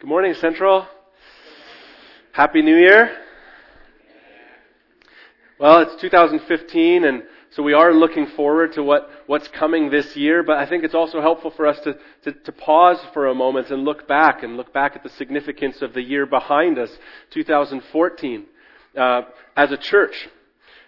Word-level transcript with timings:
Good 0.00 0.08
morning, 0.08 0.32
Central. 0.32 0.88
Happy 2.32 2.62
New 2.62 2.78
Year. 2.78 3.18
Well, 5.58 5.80
it's 5.80 6.00
2015, 6.00 7.04
and 7.04 7.24
so 7.50 7.62
we 7.62 7.74
are 7.74 7.92
looking 7.92 8.28
forward 8.28 8.72
to 8.72 8.82
what, 8.82 9.10
what's 9.26 9.46
coming 9.48 9.90
this 9.90 10.16
year, 10.16 10.42
but 10.42 10.56
I 10.56 10.64
think 10.64 10.84
it's 10.84 10.94
also 10.94 11.20
helpful 11.20 11.50
for 11.50 11.66
us 11.66 11.78
to, 11.80 11.98
to, 12.24 12.32
to 12.32 12.50
pause 12.50 12.96
for 13.12 13.26
a 13.26 13.34
moment 13.34 13.70
and 13.70 13.84
look 13.84 14.08
back 14.08 14.42
and 14.42 14.56
look 14.56 14.72
back 14.72 14.96
at 14.96 15.02
the 15.02 15.10
significance 15.10 15.82
of 15.82 15.92
the 15.92 16.02
year 16.02 16.24
behind 16.24 16.78
us, 16.78 16.90
2014, 17.32 18.46
uh, 18.96 19.20
as 19.54 19.70
a 19.70 19.76
church. 19.76 20.30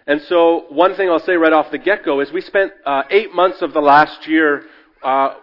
And 0.07 0.23
so, 0.23 0.65
one 0.69 0.95
thing 0.95 1.11
I'll 1.11 1.19
say 1.19 1.33
right 1.33 1.53
off 1.53 1.69
the 1.69 1.77
get-go 1.77 2.19
is 2.21 2.31
we 2.31 2.41
spent 2.41 2.71
uh, 2.83 3.03
eight 3.11 3.31
months 3.31 3.61
of 3.61 3.73
the 3.73 3.79
last 3.79 4.27
year 4.27 4.63
uh, 5.03 5.35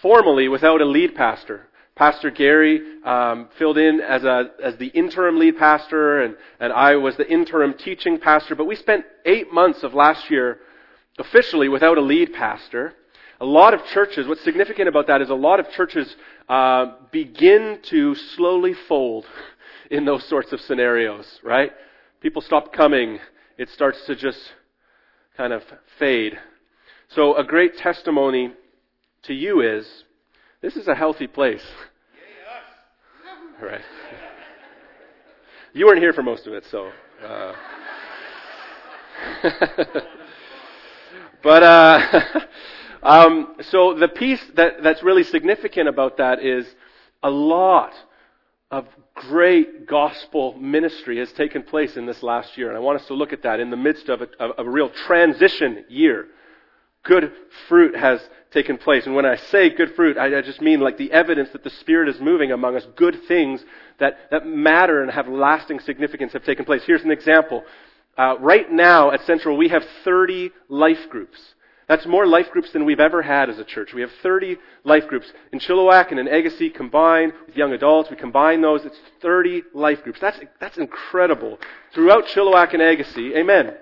formally 0.00 0.48
without 0.48 0.80
a 0.80 0.86
lead 0.86 1.14
pastor. 1.14 1.68
Pastor 1.96 2.30
Gary 2.30 2.80
um, 3.04 3.48
filled 3.56 3.78
in 3.78 4.00
as, 4.00 4.24
a, 4.24 4.50
as 4.62 4.76
the 4.78 4.88
interim 4.88 5.38
lead 5.38 5.56
pastor, 5.56 6.22
and, 6.22 6.34
and 6.58 6.72
I 6.72 6.96
was 6.96 7.16
the 7.16 7.28
interim 7.30 7.74
teaching 7.74 8.18
pastor. 8.18 8.56
But 8.56 8.66
we 8.66 8.74
spent 8.74 9.04
eight 9.24 9.52
months 9.52 9.84
of 9.84 9.94
last 9.94 10.28
year 10.28 10.58
officially 11.18 11.68
without 11.68 11.96
a 11.96 12.00
lead 12.00 12.32
pastor. 12.32 12.94
A 13.40 13.44
lot 13.44 13.74
of 13.74 13.84
churches, 13.86 14.26
what's 14.26 14.42
significant 14.42 14.88
about 14.88 15.06
that 15.06 15.22
is 15.22 15.30
a 15.30 15.34
lot 15.34 15.60
of 15.60 15.70
churches 15.70 16.16
uh, 16.48 16.86
begin 17.12 17.78
to 17.84 18.14
slowly 18.14 18.74
fold 18.88 19.24
in 19.90 20.04
those 20.04 20.28
sorts 20.28 20.52
of 20.52 20.60
scenarios, 20.60 21.26
right? 21.44 21.70
People 22.20 22.42
stop 22.42 22.72
coming. 22.72 23.20
It 23.56 23.68
starts 23.68 24.04
to 24.06 24.16
just 24.16 24.40
kind 25.36 25.52
of 25.52 25.62
fade. 26.00 26.38
So 27.08 27.36
a 27.36 27.44
great 27.44 27.76
testimony 27.76 28.52
to 29.24 29.34
you 29.34 29.60
is 29.60 29.86
this 30.64 30.76
is 30.76 30.88
a 30.88 30.94
healthy 30.94 31.26
place. 31.26 31.62
Right. 33.60 33.82
You 35.74 35.84
weren't 35.84 35.98
here 35.98 36.14
for 36.14 36.22
most 36.22 36.46
of 36.46 36.54
it, 36.54 36.64
so. 36.70 36.90
Uh, 37.22 37.52
but 41.42 41.62
uh, 41.62 42.20
um, 43.02 43.56
so 43.60 43.92
the 43.92 44.08
piece 44.08 44.40
that, 44.56 44.82
that's 44.82 45.02
really 45.02 45.24
significant 45.24 45.86
about 45.86 46.16
that 46.16 46.42
is 46.42 46.66
a 47.22 47.28
lot 47.28 47.92
of 48.70 48.86
great 49.14 49.86
gospel 49.86 50.56
ministry 50.58 51.18
has 51.18 51.30
taken 51.32 51.62
place 51.62 51.98
in 51.98 52.06
this 52.06 52.22
last 52.22 52.56
year, 52.56 52.68
and 52.68 52.76
I 52.78 52.80
want 52.80 52.98
us 52.98 53.06
to 53.08 53.14
look 53.14 53.34
at 53.34 53.42
that 53.42 53.60
in 53.60 53.68
the 53.68 53.76
midst 53.76 54.08
of 54.08 54.22
a, 54.22 54.28
of 54.42 54.66
a 54.66 54.70
real 54.70 54.88
transition 54.88 55.84
year. 55.90 56.28
Good 57.04 57.32
fruit 57.68 57.94
has 57.96 58.20
taken 58.50 58.78
place. 58.78 59.04
And 59.06 59.14
when 59.14 59.26
I 59.26 59.36
say 59.36 59.68
good 59.68 59.94
fruit, 59.94 60.16
I, 60.16 60.38
I, 60.38 60.42
just 60.42 60.62
mean 60.62 60.80
like 60.80 60.96
the 60.96 61.12
evidence 61.12 61.50
that 61.50 61.64
the 61.64 61.70
Spirit 61.70 62.08
is 62.08 62.20
moving 62.20 62.52
among 62.52 62.76
us. 62.76 62.86
Good 62.96 63.18
things 63.28 63.62
that, 63.98 64.30
that 64.30 64.46
matter 64.46 65.02
and 65.02 65.10
have 65.10 65.28
lasting 65.28 65.80
significance 65.80 66.32
have 66.32 66.44
taken 66.44 66.64
place. 66.64 66.82
Here's 66.86 67.02
an 67.02 67.10
example. 67.10 67.64
Uh, 68.16 68.36
right 68.38 68.70
now 68.70 69.10
at 69.10 69.24
Central, 69.26 69.56
we 69.56 69.68
have 69.68 69.82
30 70.04 70.52
life 70.68 71.10
groups. 71.10 71.38
That's 71.88 72.06
more 72.06 72.26
life 72.26 72.50
groups 72.50 72.72
than 72.72 72.86
we've 72.86 73.00
ever 73.00 73.20
had 73.20 73.50
as 73.50 73.58
a 73.58 73.64
church. 73.64 73.92
We 73.92 74.00
have 74.00 74.10
30 74.22 74.56
life 74.84 75.06
groups. 75.06 75.30
In 75.52 75.58
Chilliwack 75.58 76.10
and 76.10 76.18
in 76.18 76.28
Agassiz 76.28 76.72
combined 76.74 77.34
with 77.46 77.56
young 77.56 77.72
adults, 77.72 78.08
we 78.08 78.16
combine 78.16 78.62
those. 78.62 78.84
It's 78.84 78.96
30 79.20 79.64
life 79.74 80.02
groups. 80.02 80.18
That's, 80.20 80.38
that's 80.60 80.78
incredible. 80.78 81.58
Throughout 81.92 82.24
Chilliwack 82.26 82.72
and 82.72 82.80
Agassiz, 82.80 83.34
amen. 83.36 83.74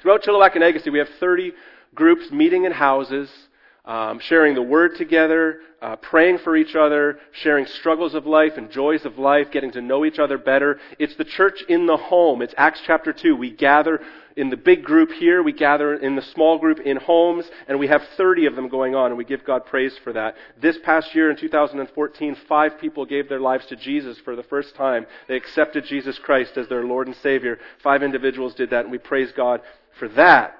Throughout 0.00 0.22
Chilliwack 0.22 0.54
and 0.54 0.62
Agassiz, 0.62 0.92
we 0.92 0.98
have 0.98 1.08
30 1.18 1.52
groups 1.94 2.30
meeting 2.30 2.64
in 2.64 2.72
houses, 2.72 3.30
um, 3.84 4.20
sharing 4.20 4.54
the 4.54 4.62
word 4.62 4.96
together, 4.96 5.60
uh, 5.80 5.96
praying 5.96 6.38
for 6.38 6.56
each 6.56 6.76
other, 6.76 7.18
sharing 7.32 7.66
struggles 7.66 8.14
of 8.14 8.26
life 8.26 8.56
and 8.56 8.70
joys 8.70 9.04
of 9.04 9.18
life, 9.18 9.50
getting 9.50 9.72
to 9.72 9.80
know 9.80 10.04
each 10.04 10.20
other 10.20 10.38
better. 10.38 10.78
It's 11.00 11.16
the 11.16 11.24
church 11.24 11.62
in 11.68 11.86
the 11.86 11.96
home. 11.96 12.42
It's 12.42 12.54
Acts 12.56 12.80
chapter 12.86 13.12
2. 13.12 13.34
We 13.34 13.50
gather 13.50 14.00
in 14.36 14.50
the 14.50 14.56
big 14.56 14.84
group 14.84 15.10
here, 15.12 15.42
we 15.42 15.52
gather 15.52 15.94
in 15.94 16.16
the 16.16 16.22
small 16.22 16.58
group 16.58 16.80
in 16.80 16.96
homes, 16.96 17.44
and 17.68 17.78
we 17.78 17.88
have 17.88 18.02
30 18.16 18.46
of 18.46 18.56
them 18.56 18.68
going 18.68 18.94
on, 18.94 19.06
and 19.06 19.18
we 19.18 19.24
give 19.24 19.44
God 19.44 19.66
praise 19.66 19.98
for 20.02 20.12
that. 20.12 20.36
This 20.60 20.78
past 20.82 21.14
year 21.14 21.30
in 21.30 21.36
2014, 21.36 22.36
five 22.48 22.78
people 22.80 23.04
gave 23.04 23.28
their 23.28 23.40
lives 23.40 23.66
to 23.66 23.76
Jesus 23.76 24.18
for 24.20 24.36
the 24.36 24.42
first 24.44 24.74
time. 24.74 25.06
They 25.28 25.36
accepted 25.36 25.84
Jesus 25.84 26.18
Christ 26.18 26.56
as 26.56 26.68
their 26.68 26.84
Lord 26.84 27.08
and 27.08 27.16
Savior. 27.16 27.58
Five 27.82 28.02
individuals 28.02 28.54
did 28.54 28.70
that, 28.70 28.84
and 28.84 28.92
we 28.92 28.98
praise 28.98 29.32
God 29.32 29.60
for 29.98 30.08
that. 30.08 30.58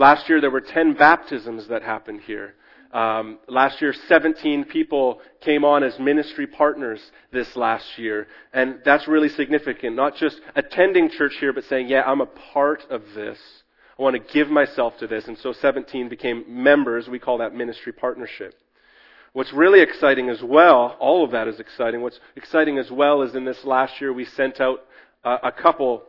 Last 0.00 0.30
year 0.30 0.40
there 0.40 0.50
were 0.50 0.62
10 0.62 0.94
baptisms 0.94 1.68
that 1.68 1.82
happened 1.82 2.22
here. 2.22 2.54
Um, 2.90 3.38
last 3.48 3.82
year, 3.82 3.92
17 3.92 4.64
people 4.64 5.20
came 5.42 5.62
on 5.62 5.82
as 5.82 5.98
ministry 5.98 6.46
partners 6.46 7.02
this 7.32 7.54
last 7.54 7.98
year. 7.98 8.26
And 8.54 8.78
that's 8.82 9.06
really 9.06 9.28
significant. 9.28 9.94
Not 9.94 10.16
just 10.16 10.40
attending 10.56 11.10
church 11.10 11.36
here, 11.38 11.52
but 11.52 11.64
saying, 11.64 11.88
yeah, 11.88 12.02
I'm 12.06 12.22
a 12.22 12.26
part 12.26 12.82
of 12.88 13.02
this. 13.14 13.38
I 13.98 14.02
want 14.02 14.16
to 14.16 14.32
give 14.32 14.48
myself 14.48 14.96
to 15.00 15.06
this. 15.06 15.28
And 15.28 15.36
so 15.36 15.52
17 15.52 16.08
became 16.08 16.46
members. 16.48 17.06
We 17.06 17.18
call 17.18 17.36
that 17.38 17.54
ministry 17.54 17.92
partnership. 17.92 18.54
What's 19.34 19.52
really 19.52 19.82
exciting 19.82 20.30
as 20.30 20.42
well, 20.42 20.96
all 20.98 21.24
of 21.24 21.30
that 21.32 21.46
is 21.46 21.60
exciting. 21.60 22.00
What's 22.00 22.20
exciting 22.36 22.78
as 22.78 22.90
well 22.90 23.20
is 23.20 23.34
in 23.34 23.44
this 23.44 23.66
last 23.66 24.00
year 24.00 24.14
we 24.14 24.24
sent 24.24 24.62
out 24.62 24.80
uh, 25.24 25.36
a 25.42 25.52
couple, 25.52 26.04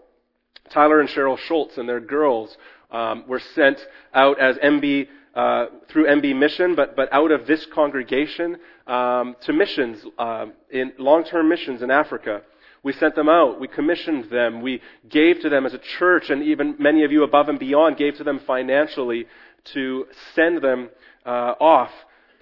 Tyler 0.71 1.01
and 1.01 1.09
Cheryl 1.09 1.37
Schultz 1.37 1.77
and 1.77 1.89
their 1.89 1.99
girls 1.99 2.55
um, 2.91 3.25
were 3.27 3.41
sent 3.55 3.79
out 4.13 4.39
as 4.39 4.57
MB 4.57 5.07
uh, 5.33 5.65
through 5.89 6.07
MB 6.07 6.37
Mission, 6.37 6.75
but 6.75 6.95
but 6.95 7.11
out 7.13 7.31
of 7.31 7.47
this 7.47 7.65
congregation 7.73 8.57
um, 8.87 9.35
to 9.41 9.53
missions 9.53 10.03
uh, 10.17 10.47
in 10.69 10.93
long-term 10.97 11.47
missions 11.47 11.81
in 11.81 11.91
Africa. 11.91 12.41
We 12.83 12.93
sent 12.93 13.15
them 13.15 13.29
out. 13.29 13.59
We 13.59 13.67
commissioned 13.67 14.31
them. 14.31 14.61
We 14.61 14.81
gave 15.07 15.41
to 15.41 15.49
them 15.49 15.67
as 15.67 15.73
a 15.73 15.79
church, 15.99 16.29
and 16.29 16.41
even 16.43 16.75
many 16.79 17.03
of 17.03 17.11
you 17.11 17.23
above 17.23 17.47
and 17.47 17.59
beyond 17.59 17.97
gave 17.97 18.15
to 18.17 18.23
them 18.23 18.41
financially 18.45 19.27
to 19.73 20.07
send 20.33 20.63
them 20.63 20.89
uh, 21.25 21.53
off 21.59 21.91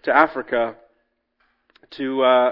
to 0.03 0.15
Africa 0.15 0.75
to 1.91 2.23
uh, 2.23 2.51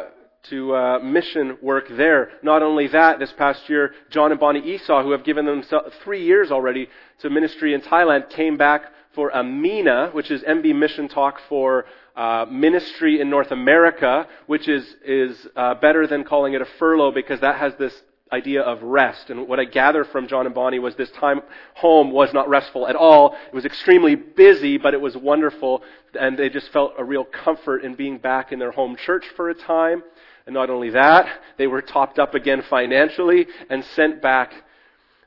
to 0.50 0.76
uh, 0.76 1.00
mission 1.00 1.58
work 1.62 1.86
there. 1.90 2.30
Not 2.44 2.62
only 2.62 2.88
that, 2.88 3.20
this 3.20 3.34
past 3.38 3.70
year, 3.70 3.92
John 4.10 4.32
and 4.32 4.40
Bonnie 4.40 4.76
Esau, 4.76 5.04
who 5.04 5.12
have 5.12 5.24
given 5.24 5.46
themselves 5.46 5.94
three 6.04 6.24
years 6.24 6.52
already 6.52 6.88
to 7.20 7.30
ministry 7.30 7.74
in 7.74 7.82
Thailand, 7.82 8.30
came 8.30 8.58
back 8.58 8.92
for 9.14 9.30
a 9.30 9.44
MENA, 9.44 10.12
which 10.14 10.30
is 10.30 10.42
MB 10.44 10.76
Mission 10.76 11.08
Talk 11.08 11.42
for 11.50 11.86
uh, 12.16 12.46
ministry 12.50 13.20
in 13.20 13.30
North 13.30 13.52
America, 13.52 14.28
which 14.48 14.68
is 14.68 14.96
is 15.06 15.48
uh, 15.56 15.76
better 15.76 16.08
than 16.08 16.24
calling 16.24 16.54
it 16.54 16.62
a 16.62 16.68
furlough 16.80 17.12
because 17.12 17.40
that 17.42 17.58
has 17.58 17.74
this 17.76 17.94
idea 18.32 18.62
of 18.62 18.82
rest. 18.84 19.30
And 19.30 19.48
what 19.48 19.60
I 19.60 19.66
gather 19.66 20.04
from 20.04 20.28
John 20.28 20.46
and 20.46 20.54
Bonnie 20.54 20.80
was 20.80 20.96
this 20.96 21.10
time 21.12 21.42
home 21.76 22.12
was 22.12 22.34
not 22.34 22.50
restful 22.50 22.88
at 22.88 22.96
all. 22.96 23.36
It 23.48 23.54
was 23.54 23.66
extremely 23.66 24.16
busy, 24.16 24.78
but 24.78 24.94
it 24.94 25.02
was 25.02 25.16
wonderful. 25.16 25.84
And 26.20 26.38
they 26.38 26.50
just 26.50 26.72
felt 26.72 26.94
a 26.98 27.04
real 27.04 27.24
comfort 27.24 27.84
in 27.84 27.96
being 27.96 28.18
back 28.18 28.52
in 28.52 28.60
their 28.60 28.72
home 28.72 28.96
church 28.96 29.26
for 29.36 29.50
a 29.50 29.54
time. 29.54 30.04
And 30.46 30.54
not 30.54 30.70
only 30.70 30.90
that, 30.92 31.42
they 31.58 31.68
were 31.68 31.82
topped 31.82 32.20
up 32.20 32.34
again 32.34 32.64
financially 32.70 33.48
and 33.70 33.84
sent 33.84 34.22
back 34.22 34.54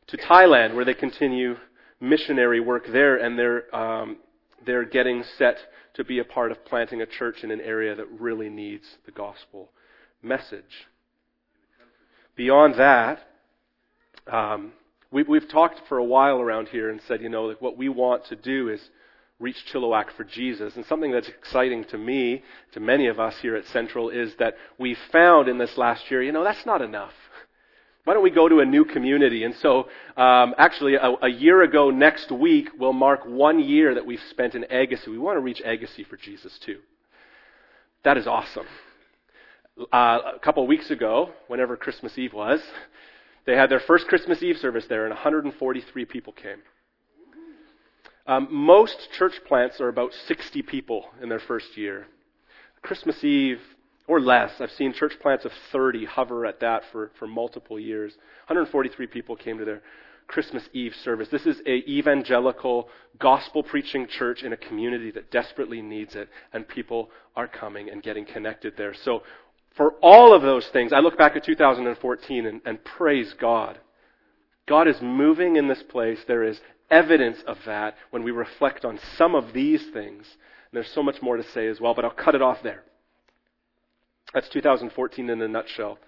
to 0.08 0.16
Thailand 0.16 0.74
where 0.74 0.84
they 0.84 0.94
continue 0.94 1.56
missionary 2.00 2.60
work 2.60 2.86
there 2.90 3.16
and 3.16 3.38
they're, 3.38 3.74
um, 3.74 4.16
they're 4.64 4.84
getting 4.84 5.22
set 5.38 5.58
to 5.94 6.04
be 6.04 6.18
a 6.18 6.24
part 6.24 6.50
of 6.50 6.64
planting 6.64 7.02
a 7.02 7.06
church 7.06 7.42
in 7.42 7.50
an 7.50 7.60
area 7.60 7.94
that 7.94 8.06
really 8.18 8.48
needs 8.48 8.84
the 9.06 9.12
gospel 9.12 9.70
message. 10.22 10.86
Beyond 12.36 12.74
that, 12.76 13.20
um, 14.26 14.72
we, 15.10 15.24
we've 15.24 15.48
talked 15.48 15.80
for 15.88 15.98
a 15.98 16.04
while 16.04 16.40
around 16.40 16.68
here 16.68 16.90
and 16.90 17.00
said, 17.06 17.20
you 17.20 17.28
know, 17.28 17.54
what 17.60 17.76
we 17.76 17.88
want 17.88 18.26
to 18.26 18.36
do 18.36 18.68
is 18.68 18.80
reach 19.40 19.56
Chilliwack 19.72 20.12
for 20.16 20.24
Jesus. 20.24 20.76
And 20.76 20.84
something 20.86 21.10
that's 21.10 21.28
exciting 21.28 21.84
to 21.86 21.98
me, 21.98 22.42
to 22.72 22.80
many 22.80 23.06
of 23.08 23.18
us 23.18 23.34
here 23.40 23.56
at 23.56 23.66
Central, 23.66 24.10
is 24.10 24.34
that 24.38 24.54
we 24.78 24.96
found 25.10 25.48
in 25.48 25.58
this 25.58 25.76
last 25.76 26.10
year, 26.10 26.22
you 26.22 26.30
know, 26.30 26.44
that's 26.44 26.66
not 26.66 26.82
enough. 26.82 27.14
Why 28.04 28.14
don't 28.14 28.22
we 28.22 28.30
go 28.30 28.48
to 28.48 28.60
a 28.60 28.64
new 28.64 28.84
community? 28.84 29.44
And 29.44 29.54
so, 29.56 29.88
um, 30.16 30.54
actually, 30.56 30.94
a, 30.94 31.12
a, 31.22 31.28
year 31.28 31.62
ago 31.62 31.90
next 31.90 32.30
week 32.30 32.70
we'll 32.78 32.94
mark 32.94 33.26
one 33.26 33.60
year 33.60 33.94
that 33.94 34.06
we've 34.06 34.22
spent 34.30 34.54
in 34.54 34.64
Agassiz. 34.64 35.06
We 35.06 35.18
want 35.18 35.36
to 35.36 35.40
reach 35.40 35.60
Agassiz 35.64 36.06
for 36.08 36.16
Jesus 36.16 36.58
too. 36.64 36.78
That 38.04 38.16
is 38.16 38.26
awesome. 38.26 38.66
Uh, 39.92 40.18
a 40.36 40.38
couple 40.42 40.66
weeks 40.66 40.90
ago, 40.90 41.30
whenever 41.48 41.76
Christmas 41.76 42.16
Eve 42.16 42.32
was, 42.32 42.60
they 43.46 43.54
had 43.54 43.70
their 43.70 43.80
first 43.80 44.06
Christmas 44.06 44.42
Eve 44.42 44.56
service 44.56 44.86
there, 44.88 45.04
and 45.04 45.10
143 45.10 46.04
people 46.06 46.32
came. 46.32 46.62
Um, 48.26 48.48
most 48.50 49.08
church 49.12 49.34
plants 49.46 49.80
are 49.80 49.88
about 49.88 50.12
60 50.26 50.62
people 50.62 51.06
in 51.22 51.28
their 51.28 51.40
first 51.40 51.76
year. 51.76 52.06
Christmas 52.82 53.22
Eve 53.24 53.60
or 54.10 54.20
less, 54.20 54.52
I've 54.60 54.72
seen 54.72 54.92
church 54.92 55.12
plants 55.20 55.44
of 55.44 55.52
30 55.70 56.04
hover 56.04 56.44
at 56.44 56.60
that 56.60 56.82
for, 56.90 57.12
for 57.18 57.28
multiple 57.28 57.78
years. 57.78 58.12
143 58.48 59.06
people 59.06 59.36
came 59.36 59.58
to 59.58 59.64
their 59.64 59.82
Christmas 60.26 60.68
Eve 60.72 60.94
service. 61.04 61.28
This 61.30 61.46
is 61.46 61.60
a 61.66 61.88
evangelical, 61.88 62.88
gospel 63.18 63.62
preaching 63.62 64.08
church 64.08 64.42
in 64.42 64.52
a 64.52 64.56
community 64.56 65.10
that 65.12 65.30
desperately 65.30 65.80
needs 65.80 66.16
it, 66.16 66.28
and 66.52 66.66
people 66.66 67.10
are 67.36 67.46
coming 67.46 67.88
and 67.88 68.02
getting 68.02 68.24
connected 68.24 68.74
there. 68.76 68.94
So 68.94 69.22
for 69.76 69.92
all 70.02 70.34
of 70.34 70.42
those 70.42 70.66
things, 70.72 70.92
I 70.92 70.98
look 70.98 71.16
back 71.16 71.36
at 71.36 71.44
2014 71.44 72.46
and, 72.46 72.60
and 72.64 72.84
praise 72.84 73.32
God. 73.40 73.78
God 74.66 74.88
is 74.88 74.96
moving 75.00 75.56
in 75.56 75.68
this 75.68 75.82
place. 75.88 76.18
There 76.26 76.44
is 76.44 76.60
evidence 76.90 77.38
of 77.46 77.58
that 77.66 77.96
when 78.10 78.24
we 78.24 78.32
reflect 78.32 78.84
on 78.84 78.98
some 79.16 79.34
of 79.34 79.52
these 79.52 79.84
things. 79.92 80.26
And 80.26 80.72
there's 80.72 80.92
so 80.92 81.02
much 81.02 81.22
more 81.22 81.36
to 81.36 81.44
say 81.52 81.68
as 81.68 81.80
well, 81.80 81.94
but 81.94 82.04
I'll 82.04 82.10
cut 82.10 82.34
it 82.34 82.42
off 82.42 82.58
there. 82.62 82.82
That's 84.32 84.48
2014 84.48 85.30
in 85.30 85.42
a 85.42 85.48
nutshell. 85.48 85.98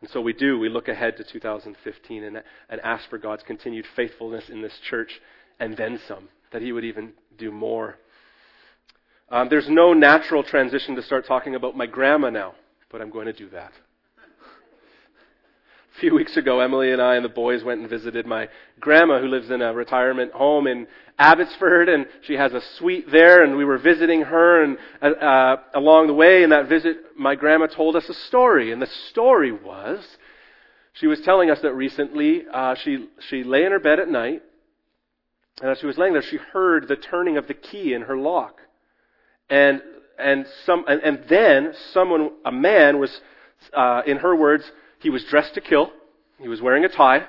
And 0.00 0.10
so 0.10 0.20
we 0.20 0.32
do, 0.32 0.58
we 0.58 0.68
look 0.68 0.88
ahead 0.88 1.16
to 1.16 1.24
2015 1.24 2.24
and, 2.24 2.42
and 2.68 2.80
ask 2.82 3.08
for 3.08 3.18
God's 3.18 3.42
continued 3.42 3.86
faithfulness 3.94 4.48
in 4.48 4.62
this 4.62 4.78
church 4.88 5.20
and 5.58 5.76
then 5.76 5.98
some, 6.06 6.28
that 6.52 6.62
He 6.62 6.72
would 6.72 6.84
even 6.84 7.12
do 7.38 7.50
more. 7.50 7.96
Um, 9.30 9.48
there's 9.48 9.68
no 9.68 9.92
natural 9.92 10.42
transition 10.42 10.94
to 10.96 11.02
start 11.02 11.26
talking 11.26 11.54
about 11.54 11.76
my 11.76 11.86
grandma 11.86 12.30
now, 12.30 12.54
but 12.90 13.00
I'm 13.00 13.10
going 13.10 13.26
to 13.26 13.32
do 13.32 13.48
that. 13.50 13.72
A 15.96 15.98
few 15.98 16.14
weeks 16.14 16.36
ago, 16.36 16.60
Emily 16.60 16.92
and 16.92 17.00
I 17.00 17.14
and 17.14 17.24
the 17.24 17.30
boys 17.30 17.64
went 17.64 17.80
and 17.80 17.88
visited 17.88 18.26
my 18.26 18.50
grandma 18.78 19.18
who 19.18 19.28
lives 19.28 19.50
in 19.50 19.62
a 19.62 19.72
retirement 19.72 20.30
home 20.32 20.66
in 20.66 20.86
Abbotsford 21.18 21.88
and 21.88 22.04
she 22.20 22.34
has 22.34 22.52
a 22.52 22.60
suite 22.76 23.10
there 23.10 23.42
and 23.42 23.56
we 23.56 23.64
were 23.64 23.78
visiting 23.78 24.20
her 24.20 24.62
and 24.62 24.76
uh, 25.00 25.06
uh, 25.06 25.56
along 25.74 26.08
the 26.08 26.12
way 26.12 26.42
in 26.42 26.50
that 26.50 26.68
visit, 26.68 26.98
my 27.16 27.34
grandma 27.34 27.66
told 27.66 27.96
us 27.96 28.06
a 28.10 28.14
story 28.14 28.72
and 28.72 28.82
the 28.82 28.90
story 29.08 29.52
was 29.52 30.04
she 30.92 31.06
was 31.06 31.18
telling 31.22 31.50
us 31.50 31.60
that 31.62 31.72
recently 31.72 32.42
uh, 32.52 32.74
she, 32.74 33.08
she 33.30 33.42
lay 33.42 33.64
in 33.64 33.72
her 33.72 33.80
bed 33.80 33.98
at 33.98 34.10
night 34.10 34.42
and 35.62 35.70
as 35.70 35.78
she 35.78 35.86
was 35.86 35.96
laying 35.96 36.12
there, 36.12 36.20
she 36.20 36.36
heard 36.36 36.88
the 36.88 36.96
turning 36.96 37.38
of 37.38 37.48
the 37.48 37.54
key 37.54 37.94
in 37.94 38.02
her 38.02 38.18
lock. 38.18 38.60
And, 39.48 39.80
and 40.18 40.46
some, 40.66 40.84
and, 40.86 41.00
and 41.00 41.24
then 41.30 41.72
someone, 41.92 42.32
a 42.44 42.52
man 42.52 42.98
was, 42.98 43.18
uh, 43.72 44.02
in 44.06 44.18
her 44.18 44.36
words, 44.36 44.70
he 45.06 45.10
was 45.10 45.22
dressed 45.22 45.54
to 45.54 45.60
kill. 45.60 45.92
He 46.40 46.48
was 46.48 46.60
wearing 46.60 46.84
a 46.84 46.88
tie. 46.88 47.28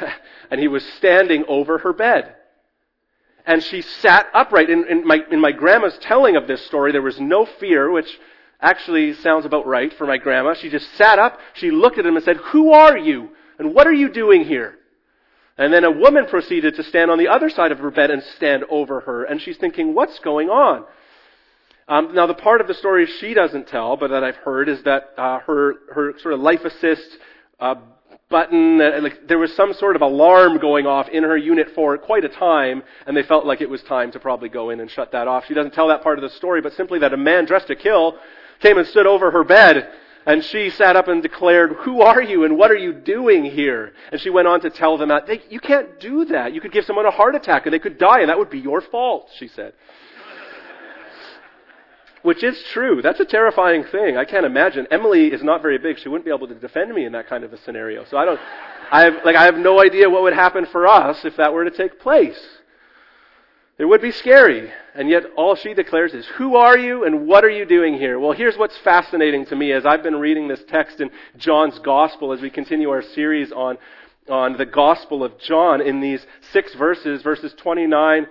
and 0.50 0.58
he 0.58 0.66
was 0.66 0.82
standing 0.96 1.44
over 1.46 1.76
her 1.76 1.92
bed. 1.92 2.36
And 3.44 3.62
she 3.62 3.82
sat 3.82 4.28
upright. 4.32 4.70
In, 4.70 4.86
in, 4.88 5.06
my, 5.06 5.20
in 5.30 5.40
my 5.40 5.52
grandma's 5.52 5.98
telling 6.00 6.36
of 6.36 6.46
this 6.46 6.64
story, 6.64 6.90
there 6.90 7.02
was 7.02 7.20
no 7.20 7.44
fear, 7.44 7.90
which 7.90 8.08
actually 8.62 9.12
sounds 9.12 9.44
about 9.44 9.66
right 9.66 9.92
for 9.92 10.06
my 10.06 10.16
grandma. 10.16 10.54
She 10.54 10.70
just 10.70 10.90
sat 10.94 11.18
up, 11.18 11.38
she 11.52 11.70
looked 11.70 11.98
at 11.98 12.06
him 12.06 12.16
and 12.16 12.24
said, 12.24 12.38
Who 12.38 12.72
are 12.72 12.96
you? 12.96 13.32
And 13.58 13.74
what 13.74 13.86
are 13.86 13.92
you 13.92 14.10
doing 14.10 14.44
here? 14.44 14.78
And 15.58 15.70
then 15.70 15.84
a 15.84 15.90
woman 15.90 16.24
proceeded 16.24 16.76
to 16.76 16.82
stand 16.82 17.10
on 17.10 17.18
the 17.18 17.28
other 17.28 17.50
side 17.50 17.72
of 17.72 17.78
her 17.80 17.90
bed 17.90 18.10
and 18.10 18.22
stand 18.36 18.64
over 18.70 19.00
her. 19.00 19.24
And 19.24 19.38
she's 19.38 19.58
thinking, 19.58 19.94
What's 19.94 20.18
going 20.20 20.48
on? 20.48 20.86
Um, 21.86 22.14
now, 22.14 22.26
the 22.26 22.34
part 22.34 22.62
of 22.62 22.66
the 22.66 22.74
story 22.74 23.06
she 23.06 23.34
doesn't 23.34 23.68
tell, 23.68 23.96
but 23.96 24.08
that 24.10 24.24
I've 24.24 24.36
heard, 24.36 24.68
is 24.70 24.82
that 24.84 25.12
uh, 25.18 25.40
her 25.40 25.74
her 25.92 26.18
sort 26.18 26.32
of 26.32 26.40
life 26.40 26.64
assist 26.64 27.18
uh, 27.60 27.74
button, 28.30 28.80
uh, 28.80 29.00
like 29.02 29.28
there 29.28 29.38
was 29.38 29.54
some 29.54 29.74
sort 29.74 29.94
of 29.94 30.00
alarm 30.00 30.58
going 30.58 30.86
off 30.86 31.10
in 31.10 31.24
her 31.24 31.36
unit 31.36 31.72
for 31.74 31.98
quite 31.98 32.24
a 32.24 32.30
time, 32.30 32.82
and 33.06 33.14
they 33.14 33.22
felt 33.22 33.44
like 33.44 33.60
it 33.60 33.68
was 33.68 33.82
time 33.82 34.10
to 34.12 34.18
probably 34.18 34.48
go 34.48 34.70
in 34.70 34.80
and 34.80 34.90
shut 34.90 35.12
that 35.12 35.28
off. 35.28 35.44
She 35.46 35.52
doesn't 35.52 35.74
tell 35.74 35.88
that 35.88 36.02
part 36.02 36.18
of 36.18 36.22
the 36.22 36.30
story, 36.30 36.62
but 36.62 36.72
simply 36.72 37.00
that 37.00 37.12
a 37.12 37.18
man 37.18 37.44
dressed 37.44 37.66
to 37.66 37.76
kill 37.76 38.18
came 38.60 38.78
and 38.78 38.86
stood 38.88 39.06
over 39.06 39.30
her 39.30 39.44
bed. 39.44 39.90
And 40.26 40.42
she 40.42 40.70
sat 40.70 40.96
up 40.96 41.06
and 41.08 41.22
declared, 41.22 41.72
Who 41.80 42.00
are 42.00 42.22
you 42.22 42.44
and 42.44 42.56
what 42.56 42.70
are 42.70 42.78
you 42.78 42.94
doing 42.94 43.44
here? 43.44 43.92
And 44.10 44.18
she 44.18 44.30
went 44.30 44.48
on 44.48 44.62
to 44.62 44.70
tell 44.70 44.96
them 44.96 45.10
that 45.10 45.52
you 45.52 45.60
can't 45.60 46.00
do 46.00 46.24
that. 46.24 46.54
You 46.54 46.62
could 46.62 46.72
give 46.72 46.86
someone 46.86 47.04
a 47.04 47.10
heart 47.10 47.34
attack 47.34 47.66
and 47.66 47.74
they 47.74 47.78
could 47.78 47.98
die 47.98 48.20
and 48.20 48.30
that 48.30 48.38
would 48.38 48.48
be 48.48 48.58
your 48.58 48.80
fault, 48.80 49.28
she 49.36 49.48
said 49.48 49.74
which 52.24 52.42
is 52.42 52.60
true. 52.72 53.02
That's 53.02 53.20
a 53.20 53.26
terrifying 53.26 53.84
thing. 53.84 54.16
I 54.16 54.24
can't 54.24 54.46
imagine. 54.46 54.86
Emily 54.90 55.26
is 55.26 55.42
not 55.42 55.60
very 55.60 55.76
big. 55.76 55.98
She 55.98 56.08
wouldn't 56.08 56.24
be 56.24 56.32
able 56.34 56.48
to 56.48 56.54
defend 56.54 56.94
me 56.94 57.04
in 57.04 57.12
that 57.12 57.28
kind 57.28 57.44
of 57.44 57.52
a 57.52 57.58
scenario. 57.58 58.06
So 58.06 58.16
I 58.16 58.24
don't, 58.24 58.40
I 58.90 59.02
have, 59.02 59.14
like, 59.26 59.36
I 59.36 59.44
have 59.44 59.58
no 59.58 59.78
idea 59.78 60.08
what 60.08 60.22
would 60.22 60.32
happen 60.32 60.64
for 60.64 60.86
us 60.86 61.22
if 61.26 61.36
that 61.36 61.52
were 61.52 61.64
to 61.64 61.70
take 61.70 62.00
place. 62.00 62.40
It 63.76 63.84
would 63.84 64.00
be 64.00 64.10
scary. 64.10 64.70
And 64.94 65.10
yet 65.10 65.24
all 65.36 65.54
she 65.54 65.74
declares 65.74 66.14
is, 66.14 66.24
who 66.38 66.56
are 66.56 66.78
you 66.78 67.04
and 67.04 67.26
what 67.26 67.44
are 67.44 67.50
you 67.50 67.66
doing 67.66 67.92
here? 67.92 68.18
Well, 68.18 68.32
here's 68.32 68.56
what's 68.56 68.78
fascinating 68.78 69.44
to 69.46 69.56
me 69.56 69.72
as 69.72 69.84
I've 69.84 70.02
been 70.02 70.16
reading 70.16 70.48
this 70.48 70.64
text 70.66 71.02
in 71.02 71.10
John's 71.36 71.78
Gospel 71.80 72.32
as 72.32 72.40
we 72.40 72.48
continue 72.48 72.88
our 72.88 73.02
series 73.02 73.52
on, 73.52 73.76
on 74.30 74.56
the 74.56 74.64
Gospel 74.64 75.22
of 75.22 75.38
John 75.40 75.82
in 75.82 76.00
these 76.00 76.26
six 76.52 76.72
verses, 76.72 77.20
verses 77.20 77.52
29, 77.58 78.26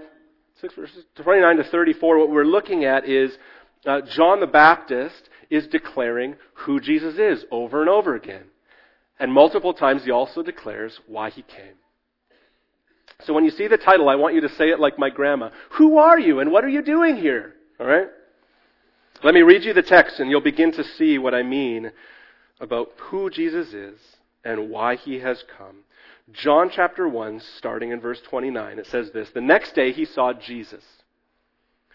six 0.62 0.74
verses, 0.74 1.06
29 1.18 1.58
to 1.58 1.64
34, 1.64 2.18
what 2.18 2.32
we're 2.32 2.44
looking 2.44 2.86
at 2.86 3.08
is 3.08 3.38
uh, 3.86 4.02
John 4.02 4.40
the 4.40 4.48
Baptist 4.48 5.30
is 5.50 5.68
declaring 5.68 6.36
who 6.54 6.80
Jesus 6.80 7.18
is 7.18 7.46
over 7.52 7.82
and 7.82 7.90
over 7.90 8.16
again. 8.16 8.46
And 9.20 9.32
multiple 9.32 9.74
times 9.74 10.04
he 10.04 10.12
also 10.12 10.42
declares 10.42 11.00
why 11.08 11.30
he 11.30 11.44
came. 11.44 11.76
So 13.26 13.34
when 13.34 13.46
you 13.46 13.52
see 13.52 13.68
the 13.68 13.78
title, 13.78 14.10
I 14.10 14.16
want 14.16 14.36
you 14.36 14.42
to 14.42 14.50
say 14.50 14.70
it 14.70 14.80
like 14.80 14.98
my 14.98 15.10
grandma. 15.10 15.50
Who 15.78 15.98
are 15.98 16.20
you 16.20 16.40
and 16.40 16.52
what 16.52 16.66
are 16.66 16.70
you 16.70 16.82
doing 16.82 17.18
here? 17.18 17.54
Alright? 17.80 18.08
Let 19.24 19.34
me 19.34 19.42
read 19.42 19.64
you 19.64 19.74
the 19.74 19.82
text 19.82 20.20
and 20.20 20.30
you'll 20.30 20.42
begin 20.42 20.72
to 20.74 20.84
see 20.84 21.18
what 21.18 21.34
I 21.34 21.44
mean 21.44 21.92
about 22.60 22.90
who 22.98 23.30
Jesus 23.30 23.74
is 23.74 24.00
and 24.44 24.70
why 24.70 24.96
he 24.96 25.20
has 25.20 25.44
come. 25.58 25.84
John 26.32 26.70
chapter 26.74 27.08
1, 27.08 27.42
starting 27.58 27.92
in 27.92 28.00
verse 28.00 28.22
29, 28.30 28.80
it 28.80 28.88
says 28.88 29.12
this 29.14 29.30
The 29.34 29.42
next 29.42 29.76
day 29.76 29.92
he 29.92 30.06
saw 30.06 30.34
Jesus. 30.34 30.84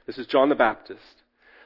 This 0.07 0.19
is 0.19 0.27
John 0.27 0.49
the 0.49 0.55
Baptist 0.55 1.18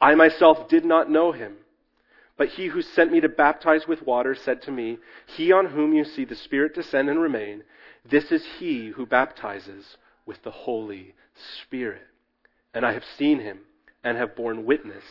I 0.00 0.14
myself 0.14 0.68
did 0.68 0.84
not 0.84 1.10
know 1.10 1.32
him. 1.32 1.56
But 2.36 2.48
he 2.48 2.66
who 2.66 2.82
sent 2.82 3.12
me 3.12 3.20
to 3.20 3.28
baptize 3.28 3.86
with 3.86 4.02
water 4.02 4.34
said 4.34 4.62
to 4.62 4.72
me, 4.72 4.98
He 5.26 5.52
on 5.52 5.66
whom 5.66 5.92
you 5.92 6.04
see 6.04 6.24
the 6.24 6.34
Spirit 6.34 6.74
descend 6.74 7.08
and 7.08 7.20
remain, 7.20 7.62
this 8.04 8.32
is 8.32 8.44
he 8.58 8.88
who 8.88 9.06
baptizes 9.06 9.96
with 10.26 10.42
the 10.42 10.50
Holy 10.50 11.14
Spirit. 11.62 12.02
And 12.72 12.84
I 12.84 12.92
have 12.92 13.04
seen 13.16 13.40
him 13.40 13.60
and 14.02 14.18
have 14.18 14.36
borne 14.36 14.66
witness 14.66 15.04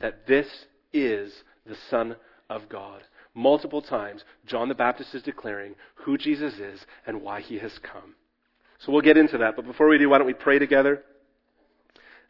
that 0.00 0.26
this 0.26 0.66
is 0.92 1.44
the 1.64 1.76
Son 1.88 2.16
of 2.50 2.68
God. 2.68 3.02
Multiple 3.34 3.82
times, 3.82 4.24
John 4.46 4.68
the 4.68 4.74
Baptist 4.74 5.14
is 5.14 5.22
declaring 5.22 5.74
who 5.94 6.18
Jesus 6.18 6.54
is 6.54 6.84
and 7.06 7.22
why 7.22 7.40
he 7.40 7.58
has 7.58 7.78
come. 7.78 8.14
So 8.80 8.90
we'll 8.92 9.00
get 9.02 9.16
into 9.16 9.38
that. 9.38 9.54
But 9.54 9.66
before 9.66 9.88
we 9.88 9.98
do, 9.98 10.08
why 10.08 10.18
don't 10.18 10.26
we 10.26 10.34
pray 10.34 10.58
together? 10.58 11.02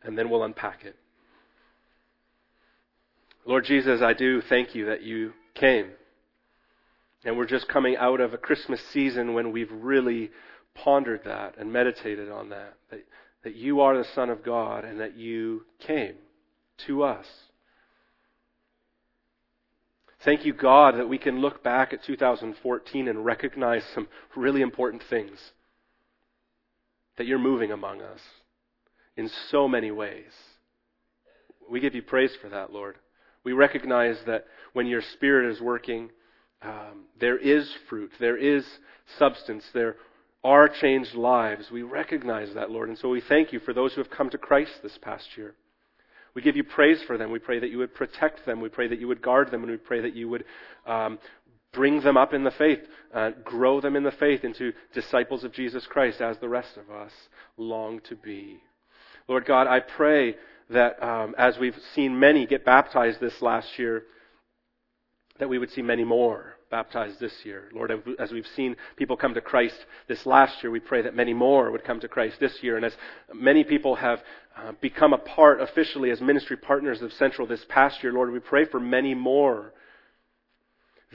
And 0.02 0.18
then 0.18 0.28
we'll 0.28 0.45
unpack 0.45 0.85
it. 0.85 0.97
Lord 3.49 3.64
Jesus, 3.64 4.02
I 4.02 4.12
do 4.12 4.43
thank 4.43 4.75
you 4.75 4.85
that 4.87 5.02
you 5.02 5.33
came. 5.55 5.87
And 7.25 7.38
we're 7.38 7.47
just 7.47 7.67
coming 7.67 7.97
out 7.97 8.21
of 8.21 8.35
a 8.35 8.38
Christmas 8.38 8.78
season 8.93 9.33
when 9.33 9.52
we've 9.52 9.73
really 9.73 10.31
pondered 10.75 11.23
that 11.25 11.57
and 11.57 11.73
meditated 11.73 12.31
on 12.31 12.50
that. 12.50 12.75
That, 12.90 13.07
that 13.45 13.55
you 13.55 13.81
are 13.81 13.97
the 13.97 14.05
Son 14.14 14.28
of 14.28 14.45
God 14.45 14.85
and 14.85 15.00
that 15.00 15.17
you 15.17 15.62
came 15.78 16.17
to 16.87 17.02
us. 17.05 17.25
Thank 20.26 20.45
you, 20.45 20.52
God, 20.52 20.97
that 20.99 21.09
we 21.09 21.17
can 21.17 21.40
look 21.40 21.64
back 21.64 21.95
at 21.95 22.05
2014 22.05 23.09
and 23.09 23.25
recognize 23.25 23.83
some 23.95 24.09
really 24.37 24.61
important 24.61 25.02
things. 25.09 25.38
That 27.17 27.26
you're 27.26 27.38
moving 27.38 27.73
among 27.73 28.02
us 28.02 28.21
in 29.17 29.31
so 29.50 29.67
many 29.67 29.90
ways. 29.90 30.33
We 31.71 31.81
give 31.81 31.95
you 31.95 32.02
praise 32.02 32.33
for 32.43 32.50
that, 32.50 32.75
Lord. 32.75 32.97
We 33.49 33.55
recognize 33.55 34.19
that 34.26 34.45
when 34.75 34.87
your 34.87 35.00
Spirit 35.00 35.50
is 35.50 35.59
working, 35.59 36.11
um, 36.61 37.07
there 37.19 37.38
is 37.38 37.67
fruit, 37.88 38.12
there 38.21 38.37
is 38.37 38.62
substance, 39.19 39.64
there 39.73 39.97
are 40.45 40.69
changed 40.69 41.14
lives. 41.14 41.71
We 41.71 41.81
recognize 41.81 42.52
that, 42.52 42.71
Lord. 42.71 42.90
And 42.90 42.99
so 42.99 43.09
we 43.09 43.23
thank 43.23 43.50
you 43.50 43.59
for 43.61 43.73
those 43.73 43.95
who 43.95 44.02
have 44.02 44.11
come 44.11 44.28
to 44.28 44.37
Christ 44.37 44.73
this 44.83 44.99
past 45.00 45.35
year. 45.38 45.55
We 46.35 46.43
give 46.43 46.57
you 46.57 46.62
praise 46.62 47.02
for 47.07 47.17
them. 47.17 47.31
We 47.31 47.38
pray 47.38 47.59
that 47.59 47.71
you 47.71 47.78
would 47.78 47.95
protect 47.95 48.45
them. 48.45 48.61
We 48.61 48.69
pray 48.69 48.87
that 48.87 49.00
you 49.00 49.09
would 49.09 49.23
guard 49.23 49.50
them. 49.50 49.62
And 49.62 49.73
we 49.73 49.78
pray 49.78 50.02
that 50.02 50.14
you 50.14 50.28
would 50.28 50.45
um, 50.87 51.19
bring 51.73 52.02
them 52.02 52.19
up 52.19 52.35
in 52.35 52.45
the 52.45 52.50
faith, 52.50 52.81
uh, 53.14 53.31
grow 53.45 53.81
them 53.81 53.97
in 53.97 54.02
the 54.02 54.11
faith 54.11 54.45
into 54.45 54.75
disciples 54.93 55.43
of 55.43 55.55
Jesus 55.55 55.87
Christ 55.87 56.21
as 56.21 56.37
the 56.37 56.50
rest 56.50 56.76
of 56.76 56.95
us 56.95 57.12
long 57.57 58.00
to 58.11 58.14
be. 58.14 58.59
Lord 59.26 59.47
God, 59.47 59.67
I 59.67 59.81
pray 59.81 60.37
that 60.71 61.03
um, 61.03 61.35
as 61.39 61.59
we've 61.59 61.79
seen 61.95 62.19
many 62.19 62.47
get 62.47 62.65
baptized 62.65 63.21
this 63.21 63.41
last 63.41 63.79
year, 63.79 64.05
that 65.39 65.49
we 65.49 65.59
would 65.59 65.71
see 65.71 65.83
many 65.83 66.05
more 66.05 66.55
baptized 66.71 67.19
this 67.21 67.33
year. 67.45 67.71
Lord, 67.73 67.93
as 68.19 68.31
we've 68.31 68.47
seen 68.55 68.77
people 68.97 69.17
come 69.17 69.35
to 69.35 69.41
Christ 69.41 69.77
this 70.07 70.27
last 70.27 70.63
year, 70.63 70.71
we 70.71 70.81
pray 70.81 71.03
that 71.03 71.15
many 71.15 71.33
more 71.33 71.71
would 71.71 71.85
come 71.85 72.01
to 72.01 72.09
Christ 72.09 72.37
this 72.41 72.63
year. 72.63 72.77
And 72.77 72.85
as 72.85 72.97
many 73.33 73.65
people 73.65 73.95
have 73.97 74.21
uh, 74.57 74.73
become 74.81 75.13
a 75.13 75.19
part 75.19 75.61
officially 75.61 76.11
as 76.11 76.21
ministry 76.21 76.57
partners 76.57 77.01
of 77.01 77.13
Central 77.13 77.47
this 77.47 77.65
past 77.69 78.03
year, 78.03 78.13
Lord, 78.13 78.31
we 78.31 78.41
pray 78.41 78.65
for 78.65 78.81
many 78.81 79.15
more 79.15 79.73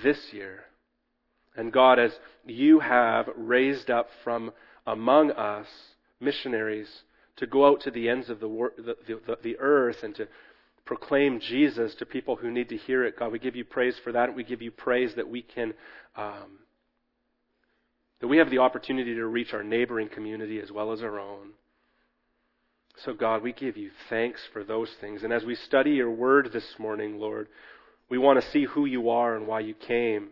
this 0.02 0.18
year. 0.32 0.64
And 1.56 1.72
God, 1.72 2.00
as 2.00 2.12
you 2.46 2.80
have 2.80 3.30
raised 3.36 3.92
up 3.92 4.10
from 4.24 4.52
among 4.88 5.32
us 5.32 5.68
missionaries 6.20 7.04
to 7.38 7.48
go 7.48 7.66
out 7.66 7.82
to 7.82 7.92
the 7.92 8.10
ends 8.10 8.30
of 8.30 8.40
the, 8.40 8.70
the, 8.78 8.96
the, 9.26 9.38
the 9.42 9.58
earth 9.60 10.04
and 10.04 10.16
to 10.16 10.28
proclaim 10.86 11.40
Jesus 11.40 11.96
to 11.96 12.06
people 12.06 12.36
who 12.36 12.52
need 12.52 12.70
to 12.70 12.78
hear 12.78 13.04
it. 13.06 13.18
God, 13.18 13.32
we 13.32 13.40
give 13.40 13.56
you 13.56 13.66
praise 13.66 13.96
for 14.04 14.12
that. 14.12 14.36
We 14.36 14.44
give 14.44 14.62
you 14.62 14.72
praise 14.72 15.16
that 15.16 15.30
we 15.30 15.42
can, 15.42 15.74
um, 16.16 16.60
that 18.20 18.28
we 18.28 18.38
have 18.38 18.50
the 18.50 18.60
opportunity 18.60 19.16
to 19.16 19.26
reach 19.26 19.54
our 19.54 19.64
neighboring 19.64 20.10
community 20.10 20.60
as 20.60 20.72
well 20.72 20.92
as 20.92 21.02
our 21.02 21.20
own. 21.20 21.52
So, 22.98 23.14
God, 23.14 23.42
we 23.42 23.54
give 23.54 23.76
you 23.76 23.90
thanks 24.10 24.42
for 24.52 24.64
those 24.64 24.90
things. 25.02 25.24
And 25.24 25.34
as 25.34 25.44
we 25.44 25.56
study 25.56 25.92
your 25.92 26.12
word 26.12 26.52
this 26.54 26.76
morning, 26.78 27.18
Lord, 27.20 27.48
we 28.10 28.18
want 28.20 28.40
to 28.40 28.52
see 28.52 28.66
who 28.66 28.86
you 28.86 29.10
are 29.10 29.36
and 29.36 29.48
why 29.48 29.62
you 29.62 29.74
came. 29.74 30.30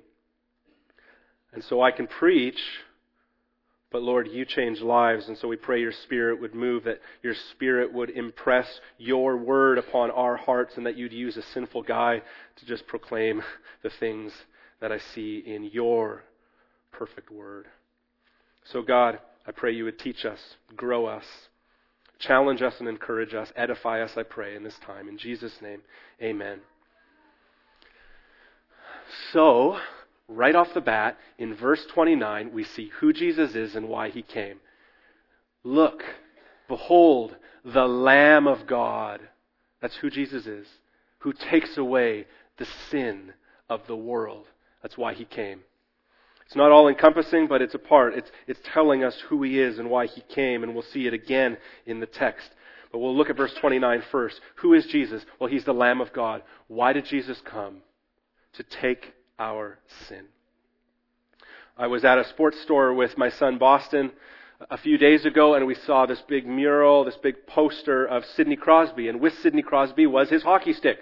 And 1.53 1.63
so 1.63 1.81
I 1.81 1.91
can 1.91 2.08
preach 2.08 2.60
but 3.91 4.01
Lord, 4.01 4.29
you 4.29 4.45
change 4.45 4.79
lives, 4.79 5.27
and 5.27 5.38
so 5.38 5.50
we 5.50 5.57
pray 5.57 5.81
your 5.81 5.91
Spirit 5.91 6.39
would 6.39 6.55
move, 6.55 6.86
that 6.86 7.01
your 7.21 7.36
Spirit 7.51 7.91
would 7.91 8.10
impress 8.10 8.79
your 8.98 9.36
word 9.36 9.77
upon 9.77 10.12
our 10.12 10.38
hearts, 10.38 10.77
and 10.77 10.86
that 10.86 10.95
you'd 10.95 11.12
use 11.12 11.36
a 11.36 11.41
sinful 11.41 11.83
guy 11.83 12.21
to 12.55 12.65
just 12.65 12.88
proclaim 12.88 13.43
the 13.83 13.89
things 13.89 14.31
that 14.79 14.93
I 14.93 14.98
see 14.98 15.43
in 15.45 15.65
your 15.65 16.24
perfect 16.91 17.29
word. 17.29 17.67
So, 18.63 18.81
God, 18.81 19.19
I 19.45 19.51
pray 19.51 19.74
you 19.74 19.83
would 19.83 20.00
teach 20.00 20.24
us, 20.24 20.39
grow 20.75 21.05
us, 21.05 21.25
challenge 22.17 22.62
us, 22.62 22.75
and 22.79 22.88
encourage 22.88 23.33
us, 23.33 23.51
edify 23.57 24.01
us, 24.01 24.12
I 24.15 24.24
pray, 24.24 24.55
in 24.55 24.63
this 24.63 24.77
time. 24.86 25.10
In 25.10 25.17
Jesus' 25.17 25.62
name, 25.62 25.81
amen. 26.21 26.60
So, 29.33 29.77
right 30.35 30.55
off 30.55 30.73
the 30.73 30.81
bat, 30.81 31.17
in 31.38 31.53
verse 31.53 31.85
29, 31.85 32.51
we 32.51 32.63
see 32.63 32.91
who 33.00 33.13
Jesus 33.13 33.55
is 33.55 33.75
and 33.75 33.88
why 33.88 34.09
he 34.09 34.21
came. 34.21 34.59
Look, 35.63 36.03
behold, 36.67 37.35
the 37.63 37.88
Lamb 37.88 38.47
of 38.47 38.67
God. 38.67 39.21
That's 39.81 39.95
who 39.97 40.09
Jesus 40.09 40.47
is, 40.47 40.67
who 41.19 41.33
takes 41.33 41.77
away 41.77 42.27
the 42.57 42.67
sin 42.89 43.33
of 43.69 43.85
the 43.88 43.95
world. 43.95 44.45
That's 44.81 44.97
why 44.97 45.13
he 45.13 45.25
came. 45.25 45.61
It's 46.45 46.55
not 46.55 46.71
all 46.71 46.88
encompassing, 46.88 47.47
but 47.47 47.61
it's 47.61 47.75
a 47.75 47.79
part. 47.79 48.13
It's, 48.13 48.31
it's 48.45 48.59
telling 48.73 49.03
us 49.03 49.17
who 49.29 49.41
he 49.43 49.59
is 49.59 49.79
and 49.79 49.89
why 49.89 50.07
he 50.07 50.21
came, 50.21 50.63
and 50.63 50.73
we'll 50.73 50.83
see 50.83 51.07
it 51.07 51.13
again 51.13 51.57
in 51.85 52.00
the 52.00 52.05
text. 52.05 52.50
But 52.91 53.00
we'll 53.00 53.15
look 53.15 53.29
at 53.29 53.38
verse 53.38 53.53
29 53.53 54.03
first. 54.11 54.41
Who 54.55 54.73
is 54.73 54.85
Jesus? 54.85 55.25
Well, 55.39 55.50
he's 55.50 55.63
the 55.63 55.73
Lamb 55.73 56.01
of 56.01 56.11
God. 56.11 56.43
Why 56.67 56.91
did 56.91 57.05
Jesus 57.05 57.39
come? 57.45 57.77
To 58.55 58.63
take 58.63 59.13
our 59.39 59.79
sin. 60.07 60.25
I 61.77 61.88
was 61.88 62.05
at 62.05 62.17
a 62.17 62.25
sports 62.25 62.59
store 62.61 62.93
with 62.93 63.17
my 63.17 63.29
son 63.29 63.57
Boston 63.57 64.11
a 64.69 64.77
few 64.77 64.97
days 64.97 65.25
ago, 65.25 65.55
and 65.55 65.65
we 65.65 65.75
saw 65.75 66.05
this 66.05 66.21
big 66.27 66.45
mural, 66.45 67.03
this 67.03 67.17
big 67.17 67.47
poster 67.47 68.05
of 68.05 68.25
Sidney 68.25 68.55
Crosby, 68.55 69.07
and 69.07 69.19
with 69.19 69.38
Sidney 69.39 69.63
Crosby 69.63 70.05
was 70.05 70.29
his 70.29 70.43
hockey 70.43 70.73
stick. 70.73 71.00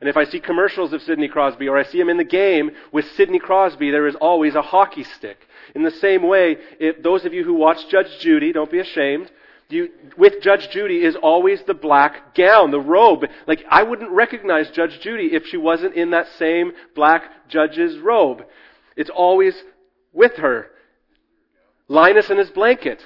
And 0.00 0.10
if 0.10 0.16
I 0.16 0.24
see 0.24 0.40
commercials 0.40 0.92
of 0.92 1.02
Sidney 1.02 1.28
Crosby 1.28 1.68
or 1.68 1.78
I 1.78 1.84
see 1.84 1.98
him 1.98 2.10
in 2.10 2.18
the 2.18 2.24
game 2.24 2.70
with 2.92 3.10
Sidney 3.12 3.38
Crosby, 3.38 3.90
there 3.90 4.06
is 4.06 4.14
always 4.16 4.54
a 4.54 4.62
hockey 4.62 5.04
stick. 5.04 5.46
In 5.74 5.84
the 5.84 5.90
same 5.90 6.22
way, 6.22 6.58
if 6.78 7.02
those 7.02 7.24
of 7.24 7.32
you 7.32 7.44
who 7.44 7.54
watch 7.54 7.88
Judge 7.88 8.18
Judy, 8.20 8.52
don't 8.52 8.70
be 8.70 8.80
ashamed. 8.80 9.30
You, 9.68 9.90
with 10.16 10.40
Judge 10.42 10.70
Judy 10.70 11.04
is 11.04 11.16
always 11.16 11.62
the 11.62 11.74
black 11.74 12.34
gown, 12.36 12.70
the 12.70 12.80
robe. 12.80 13.24
Like, 13.48 13.64
I 13.68 13.82
wouldn't 13.82 14.12
recognize 14.12 14.70
Judge 14.70 15.00
Judy 15.00 15.30
if 15.32 15.46
she 15.46 15.56
wasn't 15.56 15.94
in 15.94 16.10
that 16.10 16.28
same 16.38 16.72
black 16.94 17.48
judge's 17.48 17.98
robe. 17.98 18.44
It's 18.96 19.10
always 19.10 19.60
with 20.12 20.36
her. 20.36 20.70
Linus 21.88 22.30
in 22.30 22.38
his 22.38 22.50
blanket. 22.50 23.04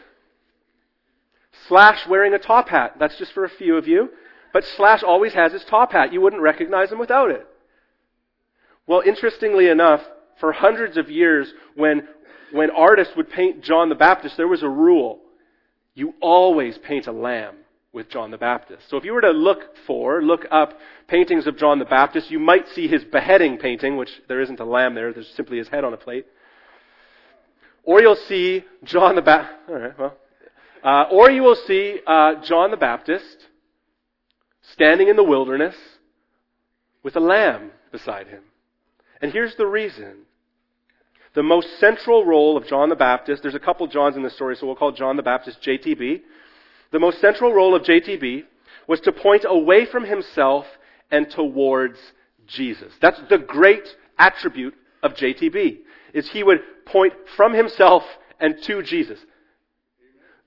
Slash 1.66 2.06
wearing 2.06 2.34
a 2.34 2.38
top 2.38 2.68
hat. 2.68 2.96
That's 2.98 3.16
just 3.16 3.32
for 3.32 3.44
a 3.44 3.50
few 3.50 3.76
of 3.76 3.88
you. 3.88 4.10
But 4.52 4.64
Slash 4.64 5.02
always 5.02 5.32
has 5.32 5.52
his 5.52 5.64
top 5.64 5.92
hat. 5.92 6.12
You 6.12 6.20
wouldn't 6.20 6.42
recognize 6.42 6.92
him 6.92 6.98
without 6.98 7.30
it. 7.30 7.46
Well, 8.86 9.02
interestingly 9.06 9.68
enough, 9.68 10.02
for 10.40 10.52
hundreds 10.52 10.96
of 10.96 11.10
years, 11.10 11.52
when, 11.74 12.08
when 12.52 12.70
artists 12.70 13.16
would 13.16 13.30
paint 13.30 13.62
John 13.62 13.88
the 13.88 13.94
Baptist, 13.94 14.36
there 14.36 14.48
was 14.48 14.62
a 14.62 14.68
rule. 14.68 15.20
You 15.94 16.14
always 16.20 16.78
paint 16.78 17.06
a 17.06 17.12
lamb 17.12 17.56
with 17.92 18.08
John 18.08 18.30
the 18.30 18.38
Baptist. 18.38 18.88
So 18.88 18.96
if 18.96 19.04
you 19.04 19.12
were 19.12 19.20
to 19.20 19.30
look 19.30 19.76
for, 19.86 20.22
look 20.22 20.46
up 20.50 20.78
paintings 21.08 21.46
of 21.46 21.58
John 21.58 21.78
the 21.78 21.84
Baptist, 21.84 22.30
you 22.30 22.38
might 22.38 22.68
see 22.68 22.86
his 22.86 23.04
beheading 23.04 23.58
painting, 23.58 23.96
which 23.96 24.10
there 24.28 24.40
isn't 24.40 24.60
a 24.60 24.64
lamb 24.64 24.94
there, 24.94 25.12
there's 25.12 25.28
simply 25.34 25.58
his 25.58 25.68
head 25.68 25.84
on 25.84 25.92
a 25.92 25.96
plate. 25.96 26.26
Or 27.82 28.00
you'll 28.00 28.14
see 28.14 28.64
John 28.84 29.16
the 29.16 29.22
Baptist, 29.22 29.58
alright, 29.68 29.98
well, 29.98 30.16
uh, 30.84 31.04
or 31.10 31.30
you 31.30 31.42
will 31.42 31.56
see 31.66 31.98
uh, 32.06 32.36
John 32.44 32.70
the 32.70 32.76
Baptist 32.76 33.48
standing 34.72 35.08
in 35.08 35.16
the 35.16 35.24
wilderness 35.24 35.74
with 37.02 37.16
a 37.16 37.20
lamb 37.20 37.72
beside 37.90 38.28
him. 38.28 38.42
And 39.20 39.32
here's 39.32 39.56
the 39.56 39.66
reason. 39.66 40.26
The 41.34 41.42
most 41.42 41.78
central 41.78 42.24
role 42.24 42.56
of 42.56 42.66
John 42.66 42.88
the 42.88 42.96
Baptist, 42.96 43.42
there's 43.42 43.54
a 43.54 43.60
couple 43.60 43.86
Johns 43.86 44.16
in 44.16 44.22
the 44.22 44.30
story, 44.30 44.56
so 44.56 44.66
we'll 44.66 44.76
call 44.76 44.92
John 44.92 45.16
the 45.16 45.22
Baptist 45.22 45.62
JTB. 45.62 46.22
The 46.90 46.98
most 46.98 47.20
central 47.20 47.52
role 47.52 47.74
of 47.74 47.82
JTB 47.82 48.44
was 48.88 49.00
to 49.00 49.12
point 49.12 49.44
away 49.48 49.86
from 49.86 50.04
himself 50.04 50.66
and 51.10 51.30
towards 51.30 51.98
Jesus. 52.46 52.92
That's 53.00 53.20
the 53.28 53.38
great 53.38 53.96
attribute 54.18 54.74
of 55.02 55.14
JTB, 55.14 55.78
is 56.14 56.28
he 56.30 56.42
would 56.42 56.60
point 56.84 57.14
from 57.36 57.54
himself 57.54 58.02
and 58.40 58.60
to 58.64 58.82
Jesus. 58.82 59.20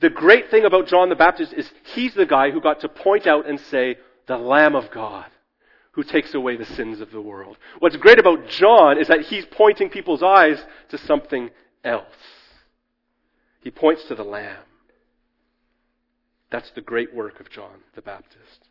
The 0.01 0.09
great 0.09 0.51
thing 0.51 0.65
about 0.65 0.87
John 0.87 1.07
the 1.07 1.15
Baptist 1.15 1.53
is 1.53 1.71
he's 1.93 2.13
the 2.13 2.25
guy 2.25 2.51
who 2.51 2.59
got 2.59 2.81
to 2.81 2.89
point 2.89 3.25
out 3.25 3.47
and 3.47 3.57
say, 3.57 3.95
the 4.27 4.37
Lamb 4.37 4.75
of 4.75 4.91
God 4.91 5.25
who 5.93 6.03
takes 6.03 6.33
away 6.33 6.57
the 6.57 6.65
sins 6.65 7.01
of 7.01 7.11
the 7.11 7.21
world. 7.21 7.57
What's 7.79 7.97
great 7.97 8.19
about 8.19 8.47
John 8.47 8.97
is 8.97 9.07
that 9.07 9.21
he's 9.21 9.45
pointing 9.45 9.89
people's 9.89 10.23
eyes 10.23 10.63
to 10.89 10.97
something 10.97 11.49
else. 11.83 12.05
He 13.61 13.71
points 13.71 14.03
to 14.05 14.15
the 14.15 14.23
Lamb. 14.23 14.63
That's 16.51 16.69
the 16.71 16.81
great 16.81 17.13
work 17.13 17.39
of 17.39 17.49
John 17.49 17.81
the 17.95 18.01
Baptist. 18.01 18.69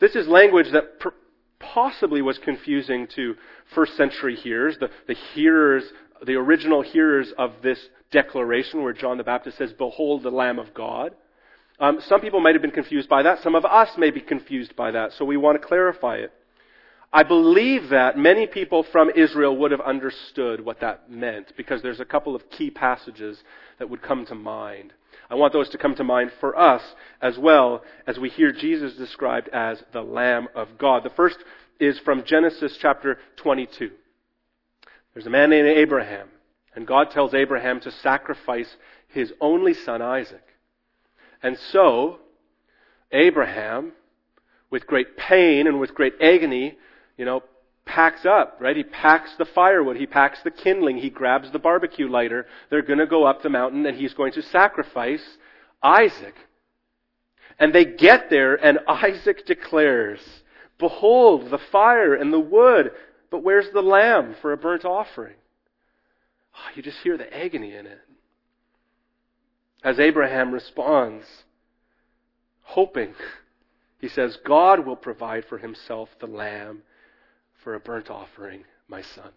This 0.00 0.14
is 0.14 0.26
language 0.26 0.70
that 0.72 1.00
per- 1.00 1.14
possibly 1.58 2.22
was 2.22 2.38
confusing 2.38 3.06
to 3.08 3.34
first 3.74 3.96
century 3.96 4.36
hearers, 4.36 4.76
the, 4.78 4.90
the 5.06 5.14
hearers, 5.34 5.84
the 6.24 6.34
original 6.34 6.82
hearers 6.82 7.32
of 7.36 7.52
this 7.62 7.78
declaration 8.10 8.82
where 8.82 8.92
John 8.92 9.18
the 9.18 9.24
Baptist 9.24 9.58
says, 9.58 9.72
Behold 9.72 10.22
the 10.22 10.30
Lamb 10.30 10.58
of 10.58 10.72
God. 10.74 11.14
Um, 11.80 12.00
some 12.00 12.20
people 12.20 12.40
might 12.40 12.54
have 12.54 12.62
been 12.62 12.70
confused 12.70 13.08
by 13.08 13.22
that. 13.22 13.42
Some 13.42 13.54
of 13.54 13.64
us 13.64 13.90
may 13.96 14.10
be 14.10 14.20
confused 14.20 14.74
by 14.74 14.90
that. 14.90 15.12
So 15.12 15.24
we 15.24 15.36
want 15.36 15.60
to 15.60 15.66
clarify 15.66 16.16
it. 16.16 16.32
I 17.12 17.22
believe 17.22 17.88
that 17.88 18.18
many 18.18 18.46
people 18.46 18.82
from 18.82 19.10
Israel 19.10 19.56
would 19.56 19.70
have 19.70 19.80
understood 19.80 20.62
what 20.62 20.80
that 20.80 21.10
meant 21.10 21.52
because 21.56 21.80
there's 21.80 22.00
a 22.00 22.04
couple 22.04 22.36
of 22.36 22.50
key 22.50 22.70
passages 22.70 23.42
that 23.78 23.88
would 23.88 24.02
come 24.02 24.26
to 24.26 24.34
mind. 24.34 24.92
I 25.30 25.34
want 25.34 25.52
those 25.52 25.70
to 25.70 25.78
come 25.78 25.94
to 25.96 26.04
mind 26.04 26.32
for 26.40 26.58
us 26.58 26.82
as 27.22 27.38
well 27.38 27.82
as 28.06 28.18
we 28.18 28.28
hear 28.28 28.52
Jesus 28.52 28.94
described 28.94 29.48
as 29.48 29.82
the 29.92 30.02
Lamb 30.02 30.48
of 30.54 30.76
God. 30.78 31.02
The 31.02 31.10
first 31.10 31.38
is 31.80 31.98
from 32.00 32.24
Genesis 32.24 32.76
chapter 32.80 33.18
22. 33.36 33.90
There's 35.14 35.26
a 35.26 35.30
man 35.30 35.50
named 35.50 35.68
Abraham, 35.68 36.28
and 36.74 36.86
God 36.86 37.10
tells 37.10 37.34
Abraham 37.34 37.80
to 37.80 37.90
sacrifice 37.90 38.76
his 39.08 39.32
only 39.40 39.72
son 39.72 40.02
Isaac. 40.02 40.42
And 41.42 41.56
so, 41.72 42.18
Abraham, 43.12 43.92
with 44.70 44.86
great 44.86 45.16
pain 45.16 45.66
and 45.66 45.80
with 45.80 45.94
great 45.94 46.14
agony, 46.20 46.76
you 47.16 47.24
know, 47.24 47.42
packs 47.84 48.26
up, 48.26 48.58
right? 48.60 48.76
He 48.76 48.84
packs 48.84 49.30
the 49.38 49.46
firewood, 49.46 49.96
he 49.96 50.06
packs 50.06 50.40
the 50.42 50.50
kindling, 50.50 50.98
he 50.98 51.10
grabs 51.10 51.50
the 51.50 51.58
barbecue 51.58 52.08
lighter. 52.08 52.46
They're 52.70 52.82
going 52.82 52.98
to 52.98 53.06
go 53.06 53.24
up 53.24 53.42
the 53.42 53.48
mountain 53.48 53.86
and 53.86 53.96
he's 53.96 54.14
going 54.14 54.32
to 54.32 54.42
sacrifice 54.42 55.24
Isaac. 55.82 56.34
And 57.58 57.74
they 57.74 57.84
get 57.84 58.30
there 58.30 58.54
and 58.54 58.78
Isaac 58.86 59.46
declares, 59.46 60.20
Behold, 60.78 61.50
the 61.50 61.58
fire 61.58 62.14
and 62.14 62.32
the 62.32 62.38
wood, 62.38 62.92
but 63.30 63.42
where's 63.42 63.70
the 63.72 63.82
lamb 63.82 64.36
for 64.40 64.52
a 64.52 64.56
burnt 64.56 64.84
offering? 64.84 65.34
Oh, 66.54 66.70
you 66.74 66.82
just 66.82 66.98
hear 66.98 67.16
the 67.16 67.36
agony 67.36 67.74
in 67.74 67.86
it. 67.86 67.98
As 69.82 69.98
Abraham 69.98 70.52
responds, 70.52 71.24
hoping, 72.62 73.14
he 74.00 74.08
says, 74.08 74.38
God 74.44 74.84
will 74.84 74.96
provide 74.96 75.44
for 75.44 75.58
himself 75.58 76.08
the 76.20 76.26
lamb 76.26 76.82
for 77.62 77.74
a 77.74 77.80
burnt 77.80 78.10
offering 78.10 78.64
my 78.88 79.02
son. 79.02 79.30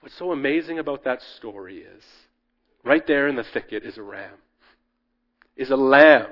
What's 0.00 0.16
so 0.16 0.32
amazing 0.32 0.78
about 0.78 1.04
that 1.04 1.22
story 1.22 1.78
is 1.78 2.04
right 2.84 3.06
there 3.06 3.26
in 3.26 3.36
the 3.36 3.42
thicket 3.42 3.84
is 3.84 3.98
a 3.98 4.02
ram, 4.02 4.34
is 5.56 5.70
a 5.70 5.76
lamb 5.76 6.28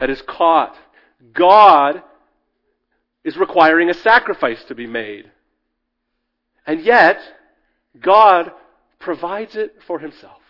that 0.00 0.10
is 0.10 0.22
caught. 0.22 0.76
God 1.32 2.02
is 3.22 3.36
requiring 3.36 3.90
a 3.90 3.94
sacrifice 3.94 4.64
to 4.64 4.74
be 4.74 4.86
made. 4.86 5.30
And 6.66 6.80
yet, 6.82 7.20
God 8.00 8.52
provides 9.04 9.54
it 9.54 9.76
for 9.86 9.98
himself. 9.98 10.40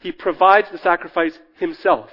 He 0.00 0.10
provides 0.10 0.68
the 0.70 0.78
sacrifice 0.78 1.38
himself 1.58 2.10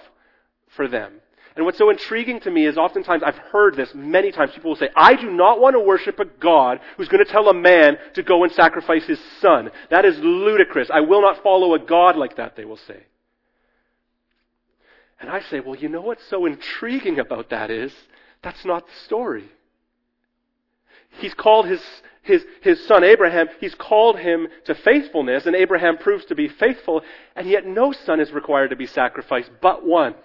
for 0.76 0.88
them. 0.88 1.14
And 1.56 1.66
what's 1.66 1.80
so 1.80 1.90
intriguing 1.90 2.40
to 2.42 2.52
me 2.52 2.66
is 2.66 2.78
oftentimes 2.78 3.24
I've 3.26 3.38
heard 3.38 3.76
this 3.76 3.92
many 3.94 4.32
times. 4.32 4.52
People 4.54 4.70
will 4.70 4.78
say, 4.78 4.90
I 4.96 5.16
do 5.16 5.30
not 5.30 5.60
want 5.60 5.74
to 5.74 5.82
worship 5.82 6.20
a 6.20 6.26
God 6.26 6.80
who's 6.96 7.10
going 7.10 7.26
to 7.26 7.30
tell 7.30 7.50
a 7.50 7.54
man 7.54 7.98
to 8.14 8.24
go 8.24 8.44
and 8.44 8.54
sacrifice 8.54 9.04
his 9.06 9.20
son. 9.42 9.72
That 9.90 10.06
is 10.06 10.18
ludicrous. 10.20 10.90
I 10.94 11.02
will 11.02 11.22
not 11.22 11.44
follow 11.44 11.74
a 11.74 11.80
God 11.80 12.16
like 12.16 12.38
that, 12.38 12.56
they 12.56 12.64
will 12.64 12.78
say. 12.78 13.04
And 15.20 15.30
I 15.30 15.42
say, 15.42 15.60
well, 15.60 15.76
you 15.76 15.90
know 15.90 16.02
what's 16.02 16.26
so 16.30 16.46
intriguing 16.46 17.20
about 17.20 17.50
that 17.50 17.70
is 17.70 17.92
that's 18.42 18.64
not 18.64 18.86
the 18.86 18.94
story. 19.06 19.50
He's 21.20 21.34
called 21.34 21.68
his, 21.68 21.82
his, 22.22 22.46
his 22.62 22.86
son 22.88 23.04
Abraham, 23.04 23.48
he's 23.60 23.76
called 23.76 24.18
him 24.20 24.48
to 24.66 24.76
faithfulness, 24.76 25.46
and 25.46 25.56
Abraham 25.56 25.98
proves 25.98 26.26
to 26.26 26.36
be 26.36 26.48
faithful, 26.48 27.02
and 27.36 27.48
yet 27.48 27.66
no 27.66 27.92
son 27.92 28.20
is 28.20 28.32
required 28.32 28.70
to 28.70 28.76
be 28.76 28.88
sacrificed 28.88 29.52
but 29.62 29.86
one. 29.86 30.16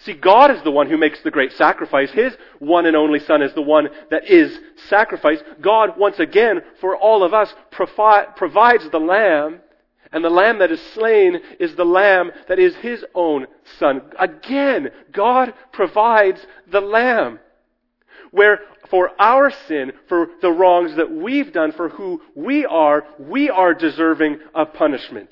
See, 0.00 0.14
God 0.14 0.52
is 0.52 0.62
the 0.62 0.70
one 0.70 0.88
who 0.88 0.96
makes 0.96 1.20
the 1.22 1.30
great 1.30 1.52
sacrifice. 1.52 2.10
His 2.12 2.36
one 2.60 2.86
and 2.86 2.96
only 2.96 3.18
Son 3.18 3.42
is 3.42 3.52
the 3.54 3.62
one 3.62 3.88
that 4.10 4.30
is 4.30 4.56
sacrificed. 4.88 5.42
God, 5.60 5.98
once 5.98 6.20
again, 6.20 6.62
for 6.80 6.96
all 6.96 7.24
of 7.24 7.34
us, 7.34 7.52
provi- 7.72 8.30
provides 8.36 8.88
the 8.90 9.00
Lamb, 9.00 9.60
and 10.12 10.24
the 10.24 10.30
Lamb 10.30 10.60
that 10.60 10.70
is 10.70 10.80
slain 10.94 11.40
is 11.58 11.74
the 11.74 11.84
Lamb 11.84 12.30
that 12.46 12.60
is 12.60 12.76
His 12.76 13.04
own 13.12 13.48
Son. 13.78 14.02
Again, 14.18 14.90
God 15.10 15.52
provides 15.72 16.46
the 16.70 16.80
Lamb. 16.80 17.40
Where 18.30 18.60
for 18.90 19.10
our 19.20 19.50
sin, 19.50 19.92
for 20.08 20.28
the 20.40 20.50
wrongs 20.50 20.96
that 20.96 21.10
we've 21.10 21.52
done, 21.52 21.72
for 21.72 21.88
who 21.88 22.22
we 22.34 22.64
are, 22.64 23.04
we 23.18 23.50
are 23.50 23.74
deserving 23.74 24.38
of 24.54 24.72
punishment. 24.74 25.30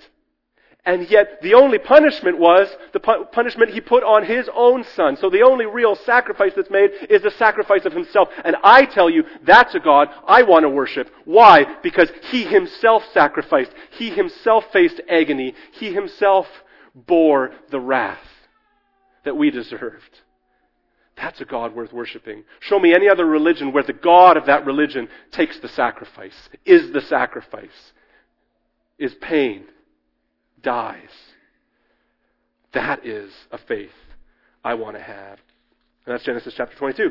And 0.86 1.10
yet, 1.10 1.42
the 1.42 1.54
only 1.54 1.78
punishment 1.78 2.38
was 2.38 2.68
the 2.92 3.00
punishment 3.00 3.72
he 3.72 3.80
put 3.80 4.04
on 4.04 4.24
his 4.24 4.48
own 4.54 4.84
son. 4.94 5.16
So 5.16 5.28
the 5.28 5.42
only 5.42 5.66
real 5.66 5.96
sacrifice 5.96 6.52
that's 6.54 6.70
made 6.70 6.90
is 7.10 7.22
the 7.22 7.32
sacrifice 7.32 7.84
of 7.84 7.92
himself. 7.92 8.28
And 8.44 8.54
I 8.62 8.84
tell 8.84 9.10
you, 9.10 9.24
that's 9.42 9.74
a 9.74 9.80
God 9.80 10.10
I 10.28 10.42
want 10.42 10.62
to 10.62 10.68
worship. 10.68 11.10
Why? 11.24 11.66
Because 11.82 12.08
he 12.30 12.44
himself 12.44 13.02
sacrificed. 13.12 13.72
He 13.98 14.10
himself 14.10 14.66
faced 14.72 15.00
agony. 15.08 15.54
He 15.72 15.92
himself 15.92 16.46
bore 16.94 17.50
the 17.70 17.80
wrath 17.80 18.18
that 19.24 19.36
we 19.36 19.50
deserved. 19.50 20.20
That's 21.16 21.40
a 21.40 21.46
God 21.46 21.74
worth 21.74 21.92
worshiping. 21.92 22.44
Show 22.60 22.78
me 22.78 22.94
any 22.94 23.08
other 23.08 23.24
religion 23.24 23.72
where 23.72 23.82
the 23.82 23.94
God 23.94 24.36
of 24.36 24.46
that 24.46 24.66
religion 24.66 25.08
takes 25.32 25.58
the 25.60 25.68
sacrifice, 25.68 26.34
is 26.64 26.92
the 26.92 27.00
sacrifice, 27.00 27.92
is 28.98 29.14
pain 29.20 29.64
dies. 30.62 30.98
That 32.74 33.06
is 33.06 33.30
a 33.50 33.58
faith 33.58 33.90
I 34.62 34.74
want 34.74 34.96
to 34.96 35.02
have. 35.02 35.38
And 36.04 36.14
that's 36.14 36.24
Genesis 36.24 36.54
chapter 36.56 36.76
22. 36.76 37.10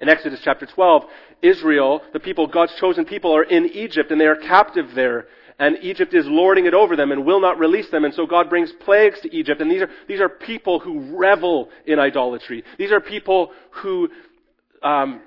In 0.00 0.08
Exodus 0.08 0.40
chapter 0.42 0.66
12, 0.66 1.04
Israel, 1.42 2.02
the 2.12 2.18
people, 2.18 2.48
God's 2.48 2.74
chosen 2.80 3.04
people, 3.04 3.36
are 3.36 3.44
in 3.44 3.66
Egypt 3.66 4.10
and 4.10 4.20
they 4.20 4.26
are 4.26 4.34
captive 4.34 4.86
there. 4.96 5.26
And 5.58 5.78
Egypt 5.82 6.14
is 6.14 6.26
lording 6.26 6.66
it 6.66 6.74
over 6.74 6.96
them 6.96 7.12
and 7.12 7.24
will 7.24 7.40
not 7.40 7.58
release 7.58 7.88
them. 7.90 8.04
And 8.04 8.14
so 8.14 8.26
God 8.26 8.48
brings 8.48 8.72
plagues 8.72 9.20
to 9.20 9.34
Egypt. 9.34 9.60
And 9.60 9.70
these 9.70 9.82
are, 9.82 9.90
these 10.08 10.20
are 10.20 10.28
people 10.28 10.80
who 10.80 11.16
revel 11.16 11.68
in 11.86 11.98
idolatry. 11.98 12.64
These 12.78 12.90
are 12.90 13.00
people 13.00 13.52
who 13.70 14.08
um, 14.82 15.20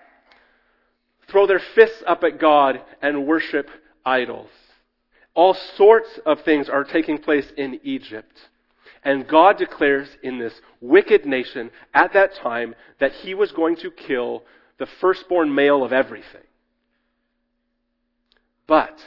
throw 1.30 1.48
their 1.48 1.62
fists 1.76 2.04
up 2.08 2.24
at 2.24 2.40
God 2.40 2.82
and 3.02 3.26
worship 3.26 3.70
idols. 4.06 4.50
All 5.34 5.56
sorts 5.76 6.20
of 6.26 6.42
things 6.42 6.70
are 6.70 6.84
taking 6.84 7.18
place 7.18 7.48
in 7.58 7.80
Egypt. 7.84 8.34
And 9.04 9.28
God 9.28 9.58
declares 9.58 10.10
in 10.24 10.40
this 10.40 10.54
wicked 10.82 11.26
nation 11.26 11.70
at 11.94 12.14
that 12.14 12.36
time 12.36 12.74
that 13.00 13.12
he 13.12 13.36
was 13.36 13.52
going 13.52 13.76
to 13.78 13.92
kill 13.92 14.44
the 14.80 14.88
firstborn 15.00 15.54
male 15.54 15.84
of 15.84 15.94
everything. 15.94 16.42
But 18.68 18.98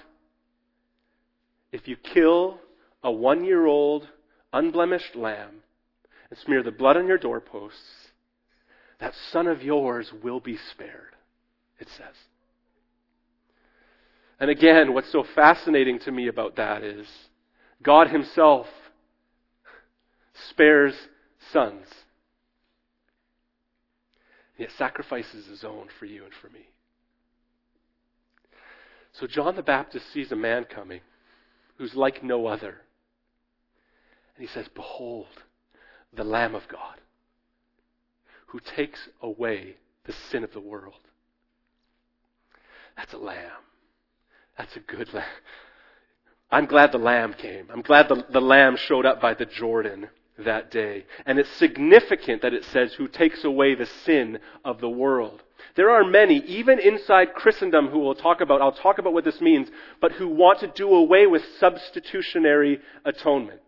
if 1.73 1.87
you 1.87 1.97
kill 1.97 2.59
a 3.03 3.11
one 3.11 3.45
year 3.45 3.67
old 3.67 4.09
unblemished 4.53 5.15
lamb 5.15 5.63
and 6.31 6.39
smear 6.39 6.63
the 6.63 6.71
blood 6.71 6.97
on 6.97 7.07
your 7.07 7.19
doorposts, 7.19 8.09
that 9.01 9.15
son 9.31 9.47
of 9.47 9.63
yours 9.63 10.13
will 10.23 10.41
be 10.41 10.57
spared, 10.57 11.15
it 11.79 11.89
says. 11.97 12.15
And 14.41 14.51
again, 14.51 14.95
what's 14.95 15.11
so 15.11 15.25
fascinating 15.35 15.99
to 16.01 16.13
me 16.13 16.29
about 16.29 16.57
that 16.57 16.83
is 16.83 17.07
God 17.83 18.09
Himself 18.09 18.67
spares 20.51 20.95
sons. 21.53 21.87
Yet 24.57 24.71
sacrifices 24.77 25.47
His 25.47 25.65
own 25.65 25.89
for 25.99 26.07
you 26.07 26.25
and 26.25 26.33
for 26.41 26.49
me. 26.51 26.69
So 29.13 29.27
John 29.27 29.57
the 29.57 29.63
Baptist 29.63 30.13
sees 30.13 30.31
a 30.31 30.37
man 30.37 30.65
coming 30.65 31.01
who's 31.79 31.95
like 31.95 32.23
no 32.23 32.47
other. 32.47 32.77
And 34.37 34.47
he 34.47 34.53
says, 34.53 34.69
Behold, 34.75 35.27
the 36.13 36.25
Lamb 36.25 36.55
of 36.55 36.69
God, 36.69 37.01
who 38.47 38.61
takes 38.61 39.09
away 39.23 39.77
the 40.05 40.13
sin 40.13 40.45
of 40.45 40.53
the 40.53 40.61
world. 40.61 41.01
That's 42.97 43.13
a 43.13 43.19
lamb. 43.19 43.63
That's 44.57 44.77
a 44.77 44.81
good 44.81 45.13
lamb. 45.15 45.25
I'm 46.51 46.67
glad 46.67 46.93
the 46.93 46.99
lamb 46.99 47.35
came. 47.35 47.69
I'm 47.71 47.83
glad 47.83 48.09
the, 48.09 48.25
the 48.31 48.41
lamb 48.41 48.77
showed 48.77 49.07
up 49.07 49.21
by 49.21 49.35
the 49.35 49.45
Jordan 49.45 50.09
that 50.39 50.71
day. 50.71 51.05
And 51.27 51.39
it's 51.39 51.51
significant 51.51 52.43
that 52.43 52.55
it 52.55 52.65
says, 52.65 52.95
who 52.95 53.07
takes 53.07 53.45
away 53.45 53.75
the 53.75 53.87
sin 53.87 54.39
of 54.65 54.81
the 54.81 54.89
world. 54.89 55.43
There 55.75 55.91
are 55.91 56.05
many, 56.05 56.39
even 56.39 56.79
inside 56.79 57.35
Christendom, 57.35 57.89
who 57.89 58.01
will 58.01 58.15
talk 58.15 58.41
about, 58.41 58.61
I'll 58.61 58.73
talk 58.73 58.99
about 58.99 59.13
what 59.13 59.25
this 59.25 59.41
means, 59.41 59.69
but 60.01 60.13
who 60.13 60.29
want 60.29 60.61
to 60.61 60.67
do 60.69 60.93
away 60.95 61.27
with 61.27 61.43
substitutionary 61.59 62.81
atonement. 63.05 63.61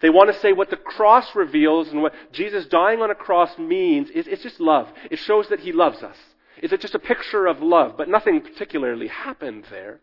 They 0.00 0.10
want 0.10 0.32
to 0.32 0.40
say 0.40 0.52
what 0.52 0.70
the 0.70 0.76
cross 0.76 1.34
reveals 1.36 1.88
and 1.88 2.02
what 2.02 2.14
Jesus 2.32 2.66
dying 2.66 3.00
on 3.00 3.10
a 3.10 3.14
cross 3.14 3.56
means 3.56 4.10
is 4.10 4.26
it's 4.26 4.42
just 4.42 4.58
love. 4.58 4.88
It 5.10 5.20
shows 5.20 5.48
that 5.48 5.60
he 5.60 5.72
loves 5.72 6.02
us. 6.02 6.16
It's 6.56 6.72
just 6.82 6.94
a 6.94 6.98
picture 6.98 7.46
of 7.46 7.62
love, 7.62 7.96
but 7.96 8.08
nothing 8.08 8.40
particularly 8.40 9.06
happened 9.06 9.64
there. 9.70 10.00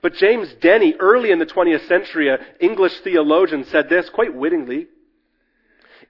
But 0.00 0.14
James 0.14 0.54
Denney, 0.54 0.94
early 0.98 1.30
in 1.30 1.38
the 1.38 1.46
20th 1.46 1.86
century, 1.86 2.28
an 2.28 2.38
English 2.60 3.00
theologian, 3.00 3.64
said 3.64 3.88
this 3.88 4.08
quite 4.10 4.34
wittingly. 4.34 4.88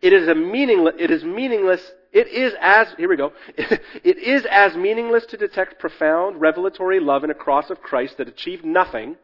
It 0.01 0.13
is 0.13 0.29
a 0.29 0.35
meaningless, 0.35 0.95
it 0.99 1.11
is 1.11 1.25
meaningless, 1.25 1.83
it 2.13 2.29
is 2.29 2.53
as, 2.61 2.89
here 2.99 3.09
we 3.09 3.17
go, 3.17 3.33
it 3.57 4.19
is 4.19 4.47
as 4.51 4.77
meaningless 4.77 5.25
to 5.27 5.37
detect 5.37 5.79
profound 5.79 6.41
revelatory 6.41 7.01
love 7.01 7.25
in 7.25 7.31
a 7.31 7.35
cross 7.35 7.71
of 7.71 7.81
Christ 7.81 8.19
that 8.19 8.29
achieved 8.29 8.65
nothing 8.65 9.17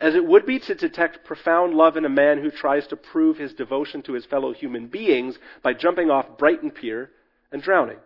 as 0.00 0.14
it 0.14 0.24
would 0.24 0.44
be 0.44 0.58
to 0.58 0.74
detect 0.74 1.24
profound 1.24 1.74
love 1.74 1.96
in 1.96 2.04
a 2.04 2.10
man 2.10 2.38
who 2.38 2.50
tries 2.50 2.86
to 2.86 2.96
prove 2.96 3.38
his 3.38 3.54
devotion 3.54 4.02
to 4.02 4.12
his 4.12 4.26
fellow 4.26 4.52
human 4.52 4.88
beings 4.88 5.38
by 5.62 5.72
jumping 5.72 6.10
off 6.10 6.38
Brighton 6.38 6.70
Pier 6.70 7.10
and 7.50 7.62
drowning, 7.62 7.98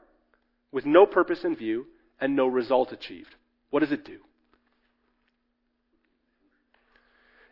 with 0.70 0.86
no 0.86 1.06
purpose 1.06 1.44
in 1.44 1.56
view 1.56 1.86
and 2.20 2.36
no 2.36 2.46
result 2.46 2.92
achieved. 2.92 3.34
What 3.70 3.80
does 3.80 3.92
it 3.92 4.04
do? 4.04 4.18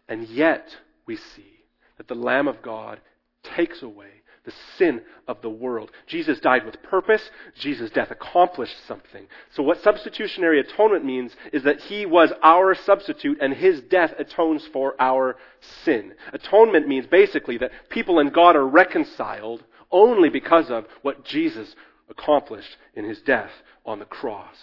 And 0.08 0.28
yet, 0.28 0.76
we 1.04 1.16
see 1.16 1.64
that 1.96 2.08
the 2.08 2.14
Lamb 2.14 2.48
of 2.48 2.62
God 2.62 3.00
takes 3.42 3.82
away 3.82 4.17
the 4.48 4.54
sin 4.78 5.02
of 5.26 5.42
the 5.42 5.50
world. 5.50 5.90
Jesus 6.06 6.40
died 6.40 6.64
with 6.64 6.82
purpose. 6.82 7.30
Jesus' 7.58 7.90
death 7.90 8.10
accomplished 8.10 8.76
something. 8.86 9.26
So 9.54 9.62
what 9.62 9.82
substitutionary 9.82 10.58
atonement 10.58 11.04
means 11.04 11.36
is 11.52 11.64
that 11.64 11.82
he 11.82 12.06
was 12.06 12.32
our 12.42 12.74
substitute 12.74 13.38
and 13.42 13.52
his 13.52 13.82
death 13.82 14.14
atones 14.18 14.66
for 14.72 14.94
our 14.98 15.36
sin. 15.84 16.14
Atonement 16.32 16.88
means 16.88 17.06
basically 17.06 17.58
that 17.58 17.72
people 17.90 18.18
and 18.18 18.32
God 18.32 18.56
are 18.56 18.66
reconciled 18.66 19.64
only 19.90 20.30
because 20.30 20.70
of 20.70 20.86
what 21.02 21.24
Jesus 21.26 21.74
accomplished 22.08 22.78
in 22.94 23.04
his 23.04 23.20
death 23.20 23.50
on 23.84 23.98
the 23.98 24.06
cross. 24.06 24.56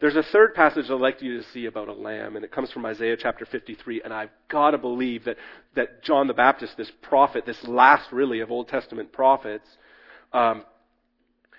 There's 0.00 0.16
a 0.16 0.22
third 0.22 0.54
passage 0.54 0.90
I'd 0.90 1.00
like 1.00 1.22
you 1.22 1.38
to 1.38 1.48
see 1.50 1.66
about 1.66 1.88
a 1.88 1.92
lamb, 1.92 2.36
and 2.36 2.44
it 2.44 2.52
comes 2.52 2.70
from 2.70 2.86
Isaiah 2.86 3.16
chapter 3.16 3.44
53, 3.44 4.02
and 4.02 4.12
I've 4.12 4.30
got 4.48 4.70
to 4.70 4.78
believe 4.78 5.24
that, 5.24 5.38
that 5.74 6.04
John 6.04 6.28
the 6.28 6.34
Baptist, 6.34 6.76
this 6.76 6.92
prophet, 7.02 7.44
this 7.46 7.66
last 7.66 8.12
really 8.12 8.38
of 8.40 8.52
Old 8.52 8.68
Testament 8.68 9.12
prophets, 9.12 9.66
um, 10.32 10.64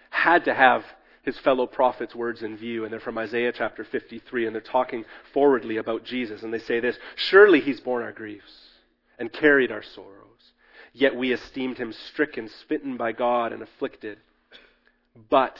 had 0.09 0.45
to 0.45 0.53
have 0.53 0.85
his 1.23 1.37
fellow 1.39 1.67
prophets' 1.67 2.15
words 2.15 2.41
in 2.41 2.55
view, 2.55 2.85
and 2.85 2.93
they're 2.93 3.01
from 3.01 3.17
Isaiah 3.17 3.51
chapter 3.51 3.83
53, 3.83 4.45
and 4.45 4.55
they're 4.55 4.61
talking 4.61 5.03
forwardly 5.33 5.75
about 5.75 6.05
Jesus, 6.05 6.41
and 6.41 6.53
they 6.53 6.59
say 6.59 6.79
this 6.79 6.97
Surely 7.15 7.59
he's 7.59 7.81
borne 7.81 8.03
our 8.03 8.13
griefs 8.13 8.69
and 9.17 9.33
carried 9.33 9.71
our 9.71 9.83
sorrows. 9.83 10.25
Yet 10.93 11.15
we 11.15 11.33
esteemed 11.33 11.77
him 11.77 11.93
stricken, 11.93 12.49
smitten 12.65 12.95
by 12.95 13.11
God, 13.11 13.51
and 13.51 13.61
afflicted. 13.61 14.17
But 15.29 15.59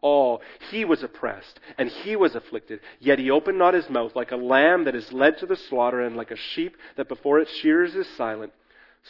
all. 0.00 0.42
He 0.70 0.84
was 0.84 1.02
oppressed, 1.02 1.60
and 1.76 1.88
he 1.88 2.16
was 2.16 2.34
afflicted, 2.34 2.80
yet 2.98 3.18
he 3.18 3.30
opened 3.30 3.58
not 3.58 3.74
his 3.74 3.88
mouth 3.90 4.14
like 4.14 4.32
a 4.32 4.36
lamb 4.36 4.84
that 4.84 4.94
is 4.94 5.12
led 5.12 5.38
to 5.38 5.46
the 5.46 5.56
slaughter, 5.56 6.00
and 6.00 6.16
like 6.16 6.30
a 6.30 6.36
sheep 6.36 6.76
that 6.96 7.08
before 7.08 7.40
its 7.40 7.52
shears 7.52 7.94
is 7.94 8.06
silent. 8.16 8.52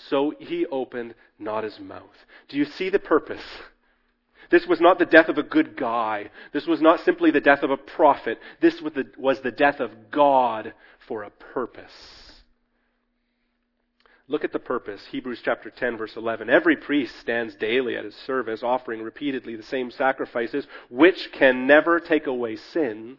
So 0.08 0.34
he 0.38 0.66
opened 0.66 1.14
not 1.38 1.64
his 1.64 1.78
mouth. 1.80 2.24
Do 2.48 2.56
you 2.56 2.64
see 2.64 2.90
the 2.90 2.98
purpose? 2.98 3.44
This 4.50 4.66
was 4.66 4.80
not 4.80 4.98
the 4.98 5.06
death 5.06 5.28
of 5.28 5.38
a 5.38 5.42
good 5.42 5.76
guy. 5.76 6.30
This 6.52 6.66
was 6.66 6.80
not 6.80 7.00
simply 7.00 7.30
the 7.30 7.40
death 7.40 7.62
of 7.62 7.70
a 7.70 7.76
prophet. 7.76 8.38
This 8.60 8.80
was 8.80 8.92
the, 8.94 9.04
was 9.18 9.40
the 9.40 9.50
death 9.50 9.80
of 9.80 10.10
God 10.10 10.72
for 11.06 11.22
a 11.22 11.30
purpose. 11.30 11.92
Look 14.30 14.44
at 14.44 14.52
the 14.52 14.58
purpose. 14.58 15.00
Hebrews 15.10 15.40
chapter 15.42 15.70
10 15.70 15.96
verse 15.96 16.14
11. 16.14 16.50
Every 16.50 16.76
priest 16.76 17.16
stands 17.18 17.54
daily 17.54 17.96
at 17.96 18.04
his 18.04 18.14
service, 18.14 18.62
offering 18.62 19.02
repeatedly 19.02 19.56
the 19.56 19.62
same 19.62 19.90
sacrifices, 19.90 20.66
which 20.90 21.32
can 21.32 21.66
never 21.66 21.98
take 21.98 22.26
away 22.26 22.56
sins. 22.56 23.18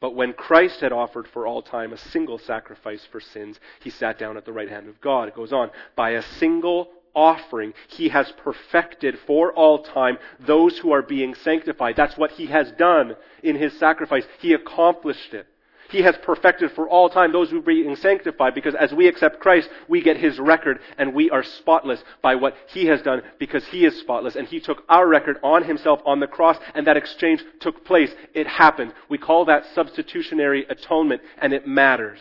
But 0.00 0.16
when 0.16 0.32
Christ 0.32 0.80
had 0.80 0.92
offered 0.92 1.28
for 1.28 1.46
all 1.46 1.62
time 1.62 1.92
a 1.92 1.98
single 1.98 2.38
sacrifice 2.38 3.06
for 3.12 3.20
sins, 3.20 3.60
he 3.80 3.90
sat 3.90 4.18
down 4.18 4.36
at 4.36 4.44
the 4.44 4.52
right 4.52 4.68
hand 4.68 4.88
of 4.88 5.00
God. 5.00 5.28
It 5.28 5.36
goes 5.36 5.52
on. 5.52 5.70
By 5.94 6.10
a 6.10 6.22
single 6.22 6.88
offering, 7.14 7.72
he 7.88 8.08
has 8.08 8.32
perfected 8.38 9.18
for 9.26 9.52
all 9.52 9.82
time 9.82 10.18
those 10.40 10.78
who 10.78 10.90
are 10.90 11.02
being 11.02 11.34
sanctified. 11.34 11.94
That's 11.96 12.16
what 12.16 12.32
he 12.32 12.46
has 12.46 12.72
done 12.72 13.14
in 13.42 13.56
his 13.56 13.78
sacrifice. 13.78 14.24
He 14.40 14.52
accomplished 14.52 15.32
it. 15.32 15.46
He 15.90 16.02
has 16.02 16.16
perfected 16.22 16.70
for 16.72 16.88
all 16.88 17.10
time 17.10 17.32
those 17.32 17.50
who 17.50 17.58
are 17.58 17.62
being 17.62 17.96
sanctified 17.96 18.54
because 18.54 18.76
as 18.76 18.92
we 18.92 19.08
accept 19.08 19.40
Christ, 19.40 19.68
we 19.88 20.00
get 20.00 20.16
His 20.16 20.38
record 20.38 20.78
and 20.96 21.12
we 21.12 21.30
are 21.30 21.42
spotless 21.42 22.02
by 22.22 22.36
what 22.36 22.54
He 22.68 22.86
has 22.86 23.02
done 23.02 23.22
because 23.38 23.66
He 23.66 23.84
is 23.84 23.98
spotless 23.98 24.36
and 24.36 24.46
He 24.46 24.60
took 24.60 24.84
our 24.88 25.08
record 25.08 25.38
on 25.42 25.64
Himself 25.64 26.00
on 26.06 26.20
the 26.20 26.28
cross 26.28 26.56
and 26.74 26.86
that 26.86 26.96
exchange 26.96 27.42
took 27.58 27.84
place. 27.84 28.10
It 28.34 28.46
happened. 28.46 28.94
We 29.08 29.18
call 29.18 29.46
that 29.46 29.66
substitutionary 29.74 30.64
atonement 30.70 31.22
and 31.42 31.52
it 31.52 31.66
matters. 31.66 32.20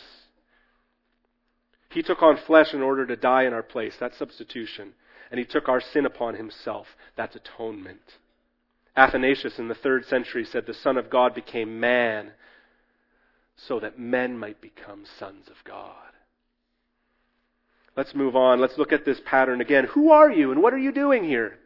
He 1.91 2.01
took 2.01 2.23
on 2.23 2.37
flesh 2.37 2.73
in 2.73 2.81
order 2.81 3.05
to 3.05 3.15
die 3.15 3.43
in 3.43 3.53
our 3.53 3.63
place. 3.63 3.95
That's 3.99 4.17
substitution. 4.17 4.93
And 5.29 5.39
He 5.39 5.45
took 5.45 5.69
our 5.69 5.81
sin 5.81 6.07
upon 6.07 6.35
Himself. 6.35 6.87
That's 7.15 7.35
atonement. 7.35 8.17
Athanasius 8.95 9.59
in 9.59 9.67
the 9.67 9.75
third 9.75 10.05
century 10.05 10.43
said 10.43 10.65
the 10.65 10.73
Son 10.73 10.97
of 10.97 11.11
God 11.11 11.35
became 11.35 11.79
man 11.79 12.31
so 13.67 13.79
that 13.79 13.99
men 13.99 14.37
might 14.37 14.61
become 14.61 15.03
sons 15.17 15.47
of 15.47 15.55
God. 15.65 15.95
Let's 17.97 18.15
move 18.15 18.35
on. 18.35 18.61
Let's 18.61 18.77
look 18.77 18.93
at 18.93 19.05
this 19.05 19.19
pattern 19.25 19.61
again. 19.61 19.85
Who 19.91 20.11
are 20.11 20.31
you 20.31 20.51
and 20.51 20.61
what 20.61 20.73
are 20.73 20.79
you 20.79 20.91
doing 20.91 21.23
here? 21.23 21.57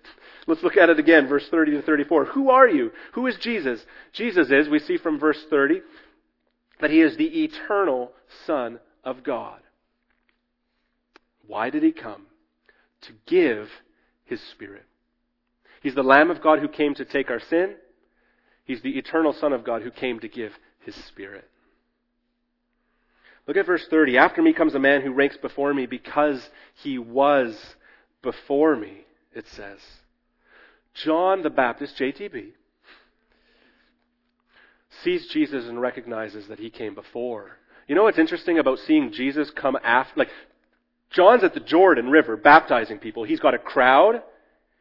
Let's 0.48 0.64
look 0.64 0.78
at 0.78 0.90
it 0.90 1.00
again, 1.00 1.28
verse 1.28 1.48
30 1.50 1.74
to 1.74 1.82
34. 1.84 2.26
Who 2.26 2.50
are 2.50 2.68
you? 2.68 2.92
Who 3.14 3.28
is 3.28 3.38
Jesus? 3.38 3.86
Jesus 4.14 4.50
is, 4.50 4.68
we 4.68 4.80
see 4.80 4.98
from 4.98 5.20
verse 5.20 5.42
30, 5.50 5.82
that 6.82 6.90
he 6.90 7.02
is 7.02 7.16
the 7.18 7.44
eternal 7.44 8.12
Son 8.46 8.80
of 9.04 9.24
God. 9.24 9.60
Why 11.46 11.70
did 11.70 11.84
he 11.84 11.92
come? 11.92 12.26
To 13.02 13.14
give 13.26 13.70
his 14.26 14.42
Spirit. 14.52 14.86
He's 15.82 15.96
the 15.96 16.04
Lamb 16.04 16.32
of 16.32 16.42
God 16.42 16.60
who 16.60 16.68
came 16.68 16.96
to 16.96 17.06
take 17.06 17.30
our 17.30 17.40
sin. 17.40 17.76
He's 18.66 18.82
the 18.82 18.98
eternal 18.98 19.34
Son 19.34 19.54
of 19.54 19.64
God 19.64 19.82
who 19.82 19.92
came 19.92 20.20
to 20.22 20.28
give 20.28 20.54
his 20.80 20.96
Spirit. 20.96 21.50
Look 23.48 23.58
at 23.58 23.66
verse 23.66 23.86
30. 23.90 24.18
After 24.18 24.42
me 24.42 24.54
comes 24.54 24.76
a 24.76 24.80
man 24.80 25.02
who 25.02 25.12
ranks 25.12 25.38
before 25.38 25.74
me 25.74 25.86
because 25.86 26.50
he 26.76 26.98
was 26.98 27.76
before 28.22 28.76
me, 28.76 29.06
it 29.34 29.48
says. 29.48 29.80
John 30.94 31.42
the 31.42 31.50
Baptist, 31.50 31.98
JTB, 31.98 32.52
sees 35.04 35.28
Jesus 35.28 35.66
and 35.66 35.82
recognizes 35.82 36.48
that 36.48 36.60
he 36.60 36.70
came 36.70 36.96
before. 36.96 37.58
You 37.88 37.96
know 37.96 38.04
what's 38.04 38.20
interesting 38.20 38.60
about 38.60 38.80
seeing 38.80 39.12
Jesus 39.12 39.50
come 39.50 39.78
after? 39.84 40.20
Like, 40.20 40.30
John's 41.10 41.44
at 41.44 41.54
the 41.54 41.60
Jordan 41.60 42.10
River 42.10 42.38
baptizing 42.38 43.00
people. 43.00 43.24
He's 43.24 43.40
got 43.40 43.54
a 43.54 43.60
crowd. 43.60 44.24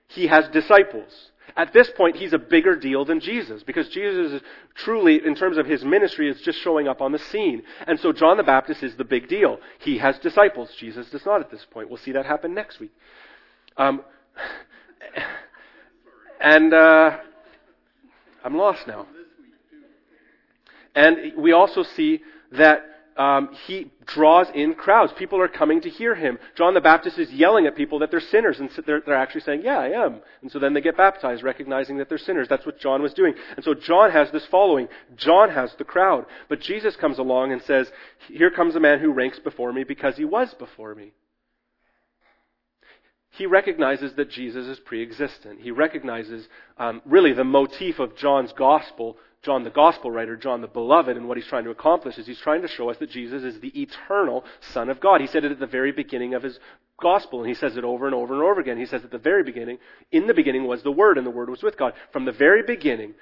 He 0.07 0.29
has 0.29 0.48
disciples. 0.48 1.31
At 1.57 1.72
this 1.72 1.90
point, 1.90 2.16
he's 2.16 2.33
a 2.33 2.38
bigger 2.38 2.76
deal 2.76 3.05
than 3.05 3.20
Jesus 3.20 3.62
because 3.62 3.88
Jesus 3.88 4.33
is 4.33 4.42
truly, 4.74 5.24
in 5.24 5.35
terms 5.35 5.59
of 5.59 5.66
his 5.66 5.85
ministry, 5.85 6.31
is 6.31 6.40
just 6.40 6.59
showing 6.61 6.88
up 6.88 7.02
on 7.02 7.12
the 7.12 7.18
scene. 7.18 7.62
And 7.87 8.00
so 8.00 8.12
John 8.12 8.38
the 8.38 8.42
Baptist 8.42 8.83
is 8.83 8.96
the 8.96 9.05
big 9.05 9.28
deal. 9.28 9.59
He 9.81 9.98
has 9.98 10.18
disciples. 10.18 10.70
Jesus 10.78 11.11
does 11.11 11.26
not 11.26 11.40
at 11.40 11.50
this 11.50 11.66
point. 11.70 11.88
We'll 11.88 11.98
see 11.98 12.12
that 12.12 12.24
happen 12.24 12.55
next 12.55 12.81
week. 12.81 12.92
Um, 13.76 14.02
and 16.40 16.72
uh, 16.72 17.18
I'm 18.44 18.57
lost 18.57 18.87
now. 18.87 19.07
And 20.94 21.33
we 21.37 21.52
also 21.52 21.83
see 21.83 22.22
that 22.52 22.91
um, 23.16 23.51
he 23.66 23.90
draws 24.07 24.46
in 24.55 24.75
crowds. 24.75 25.12
People 25.12 25.40
are 25.40 25.48
coming 25.48 25.81
to 25.83 25.90
hear 25.90 26.14
him. 26.14 26.38
John 26.57 26.75
the 26.75 26.81
Baptist 26.81 27.18
is 27.18 27.31
yelling 27.31 27.66
at 27.66 27.77
people 27.77 27.98
that 28.01 28.11
they're 28.11 28.20
sinners, 28.20 28.59
and 28.59 28.70
they're, 28.87 29.01
they're 29.01 29.14
actually 29.14 29.42
saying, 29.42 29.62
"Yeah, 29.62 29.79
I 29.79 30.05
am." 30.05 30.20
And 30.40 30.51
so 30.51 30.59
then 30.59 30.72
they 30.72 30.81
get 30.81 30.96
baptized, 30.96 31.42
recognizing 31.42 31.98
that 31.98 32.09
they're 32.09 32.18
sinners. 32.18 32.48
That's 32.48 32.66
what 32.66 32.79
John 32.79 33.03
was 33.03 33.14
doing. 33.14 33.35
And 33.57 33.64
so 33.64 33.75
John 33.75 34.11
has 34.11 34.31
this 34.31 34.46
following. 34.46 34.88
John 35.16 35.51
has 35.51 35.75
the 35.77 35.85
crowd. 35.85 36.27
But 36.48 36.61
Jesus 36.61 36.96
comes 36.96 37.18
along 37.18 37.53
and 37.53 37.62
says, 37.62 37.90
"Here 38.29 38.51
comes 38.51 38.77
a 38.77 38.81
man 38.81 38.98
who 38.98 39.12
ranks 39.12 39.38
before 39.38 39.72
me 39.72 39.85
because 39.85 40.16
he 40.16 40.25
was 40.25 40.55
before 40.55 40.94
me." 40.94 41.12
He 43.31 43.46
recognizes 43.46 44.12
that 44.14 44.31
Jesus 44.31 44.66
is 44.66 44.79
pre-existent. 44.79 45.61
He 45.61 45.70
recognizes 45.70 46.46
um, 46.77 47.01
really 47.07 47.33
the 47.33 47.44
motif 47.44 47.98
of 47.98 48.14
John's 48.14 48.53
gospel 48.53 49.16
John 49.42 49.64
the 49.64 49.70
gospel 49.70 50.11
writer, 50.11 50.37
John 50.37 50.61
the 50.61 50.68
beloved, 50.68 51.16
and 51.16 51.26
what 51.26 51.37
he's 51.37 51.46
trying 51.46 51.64
to 51.64 51.70
accomplish 51.70 52.16
is 52.16 52.26
he's 52.26 52.38
trying 52.38 52.62
to 52.62 52.68
show 52.68 52.90
us 52.90 52.96
that 52.98 53.11
Jesus 53.11 53.42
is 53.42 53.61
the 53.61 53.81
eternal 53.81 54.44
Son 54.72 54.88
of 54.88 55.00
God. 55.00 55.20
He 55.20 55.26
said 55.26 55.44
it 55.44 55.50
at 55.50 55.59
the 55.59 55.66
very 55.66 55.90
beginning 55.90 56.35
of 56.35 56.44
his 56.44 56.61
gospel, 57.00 57.40
and 57.40 57.48
he 57.48 57.55
says 57.55 57.76
it 57.76 57.83
over 57.83 58.07
and 58.07 58.14
over 58.14 58.35
and 58.35 58.42
over 58.42 58.61
again. 58.61 58.78
He 58.78 58.87
says 58.87 59.02
at 59.02 59.11
the 59.11 59.18
very 59.18 59.42
beginning, 59.42 59.78
in 60.12 60.28
the 60.28 60.35
beginning 60.35 60.66
was 60.66 60.85
the 60.85 60.92
Word, 60.92 61.18
and 61.18 61.26
the 61.26 61.31
Word 61.31 61.50
was 61.50 61.62
with 61.62 61.76
God. 61.76 61.94
From 62.12 62.24
the 62.24 62.33
very 62.33 62.62
beginning, 62.62 63.14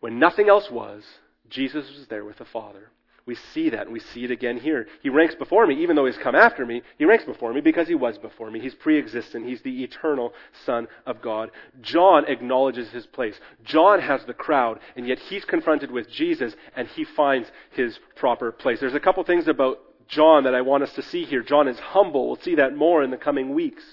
when 0.00 0.18
nothing 0.18 0.48
else 0.48 0.70
was, 0.70 1.04
Jesus 1.50 1.90
was 1.96 2.06
there 2.08 2.24
with 2.24 2.38
the 2.38 2.46
Father. 2.46 2.90
We 3.28 3.34
see 3.34 3.68
that, 3.68 3.82
and 3.82 3.92
we 3.92 4.00
see 4.00 4.24
it 4.24 4.30
again 4.30 4.56
here. 4.56 4.86
He 5.02 5.10
ranks 5.10 5.34
before 5.34 5.66
me, 5.66 5.82
even 5.82 5.96
though 5.96 6.06
he's 6.06 6.16
come 6.16 6.34
after 6.34 6.64
me. 6.64 6.80
He 6.96 7.04
ranks 7.04 7.26
before 7.26 7.52
me 7.52 7.60
because 7.60 7.86
he 7.86 7.94
was 7.94 8.16
before 8.16 8.50
me. 8.50 8.58
He's 8.58 8.74
pre 8.74 8.96
existent. 8.96 9.44
He's 9.44 9.60
the 9.60 9.84
eternal 9.84 10.32
Son 10.64 10.88
of 11.04 11.20
God. 11.20 11.50
John 11.82 12.24
acknowledges 12.24 12.88
his 12.88 13.04
place. 13.04 13.38
John 13.62 14.00
has 14.00 14.24
the 14.24 14.32
crowd, 14.32 14.80
and 14.96 15.06
yet 15.06 15.18
he's 15.18 15.44
confronted 15.44 15.90
with 15.90 16.08
Jesus, 16.08 16.56
and 16.74 16.88
he 16.88 17.04
finds 17.04 17.52
his 17.72 17.98
proper 18.16 18.50
place. 18.50 18.80
There's 18.80 18.94
a 18.94 18.98
couple 18.98 19.22
things 19.24 19.46
about 19.46 19.78
John 20.08 20.44
that 20.44 20.54
I 20.54 20.62
want 20.62 20.84
us 20.84 20.94
to 20.94 21.02
see 21.02 21.26
here. 21.26 21.42
John 21.42 21.68
is 21.68 21.78
humble. 21.78 22.28
We'll 22.28 22.40
see 22.40 22.54
that 22.54 22.74
more 22.74 23.02
in 23.02 23.10
the 23.10 23.18
coming 23.18 23.52
weeks. 23.52 23.84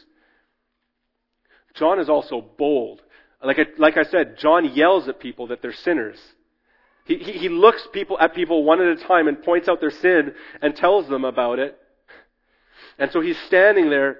John 1.74 2.00
is 2.00 2.08
also 2.08 2.40
bold. 2.40 3.02
Like 3.44 3.60
I, 3.60 3.66
like 3.78 3.98
I 3.98 4.04
said, 4.04 4.38
John 4.38 4.74
yells 4.74 5.10
at 5.10 5.20
people 5.20 5.48
that 5.48 5.62
they're 5.62 5.74
sinners. 5.74 6.20
He, 7.06 7.18
he, 7.18 7.32
he 7.34 7.50
looks 7.50 7.88
people 7.94 8.18
at 8.20 8.34
people 8.34 8.64
one 8.64 8.82
at 8.82 8.88
a 8.88 9.04
time 9.04 9.28
and 9.28 9.42
points 9.42 9.68
out 9.70 9.80
their 9.80 9.92
sin 9.92 10.34
and 10.62 10.76
tells 10.76 11.08
them 11.08 11.24
about 11.24 11.60
it. 11.60 11.78
And 12.98 13.12
so 13.12 13.22
he's 13.22 13.38
standing 13.48 13.90
there 13.90 14.20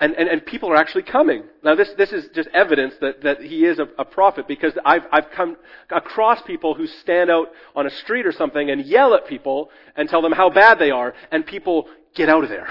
and, 0.00 0.14
and, 0.14 0.28
and 0.28 0.44
people 0.44 0.72
are 0.72 0.76
actually 0.76 1.02
coming. 1.02 1.44
Now 1.62 1.74
this, 1.74 1.90
this 1.96 2.10
is 2.10 2.28
just 2.34 2.48
evidence 2.54 2.94
that, 3.02 3.22
that 3.22 3.42
he 3.42 3.66
is 3.66 3.78
a, 3.78 3.86
a 3.98 4.04
prophet 4.04 4.48
because 4.48 4.72
I've, 4.84 5.02
I've 5.12 5.30
come 5.30 5.56
across 5.90 6.40
people 6.42 6.74
who 6.74 6.86
stand 6.86 7.30
out 7.30 7.48
on 7.76 7.86
a 7.86 7.90
street 7.90 8.26
or 8.26 8.32
something 8.32 8.70
and 8.70 8.84
yell 8.84 9.14
at 9.14 9.26
people 9.26 9.70
and 9.96 10.08
tell 10.08 10.22
them 10.22 10.32
how 10.32 10.48
bad 10.48 10.78
they 10.78 10.90
are 10.90 11.14
and 11.30 11.44
people 11.44 11.86
get 12.14 12.28
out 12.30 12.42
of 12.42 12.50
there. 12.50 12.68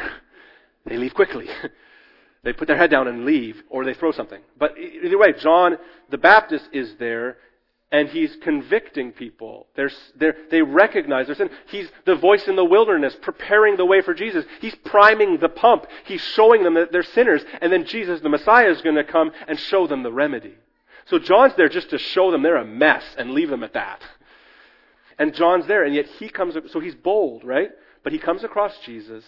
They 0.86 0.98
leave 0.98 1.14
quickly. 1.14 1.46
they 2.44 2.52
put 2.52 2.68
their 2.68 2.78
head 2.78 2.90
down 2.90 3.08
and 3.08 3.26
leave 3.26 3.62
or 3.70 3.86
they 3.86 3.94
throw 3.94 4.12
something. 4.12 4.42
But 4.58 4.76
either 4.78 5.18
way, 5.18 5.34
John 5.40 5.78
the 6.10 6.18
Baptist 6.18 6.68
is 6.74 6.96
there 6.98 7.38
and 7.92 8.08
he's 8.10 8.36
convicting 8.44 9.12
people. 9.12 9.68
They're, 9.76 9.92
they're, 10.16 10.36
they 10.52 10.62
recognize 10.62 11.26
their 11.26 11.36
sin. 11.36 11.50
He's 11.68 11.90
the 12.06 12.16
voice 12.16 12.48
in 12.48 12.56
the 12.56 12.66
wilderness, 12.66 13.16
preparing 13.22 13.78
the 13.78 13.86
way 13.86 14.02
for 14.02 14.14
Jesus. 14.14 14.46
He's 14.62 14.76
priming 14.76 15.40
the 15.40 15.50
pump. 15.50 15.88
He's 16.06 16.22
showing 16.22 16.64
them 16.64 16.76
that 16.76 16.92
they're 16.92 17.02
sinners. 17.02 17.44
And 17.62 17.72
then 17.72 17.86
Jesus, 17.86 18.22
the 18.22 18.30
Messiah, 18.30 18.70
is 18.70 18.82
going 18.82 18.96
to 18.96 19.04
come 19.04 19.32
and 19.48 19.60
show 19.60 19.88
them 19.88 20.04
the 20.04 20.12
remedy. 20.12 20.54
So 21.06 21.18
John's 21.18 21.56
there 21.56 21.70
just 21.70 21.90
to 21.90 21.98
show 21.98 22.30
them 22.30 22.44
they're 22.44 22.58
a 22.58 22.66
mess 22.66 23.04
and 23.18 23.32
leave 23.32 23.50
them 23.50 23.64
at 23.64 23.74
that. 23.74 24.02
And 25.18 25.34
John's 25.34 25.66
there, 25.66 25.84
and 25.84 25.96
yet 25.96 26.06
he 26.06 26.30
comes, 26.30 26.56
so 26.72 26.80
he's 26.80 26.96
bold, 26.96 27.44
right? 27.44 27.72
But 28.04 28.14
he 28.14 28.20
comes 28.20 28.44
across 28.44 28.78
Jesus. 28.86 29.26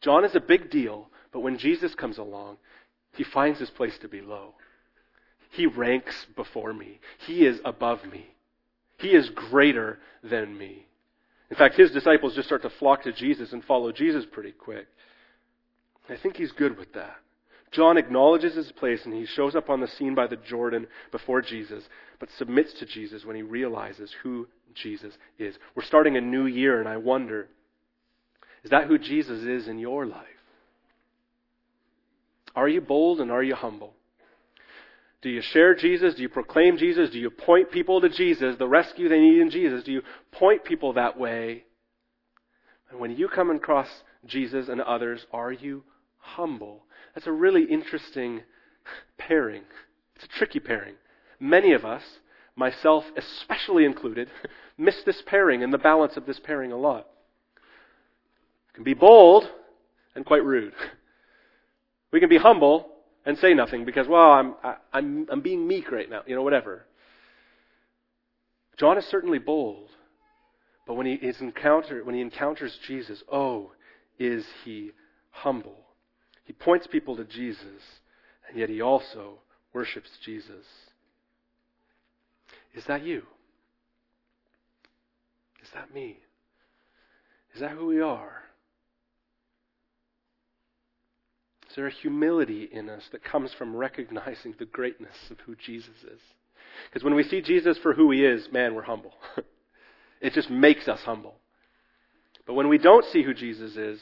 John 0.00 0.24
is 0.24 0.34
a 0.34 0.40
big 0.40 0.70
deal, 0.70 1.10
but 1.32 1.40
when 1.40 1.58
Jesus 1.58 1.94
comes 1.94 2.18
along, 2.18 2.58
he 3.16 3.24
finds 3.24 3.58
his 3.58 3.70
place 3.70 3.98
to 3.98 4.08
be 4.08 4.20
low. 4.20 4.54
He 5.50 5.66
ranks 5.66 6.26
before 6.36 6.72
me. 6.72 7.00
He 7.26 7.44
is 7.44 7.60
above 7.64 8.04
me. 8.04 8.26
He 8.98 9.08
is 9.08 9.30
greater 9.30 9.98
than 10.22 10.56
me. 10.56 10.86
In 11.50 11.56
fact, 11.56 11.74
his 11.74 11.90
disciples 11.90 12.34
just 12.34 12.46
start 12.48 12.62
to 12.62 12.70
flock 12.70 13.02
to 13.02 13.12
Jesus 13.12 13.52
and 13.52 13.64
follow 13.64 13.90
Jesus 13.92 14.24
pretty 14.30 14.52
quick. 14.52 14.86
I 16.08 16.16
think 16.16 16.36
he's 16.36 16.52
good 16.52 16.78
with 16.78 16.92
that. 16.94 17.16
John 17.72 17.96
acknowledges 17.96 18.54
his 18.54 18.72
place 18.72 19.04
and 19.04 19.14
he 19.14 19.26
shows 19.26 19.54
up 19.54 19.70
on 19.70 19.80
the 19.80 19.86
scene 19.86 20.14
by 20.14 20.26
the 20.26 20.36
Jordan 20.36 20.86
before 21.12 21.40
Jesus, 21.40 21.84
but 22.18 22.28
submits 22.36 22.72
to 22.74 22.86
Jesus 22.86 23.24
when 23.24 23.36
he 23.36 23.42
realizes 23.42 24.14
who 24.22 24.48
Jesus 24.74 25.14
is. 25.38 25.56
We're 25.74 25.84
starting 25.84 26.16
a 26.16 26.20
new 26.20 26.46
year, 26.46 26.80
and 26.80 26.88
I 26.88 26.96
wonder 26.96 27.48
is 28.62 28.70
that 28.70 28.86
who 28.86 28.98
Jesus 28.98 29.42
is 29.42 29.68
in 29.68 29.78
your 29.78 30.04
life? 30.04 30.26
Are 32.54 32.68
you 32.68 32.80
bold 32.80 33.20
and 33.20 33.30
are 33.30 33.42
you 33.42 33.54
humble? 33.54 33.94
Do 35.22 35.28
you 35.28 35.42
share 35.42 35.74
Jesus? 35.74 36.14
Do 36.14 36.22
you 36.22 36.28
proclaim 36.28 36.78
Jesus? 36.78 37.10
Do 37.10 37.18
you 37.18 37.30
point 37.30 37.70
people 37.70 38.00
to 38.00 38.08
Jesus, 38.08 38.56
the 38.58 38.68
rescue 38.68 39.08
they 39.08 39.20
need 39.20 39.40
in 39.40 39.50
Jesus? 39.50 39.84
Do 39.84 39.92
you 39.92 40.02
point 40.32 40.64
people 40.64 40.94
that 40.94 41.18
way? 41.18 41.64
And 42.90 42.98
when 42.98 43.16
you 43.16 43.28
come 43.28 43.50
across 43.50 43.88
Jesus 44.26 44.68
and 44.68 44.80
others, 44.80 45.26
are 45.32 45.52
you 45.52 45.84
humble? 46.18 46.84
That's 47.14 47.26
a 47.26 47.32
really 47.32 47.64
interesting 47.64 48.42
pairing. 49.18 49.62
It's 50.16 50.24
a 50.24 50.38
tricky 50.38 50.60
pairing. 50.60 50.94
Many 51.38 51.72
of 51.72 51.84
us, 51.84 52.02
myself 52.56 53.04
especially 53.16 53.84
included, 53.84 54.30
miss 54.78 54.96
this 55.04 55.22
pairing 55.26 55.62
and 55.62 55.72
the 55.72 55.78
balance 55.78 56.16
of 56.16 56.26
this 56.26 56.40
pairing 56.40 56.72
a 56.72 56.76
lot. 56.76 57.06
We 58.72 58.76
can 58.76 58.84
be 58.84 58.94
bold 58.94 59.48
and 60.14 60.24
quite 60.24 60.44
rude. 60.44 60.72
We 62.12 62.20
can 62.20 62.28
be 62.28 62.38
humble 62.38 62.89
and 63.24 63.38
say 63.38 63.54
nothing 63.54 63.84
because, 63.84 64.08
well, 64.08 64.32
I'm, 64.32 64.54
I, 64.62 64.76
I'm, 64.92 65.26
I'm 65.30 65.40
being 65.40 65.66
meek 65.66 65.90
right 65.90 66.08
now, 66.08 66.22
you 66.26 66.34
know, 66.34 66.42
whatever. 66.42 66.86
John 68.78 68.96
is 68.96 69.04
certainly 69.06 69.38
bold, 69.38 69.90
but 70.86 70.94
when 70.94 71.06
he, 71.06 71.12
is 71.12 71.40
encounter, 71.40 72.02
when 72.02 72.14
he 72.14 72.20
encounters 72.20 72.78
Jesus, 72.86 73.22
oh, 73.30 73.72
is 74.18 74.44
he 74.64 74.92
humble. 75.30 75.76
He 76.44 76.52
points 76.52 76.86
people 76.86 77.16
to 77.16 77.24
Jesus, 77.24 77.82
and 78.48 78.58
yet 78.58 78.68
he 78.68 78.80
also 78.80 79.40
worships 79.72 80.10
Jesus. 80.24 80.66
Is 82.74 82.84
that 82.86 83.04
you? 83.04 83.22
Is 85.62 85.68
that 85.74 85.92
me? 85.92 86.18
Is 87.54 87.60
that 87.60 87.72
who 87.72 87.86
we 87.86 88.00
are? 88.00 88.42
Is 91.68 91.69
there 91.80 91.88
a 91.88 91.90
humility 91.90 92.68
in 92.70 92.90
us 92.90 93.04
that 93.10 93.24
comes 93.24 93.54
from 93.56 93.74
recognizing 93.74 94.54
the 94.58 94.66
greatness 94.66 95.16
of 95.30 95.38
who 95.46 95.56
Jesus 95.56 95.96
is? 96.04 96.20
Because 96.84 97.02
when 97.02 97.14
we 97.14 97.22
see 97.22 97.40
Jesus 97.40 97.78
for 97.78 97.94
who 97.94 98.10
he 98.10 98.22
is, 98.22 98.48
man, 98.52 98.74
we're 98.74 98.82
humble. 98.82 99.14
it 100.20 100.34
just 100.34 100.50
makes 100.50 100.88
us 100.88 101.00
humble. 101.00 101.36
But 102.46 102.52
when 102.52 102.68
we 102.68 102.76
don't 102.76 103.06
see 103.06 103.22
who 103.22 103.32
Jesus 103.32 103.76
is, 103.76 103.98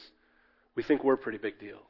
we 0.75 0.83
think 0.83 1.05
we're 1.05 1.17
pretty 1.17 1.39
big 1.39 1.61
deals. 1.61 1.83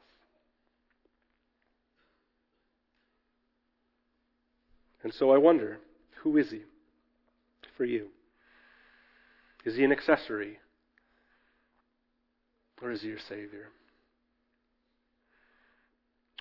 And 5.01 5.11
so 5.11 5.31
I 5.31 5.39
wonder, 5.39 5.79
who 6.21 6.37
is 6.37 6.51
he 6.51 6.61
for 7.77 7.85
you? 7.85 8.09
Is 9.65 9.75
he 9.75 9.83
an 9.83 9.91
accessory? 9.91 10.59
Or 12.79 12.91
is 12.91 13.01
he 13.01 13.07
your 13.07 13.17
Savior? 13.27 13.69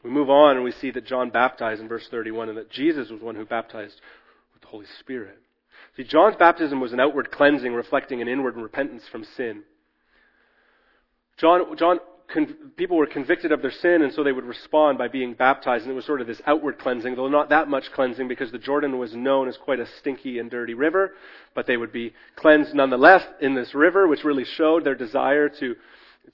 We 0.05 0.11
move 0.11 0.31
on 0.31 0.57
and 0.57 0.65
we 0.65 0.73
see 0.73 0.91
that 0.93 1.07
John 1.07 1.31
baptized 1.31 1.81
in 1.81 1.89
verse 1.89 2.07
31 2.11 2.51
and 2.51 2.59
that 2.59 2.71
Jesus 2.71 3.11
was 3.11 3.21
one 3.21 3.35
who 3.35 3.45
baptized 3.45 4.01
with 4.53 4.63
the 4.63 4.69
Holy 4.69 4.87
Spirit. 5.01 5.39
See, 5.97 6.05
John's 6.05 6.37
baptism 6.37 6.81
was 6.81 6.93
an 6.93 7.01
outward 7.01 7.31
cleansing 7.31 7.73
reflecting 7.73 8.23
an 8.23 8.29
inward 8.29 8.57
repentance 8.57 9.03
from 9.11 9.25
sin. 9.25 9.63
John, 11.37 11.77
John 11.77 11.99
con- 12.33 12.73
people 12.77 12.97
were 12.97 13.07
convicted 13.07 13.51
of 13.51 13.63
their 13.63 13.73
sin 13.73 14.03
and 14.03 14.13
so 14.13 14.23
they 14.23 14.33
would 14.33 14.45
respond 14.45 14.99
by 14.99 15.09
being 15.09 15.35
baptized 15.35 15.85
and 15.85 15.93
it 15.93 15.97
was 15.97 16.05
sort 16.05 16.21
of 16.21 16.27
this 16.29 16.43
outward 16.47 16.79
cleansing, 16.79 17.17
though 17.17 17.29
not 17.29 17.49
that 17.49 17.69
much 17.69 17.91
cleansing 17.93 18.29
because 18.29 18.53
the 18.53 18.59
Jordan 18.59 18.99
was 18.99 19.15
known 19.15 19.49
as 19.49 19.57
quite 19.57 19.81
a 19.81 19.87
stinky 19.99 20.39
and 20.39 20.51
dirty 20.51 20.75
river, 20.75 21.15
but 21.55 21.67
they 21.67 21.77
would 21.77 21.93
be 21.93 22.15
cleansed 22.37 22.75
nonetheless 22.75 23.25
in 23.41 23.55
this 23.55 23.75
river, 23.75 24.07
which 24.07 24.25
really 24.25 24.45
showed 24.45 24.85
their 24.85 24.95
desire 24.95 25.49
to 25.49 25.75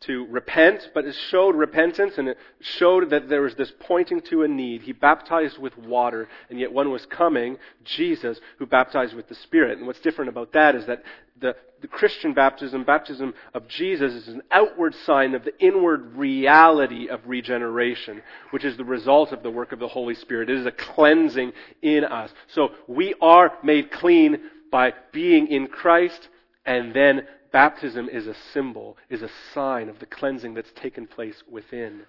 to 0.00 0.26
repent, 0.26 0.90
but 0.94 1.04
it 1.04 1.14
showed 1.30 1.54
repentance 1.54 2.14
and 2.18 2.28
it 2.28 2.38
showed 2.61 3.11
that 3.11 3.28
there 3.28 3.42
was 3.42 3.54
this 3.54 3.72
pointing 3.80 4.20
to 4.22 4.42
a 4.42 4.48
need. 4.48 4.83
He 4.83 4.92
baptized 4.92 5.59
with 5.59 5.76
water, 5.78 6.28
and 6.50 6.59
yet 6.59 6.72
one 6.72 6.90
was 6.90 7.07
coming, 7.07 7.59
Jesus, 7.85 8.38
who 8.59 8.66
baptized 8.66 9.14
with 9.14 9.28
the 9.28 9.35
Spirit. 9.35 9.78
And 9.78 9.87
what's 9.87 10.00
different 10.00 10.28
about 10.28 10.52
that 10.52 10.74
is 10.74 10.87
that 10.87 11.02
the, 11.40 11.57
the 11.80 11.88
Christian 11.88 12.33
baptism, 12.33 12.85
baptism 12.85 13.35
of 13.52 13.68
Jesus, 13.68 14.12
is 14.14 14.28
an 14.28 14.42
outward 14.50 14.94
sign 15.04 15.35
of 15.35 15.44
the 15.44 15.59
inward 15.59 16.14
reality 16.14 17.09
of 17.09 17.20
regeneration, 17.26 18.22
which 18.50 18.64
is 18.64 18.76
the 18.76 18.85
result 18.85 19.33
of 19.33 19.42
the 19.42 19.50
work 19.50 19.72
of 19.72 19.78
the 19.78 19.88
Holy 19.88 20.14
Spirit. 20.14 20.50
It 20.50 20.61
is 20.61 20.66
a 20.66 20.72
cleansing 20.72 21.52
in 21.83 22.04
us. 22.04 22.30
So 22.48 22.70
we 22.87 23.14
are 23.20 23.59
made 23.62 23.90
clean 23.90 24.38
by 24.70 24.94
being 25.12 25.48
in 25.48 25.66
Christ 25.66 26.28
and 26.66 26.94
then 26.94 27.26
Baptism 27.54 28.08
is 28.08 28.26
a 28.26 28.34
symbol, 28.52 28.96
is 29.08 29.22
a 29.22 29.30
sign 29.54 29.88
of 29.88 30.00
the 30.00 30.06
cleansing 30.06 30.54
that's 30.54 30.72
taken 30.72 31.06
place 31.06 31.40
within. 31.48 32.00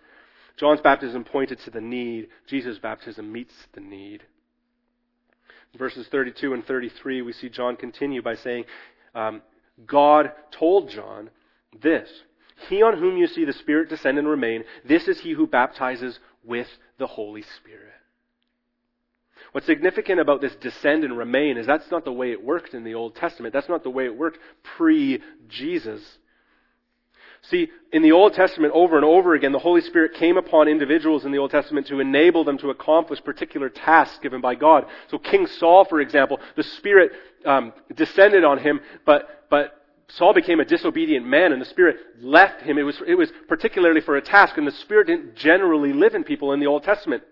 John's 0.57 0.81
baptism 0.81 1.23
pointed 1.23 1.59
to 1.59 1.69
the 1.69 1.79
need. 1.79 2.29
Jesus' 2.47 2.79
baptism 2.79 3.31
meets 3.31 3.53
the 3.73 3.79
need. 3.79 4.23
In 5.71 5.77
verses 5.77 6.07
32 6.09 6.55
and 6.55 6.65
33, 6.65 7.21
we 7.21 7.31
see 7.31 7.49
John 7.49 7.75
continue 7.75 8.23
by 8.23 8.33
saying, 8.33 8.63
um, 9.13 9.43
God 9.85 10.31
told 10.49 10.89
John 10.89 11.29
this 11.79 12.09
He 12.67 12.81
on 12.81 12.97
whom 12.97 13.15
you 13.15 13.27
see 13.27 13.45
the 13.45 13.53
Spirit 13.53 13.87
descend 13.87 14.17
and 14.17 14.27
remain, 14.27 14.63
this 14.83 15.07
is 15.07 15.19
he 15.19 15.33
who 15.33 15.45
baptizes 15.45 16.17
with 16.43 16.67
the 16.97 17.05
Holy 17.05 17.43
Spirit. 17.59 17.93
What's 19.55 19.67
significant 19.67 20.19
about 20.19 20.41
this 20.41 20.53
descend 20.57 21.05
and 21.05 21.17
remain 21.17 21.55
is 21.55 21.65
that's 21.65 21.89
not 21.89 22.03
the 22.03 22.11
way 22.11 22.33
it 22.33 22.43
worked 22.43 22.73
in 22.73 22.83
the 22.83 22.95
Old 22.95 23.15
Testament. 23.15 23.53
That's 23.53 23.69
not 23.69 23.83
the 23.83 23.89
way 23.89 24.03
it 24.03 24.17
worked 24.17 24.37
pre 24.75 25.21
Jesus. 25.47 26.01
See, 27.43 27.69
in 27.93 28.01
the 28.01 28.11
Old 28.11 28.33
Testament, 28.33 28.73
over 28.75 28.97
and 28.97 29.05
over 29.05 29.33
again, 29.33 29.53
the 29.53 29.59
Holy 29.59 29.79
Spirit 29.79 30.15
came 30.15 30.35
upon 30.35 30.67
individuals 30.67 31.23
in 31.23 31.31
the 31.31 31.37
Old 31.37 31.51
Testament 31.51 31.87
to 31.87 32.01
enable 32.01 32.43
them 32.43 32.57
to 32.57 32.69
accomplish 32.69 33.23
particular 33.23 33.69
tasks 33.69 34.19
given 34.21 34.41
by 34.41 34.55
God. 34.55 34.87
So 35.09 35.17
King 35.17 35.47
Saul, 35.47 35.85
for 35.85 36.01
example, 36.01 36.37
the 36.57 36.63
Spirit 36.63 37.13
um, 37.45 37.71
descended 37.95 38.43
on 38.43 38.57
him, 38.57 38.81
but, 39.05 39.45
but 39.49 39.85
Saul 40.09 40.33
became 40.33 40.59
a 40.59 40.65
disobedient 40.65 41.25
man 41.25 41.53
and 41.53 41.61
the 41.61 41.65
Spirit 41.65 41.95
left 42.19 42.61
him. 42.63 42.77
It 42.77 42.83
was, 42.83 43.01
it 43.07 43.15
was 43.15 43.31
particularly 43.47 44.01
for 44.01 44.17
a 44.17 44.21
task, 44.21 44.57
and 44.57 44.67
the 44.67 44.71
Spirit 44.73 45.07
didn't 45.07 45.37
generally 45.37 45.93
live 45.93 46.13
in 46.13 46.25
people 46.25 46.51
in 46.51 46.59
the 46.59 46.67
Old 46.67 46.83
Testament. 46.83 47.23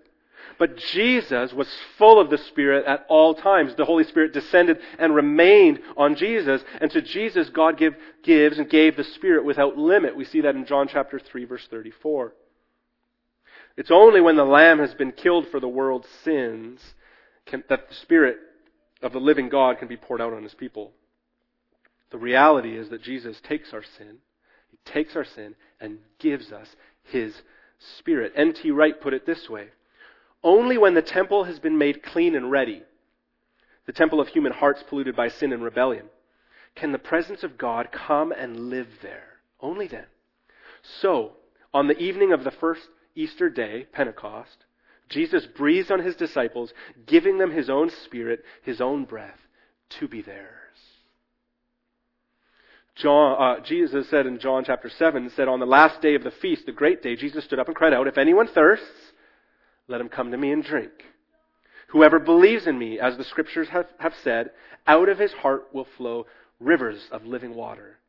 But 0.58 0.78
Jesus 0.78 1.54
was 1.54 1.68
full 1.98 2.20
of 2.20 2.30
the 2.30 2.38
Spirit 2.38 2.86
at 2.86 3.06
all 3.10 3.34
times. 3.34 3.76
The 3.76 3.86
Holy 3.86 4.04
Spirit 4.04 4.34
descended 4.34 4.80
and 5.00 5.16
remained 5.16 5.80
on 5.98 6.16
Jesus. 6.16 6.64
And 6.80 6.92
to 6.92 7.02
Jesus, 7.02 7.50
God 7.50 7.78
give, 7.78 7.96
gives 8.24 8.58
and 8.58 8.70
gave 8.70 8.96
the 8.96 9.04
Spirit 9.04 9.46
without 9.46 9.78
limit. 9.78 10.16
We 10.16 10.26
see 10.26 10.42
that 10.42 10.56
in 10.56 10.66
John 10.66 10.88
chapter 10.88 11.20
3, 11.20 11.46
verse 11.46 11.68
34. 11.70 12.34
It's 13.76 13.92
only 13.92 14.22
when 14.22 14.36
the 14.36 14.44
Lamb 14.44 14.80
has 14.80 14.94
been 14.94 15.12
killed 15.12 15.48
for 15.50 15.60
the 15.60 15.68
world's 15.68 16.10
sins 16.24 16.80
can, 17.46 17.64
that 17.70 17.90
the 17.90 17.96
Spirit 17.96 18.38
of 19.02 19.14
the 19.14 19.20
living 19.20 19.50
God 19.50 19.80
can 19.80 19.88
be 19.88 19.98
poured 19.98 20.22
out 20.22 20.34
on 20.34 20.44
His 20.44 20.54
people. 20.54 20.92
The 22.12 22.18
reality 22.18 22.78
is 22.78 22.90
that 22.90 23.02
Jesus 23.02 23.42
takes 23.42 23.74
our 23.74 23.84
sin, 23.84 24.18
He 24.70 24.78
takes 24.86 25.16
our 25.16 25.26
sin, 25.26 25.56
and 25.80 25.98
gives 26.20 26.52
us 26.52 26.68
His 27.04 27.34
Spirit. 27.98 28.34
N.T. 28.36 28.70
Wright 28.72 29.00
put 29.02 29.14
it 29.14 29.26
this 29.26 29.50
way 29.50 29.70
only 30.44 30.78
when 30.78 30.94
the 30.94 31.02
temple 31.02 31.46
has 31.46 31.60
been 31.60 31.78
made 31.78 32.04
clean 32.04 32.36
and 32.36 32.52
ready, 32.52 32.84
the 33.86 33.94
temple 33.94 34.20
of 34.20 34.30
human 34.30 34.54
hearts 34.54 34.84
polluted 34.88 35.16
by 35.16 35.30
sin 35.30 35.54
and 35.54 35.64
rebellion, 35.64 36.06
can 36.76 36.92
the 36.92 37.00
presence 37.00 37.44
of 37.44 37.58
God 37.58 37.90
come 37.92 38.32
and 38.32 38.70
live 38.70 38.88
there. 39.02 39.28
Only 39.60 39.88
then. 39.88 40.06
So, 41.02 41.34
on 41.74 41.88
the 41.88 41.98
evening 41.98 42.34
of 42.34 42.44
the 42.44 42.52
first 42.52 42.82
Easter 43.16 43.50
day, 43.50 43.88
Pentecost, 43.92 44.66
Jesus 45.10 45.46
breathed 45.46 45.92
on 45.92 46.00
his 46.00 46.16
disciples, 46.16 46.74
giving 47.06 47.38
them 47.38 47.52
his 47.52 47.70
own 47.70 47.90
spirit, 48.06 48.44
his 48.64 48.82
own 48.82 49.06
breath. 49.06 49.40
to 50.00 50.08
be 50.08 50.24
theirs. 50.24 50.50
John, 52.96 53.60
uh, 53.60 53.64
Jesus 53.64 54.10
said 54.10 54.26
in 54.26 54.40
John 54.40 54.64
chapter 54.66 54.90
7, 54.90 55.30
said, 55.36 55.48
On 55.48 55.60
the 55.60 55.68
last 55.68 56.02
day 56.02 56.16
of 56.16 56.24
the 56.24 56.32
feast, 56.32 56.66
the 56.66 56.72
great 56.72 57.04
day, 57.04 57.16
Jesus 57.16 57.44
stood 57.46 57.60
up 57.60 57.68
and 57.68 57.76
cried 57.76 57.94
out, 57.94 58.08
If 58.08 58.18
anyone 58.18 58.48
thirsts, 58.48 59.13
let 59.88 60.02
him 60.02 60.10
come 60.10 60.32
to 60.32 60.38
me 60.38 60.52
and 60.52 60.64
drink. 60.64 60.92
Whoever 61.90 62.20
believes 62.20 62.66
in 62.66 62.78
me, 62.78 63.00
as 63.00 63.18
the 63.18 63.24
scriptures 63.24 63.70
have, 63.70 63.88
have 64.00 64.16
said, 64.24 64.52
out 64.88 65.10
of 65.10 65.20
his 65.20 65.34
heart 65.34 65.68
will 65.74 65.88
flow 65.98 66.26
rivers 66.60 67.08
of 67.12 67.26
living 67.26 67.54
water. 67.56 68.00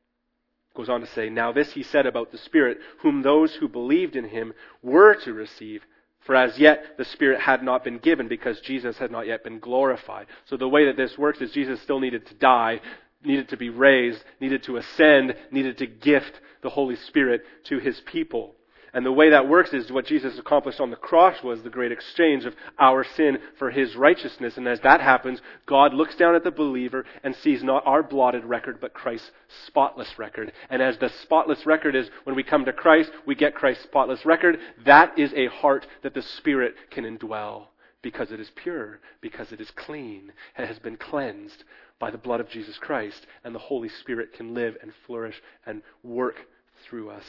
Goes 0.75 0.89
on 0.89 1.01
to 1.01 1.07
say, 1.07 1.29
Now 1.29 1.53
this 1.53 1.73
he 1.73 1.83
said 1.83 2.07
about 2.07 2.33
the 2.33 2.39
Spirit, 2.39 2.79
whom 3.01 3.23
those 3.23 3.55
who 3.55 3.69
believed 3.69 4.17
in 4.17 4.29
him 4.29 4.55
were 4.83 5.15
to 5.17 5.33
receive. 5.33 5.85
For 6.21 6.35
as 6.35 6.59
yet 6.59 6.97
the 6.97 7.05
Spirit 7.05 7.41
had 7.41 7.63
not 7.63 7.85
been 7.85 7.99
given 7.99 8.29
because 8.29 8.59
Jesus 8.61 8.99
had 8.99 9.11
not 9.11 9.27
yet 9.27 9.45
been 9.45 9.61
glorified. 9.61 10.27
So 10.47 10.57
the 10.57 10.69
way 10.69 10.87
that 10.87 10.97
this 10.97 11.19
works 11.19 11.41
is 11.41 11.53
Jesus 11.53 11.81
still 11.83 12.01
needed 12.01 12.27
to 12.27 12.35
die, 12.35 12.81
needed 13.23 13.51
to 13.51 13.57
be 13.57 13.69
raised, 13.69 14.25
needed 14.41 14.63
to 14.65 14.79
ascend, 14.79 15.37
needed 15.51 15.79
to 15.79 15.87
gift 15.87 16.41
the 16.63 16.71
Holy 16.71 16.97
Spirit 16.97 17.43
to 17.65 17.79
his 17.79 18.01
people. 18.01 18.55
And 18.95 19.05
the 19.05 19.13
way 19.13 19.31
that 19.31 19.49
works 19.49 19.75
is 19.75 19.91
what 19.91 20.07
Jesus 20.07 20.39
accomplished 20.39 20.79
on 20.81 20.91
the 20.91 20.97
cross 20.97 21.43
was 21.43 21.63
the 21.63 21.69
great 21.69 21.91
exchange 21.91 22.45
of 22.45 22.55
our 22.79 23.03
sin 23.03 23.39
for 23.59 23.73
his 23.73 23.97
righteousness. 23.97 24.57
And 24.57 24.69
as 24.69 24.79
that 24.81 25.01
happens, 25.01 25.41
God 25.67 25.93
looks 25.93 26.15
down 26.15 26.37
at 26.37 26.45
the 26.45 26.53
believer 26.53 27.05
and 27.25 27.35
sees 27.35 27.65
not 27.65 27.83
our 27.87 28.05
blotted 28.05 28.45
record, 28.45 28.81
but 28.81 28.95
Christ's 28.95 29.33
spotless 29.67 30.17
record. 30.17 30.53
And 30.71 30.81
as 30.81 30.97
the 30.99 31.11
spotless 31.23 31.67
record 31.67 31.97
is 31.97 32.09
when 32.23 32.37
we 32.37 32.45
come 32.45 32.65
to 32.67 32.73
Christ, 32.73 33.11
we 33.27 33.35
get 33.35 33.57
Christ's 33.57 33.83
spotless 33.83 34.25
record. 34.25 34.59
That 34.85 35.19
is 35.19 35.33
a 35.35 35.49
heart 35.49 35.89
that 36.05 36.15
the 36.15 36.23
Spirit 36.23 36.77
can 36.93 37.05
indwell 37.05 37.67
because 38.01 38.31
it 38.31 38.39
is 38.39 38.51
pure, 38.55 39.01
because 39.21 39.51
it 39.51 39.61
is 39.61 39.73
clean, 39.73 40.33
it 40.57 40.69
has 40.69 40.79
been 40.79 40.97
cleansed 40.97 41.65
by 41.99 42.13
the 42.13 42.19
blood 42.19 42.39
of 42.39 42.49
Jesus 42.49 42.79
Christ, 42.79 43.27
and 43.43 43.55
the 43.55 43.59
Holy 43.59 43.89
Spirit 43.89 44.35
can 44.35 44.55
live 44.55 44.77
and 44.83 44.93
flourish 45.07 45.43
and 45.67 45.83
work 46.05 46.37
through 46.85 47.11
us 47.11 47.25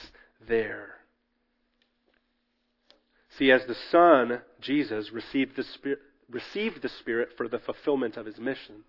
there. 0.48 0.96
See, 3.38 3.52
as 3.52 3.66
the 3.66 3.76
Son, 3.92 4.42
Jesus, 4.62 5.12
received 5.12 5.56
the 5.56 5.64
Spirit, 5.64 6.00
received 6.30 6.82
the 6.82 6.90
Spirit 6.90 7.30
for 7.36 7.48
the 7.48 7.60
fulfillment 7.60 8.18
of 8.18 8.26
his 8.26 8.38
mission, 8.38 8.84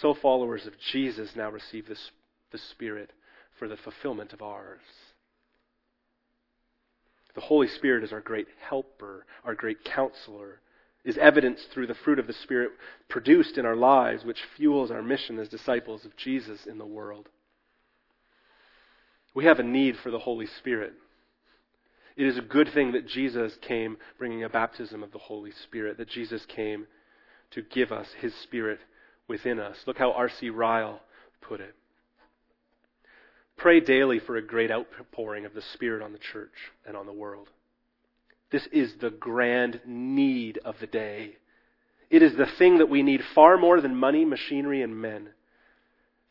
so 0.00 0.14
followers 0.14 0.66
of 0.66 0.74
Jesus 0.92 1.30
now 1.34 1.50
receive 1.50 1.88
this, 1.88 2.10
the 2.52 2.58
Spirit 2.58 3.12
for 3.58 3.68
the 3.68 3.76
fulfillment 3.76 4.32
of 4.32 4.42
ours. 4.42 4.80
The 7.34 7.40
Holy 7.42 7.68
Spirit 7.68 8.04
is 8.04 8.12
our 8.12 8.20
great 8.20 8.48
helper, 8.68 9.26
our 9.44 9.54
great 9.54 9.84
counselor, 9.84 10.60
is 11.04 11.18
evidenced 11.18 11.70
through 11.70 11.86
the 11.86 11.94
fruit 11.94 12.18
of 12.18 12.26
the 12.26 12.32
Spirit 12.32 12.72
produced 13.08 13.58
in 13.58 13.64
our 13.64 13.76
lives, 13.76 14.24
which 14.24 14.42
fuels 14.56 14.90
our 14.90 15.02
mission 15.02 15.38
as 15.38 15.48
disciples 15.48 16.04
of 16.04 16.16
Jesus 16.16 16.66
in 16.66 16.78
the 16.78 16.86
world. 16.86 17.28
We 19.34 19.44
have 19.44 19.58
a 19.58 19.62
need 19.62 19.96
for 20.02 20.10
the 20.10 20.18
Holy 20.18 20.46
Spirit. 20.46 20.94
It 22.16 22.26
is 22.26 22.38
a 22.38 22.42
good 22.42 22.72
thing 22.72 22.92
that 22.92 23.06
Jesus 23.06 23.52
came 23.60 23.98
bringing 24.18 24.42
a 24.42 24.48
baptism 24.48 25.02
of 25.02 25.12
the 25.12 25.18
Holy 25.18 25.52
Spirit, 25.64 25.98
that 25.98 26.08
Jesus 26.08 26.44
came 26.46 26.86
to 27.50 27.62
give 27.62 27.92
us 27.92 28.08
His 28.20 28.34
Spirit 28.34 28.80
within 29.28 29.58
us. 29.60 29.76
Look 29.86 29.98
how 29.98 30.12
R.C. 30.12 30.50
Ryle 30.50 31.00
put 31.42 31.60
it. 31.60 31.74
Pray 33.56 33.80
daily 33.80 34.18
for 34.18 34.36
a 34.36 34.42
great 34.42 34.70
outpouring 34.70 35.44
of 35.44 35.54
the 35.54 35.62
Spirit 35.74 36.02
on 36.02 36.12
the 36.12 36.18
church 36.18 36.72
and 36.86 36.96
on 36.96 37.06
the 37.06 37.12
world. 37.12 37.48
This 38.50 38.66
is 38.72 38.94
the 39.00 39.10
grand 39.10 39.80
need 39.86 40.58
of 40.64 40.76
the 40.80 40.86
day. 40.86 41.36
It 42.10 42.22
is 42.22 42.36
the 42.36 42.46
thing 42.58 42.78
that 42.78 42.88
we 42.88 43.02
need 43.02 43.22
far 43.34 43.58
more 43.58 43.80
than 43.80 43.96
money, 43.96 44.24
machinery, 44.24 44.82
and 44.82 45.00
men. 45.00 45.30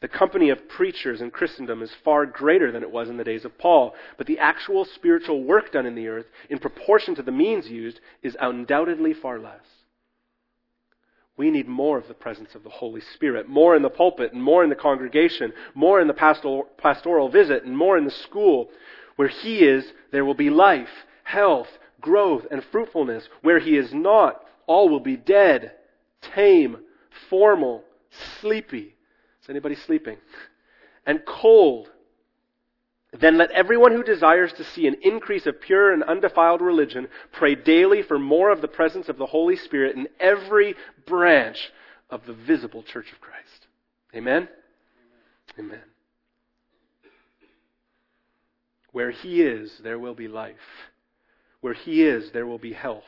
The 0.06 0.10
company 0.10 0.52
of 0.52 0.70
preachers 0.70 1.20
in 1.20 1.32
Christendom 1.32 1.82
is 1.82 1.92
far 2.04 2.28
greater 2.28 2.72
than 2.72 2.84
it 2.84 2.92
was 2.92 3.10
in 3.10 3.18
the 3.18 3.24
days 3.24 3.44
of 3.44 3.58
Paul, 3.58 3.96
but 4.20 4.28
the 4.28 4.38
actual 4.38 4.86
spiritual 4.86 5.44
work 5.44 5.72
done 5.72 5.88
in 5.88 5.96
the 5.96 6.08
earth, 6.08 6.28
in 6.48 6.60
proportion 6.60 7.16
to 7.16 7.24
the 7.24 7.32
means 7.32 7.68
used, 7.68 8.00
is 8.22 8.38
undoubtedly 8.40 9.16
far 9.16 9.40
less. 9.40 9.66
We 11.38 11.50
need 11.50 11.68
more 11.68 11.98
of 11.98 12.08
the 12.08 12.14
presence 12.14 12.54
of 12.54 12.64
the 12.64 12.70
Holy 12.70 13.02
Spirit, 13.16 13.50
more 13.50 13.76
in 13.76 13.82
the 13.82 13.90
pulpit, 13.90 14.32
and 14.32 14.44
more 14.44 14.64
in 14.64 14.70
the 14.70 14.76
congregation, 14.76 15.54
more 15.74 16.00
in 16.00 16.08
the 16.08 16.14
pastoral, 16.78 17.30
visit, 17.30 17.64
and 17.64 17.76
more 17.76 17.98
in 17.98 18.06
the 18.06 18.12
school. 18.12 18.70
Where 19.16 19.28
He 19.28 19.66
is, 19.66 19.92
there 20.12 20.24
will 20.24 20.36
be 20.36 20.52
life, 20.52 21.08
health, 21.24 21.80
growth, 22.00 22.46
and 22.52 22.64
fruitfulness. 22.72 23.28
Where 23.42 23.58
He 23.58 23.76
is 23.76 23.92
not, 23.92 24.40
all 24.68 24.88
will 24.88 25.00
be 25.00 25.18
dead, 25.18 25.72
tame, 26.22 26.78
formal, 27.28 27.84
sleepy. 28.40 28.92
Is 29.46 29.50
anybody 29.52 29.76
sleeping? 29.76 30.18
And 31.06 31.24
cold. 31.24 31.92
Then 33.14 33.38
let 33.38 33.52
everyone 33.52 33.92
who 33.92 34.04
desires 34.04 34.52
to 34.58 34.64
see 34.64 34.88
an 34.88 34.98
increase 35.04 35.46
of 35.46 35.62
pure 35.62 35.94
and 35.94 36.02
undefiled 36.02 36.62
religion 36.62 37.08
pray 37.32 37.54
daily 37.54 38.02
for 38.02 38.18
more 38.18 38.52
of 38.52 38.62
the 38.62 38.68
presence 38.68 39.08
of 39.08 39.20
the 39.20 39.28
Holy 39.28 39.56
Spirit 39.56 39.96
in 39.96 40.08
every 40.20 40.74
branch 41.06 41.72
of 42.10 42.26
the 42.26 42.34
visible 42.34 42.82
church 42.82 43.12
of 43.14 43.22
Christ. 43.22 43.68
Amen? 44.16 44.50
Amen. 45.60 45.82
Where 48.94 49.12
He 49.12 49.44
is, 49.44 49.80
there 49.84 50.00
will 50.00 50.16
be 50.16 50.28
life. 50.28 50.56
Where 51.62 51.76
He 51.76 52.04
is, 52.04 52.32
there 52.32 52.48
will 52.48 52.58
be 52.58 52.74
health. 52.74 53.04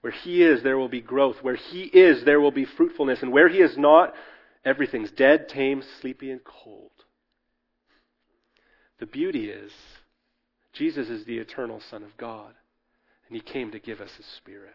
Where 0.00 0.14
He 0.14 0.42
is, 0.42 0.62
there 0.62 0.78
will 0.78 0.88
be 0.88 1.02
growth. 1.02 1.36
Where 1.42 1.56
He 1.56 1.82
is, 1.82 2.24
there 2.24 2.40
will 2.40 2.52
be 2.52 2.64
fruitfulness. 2.64 3.20
And 3.20 3.32
where 3.32 3.50
He 3.50 3.58
is 3.58 3.76
not, 3.76 4.14
Everything's 4.68 5.10
dead, 5.10 5.48
tame, 5.48 5.82
sleepy, 6.02 6.30
and 6.30 6.44
cold. 6.44 6.90
The 9.00 9.06
beauty 9.06 9.48
is, 9.48 9.72
Jesus 10.74 11.08
is 11.08 11.24
the 11.24 11.38
eternal 11.38 11.80
Son 11.80 12.02
of 12.02 12.14
God, 12.18 12.52
and 13.26 13.34
He 13.34 13.40
came 13.40 13.70
to 13.70 13.78
give 13.78 13.98
us 13.98 14.10
His 14.18 14.26
Spirit. 14.26 14.74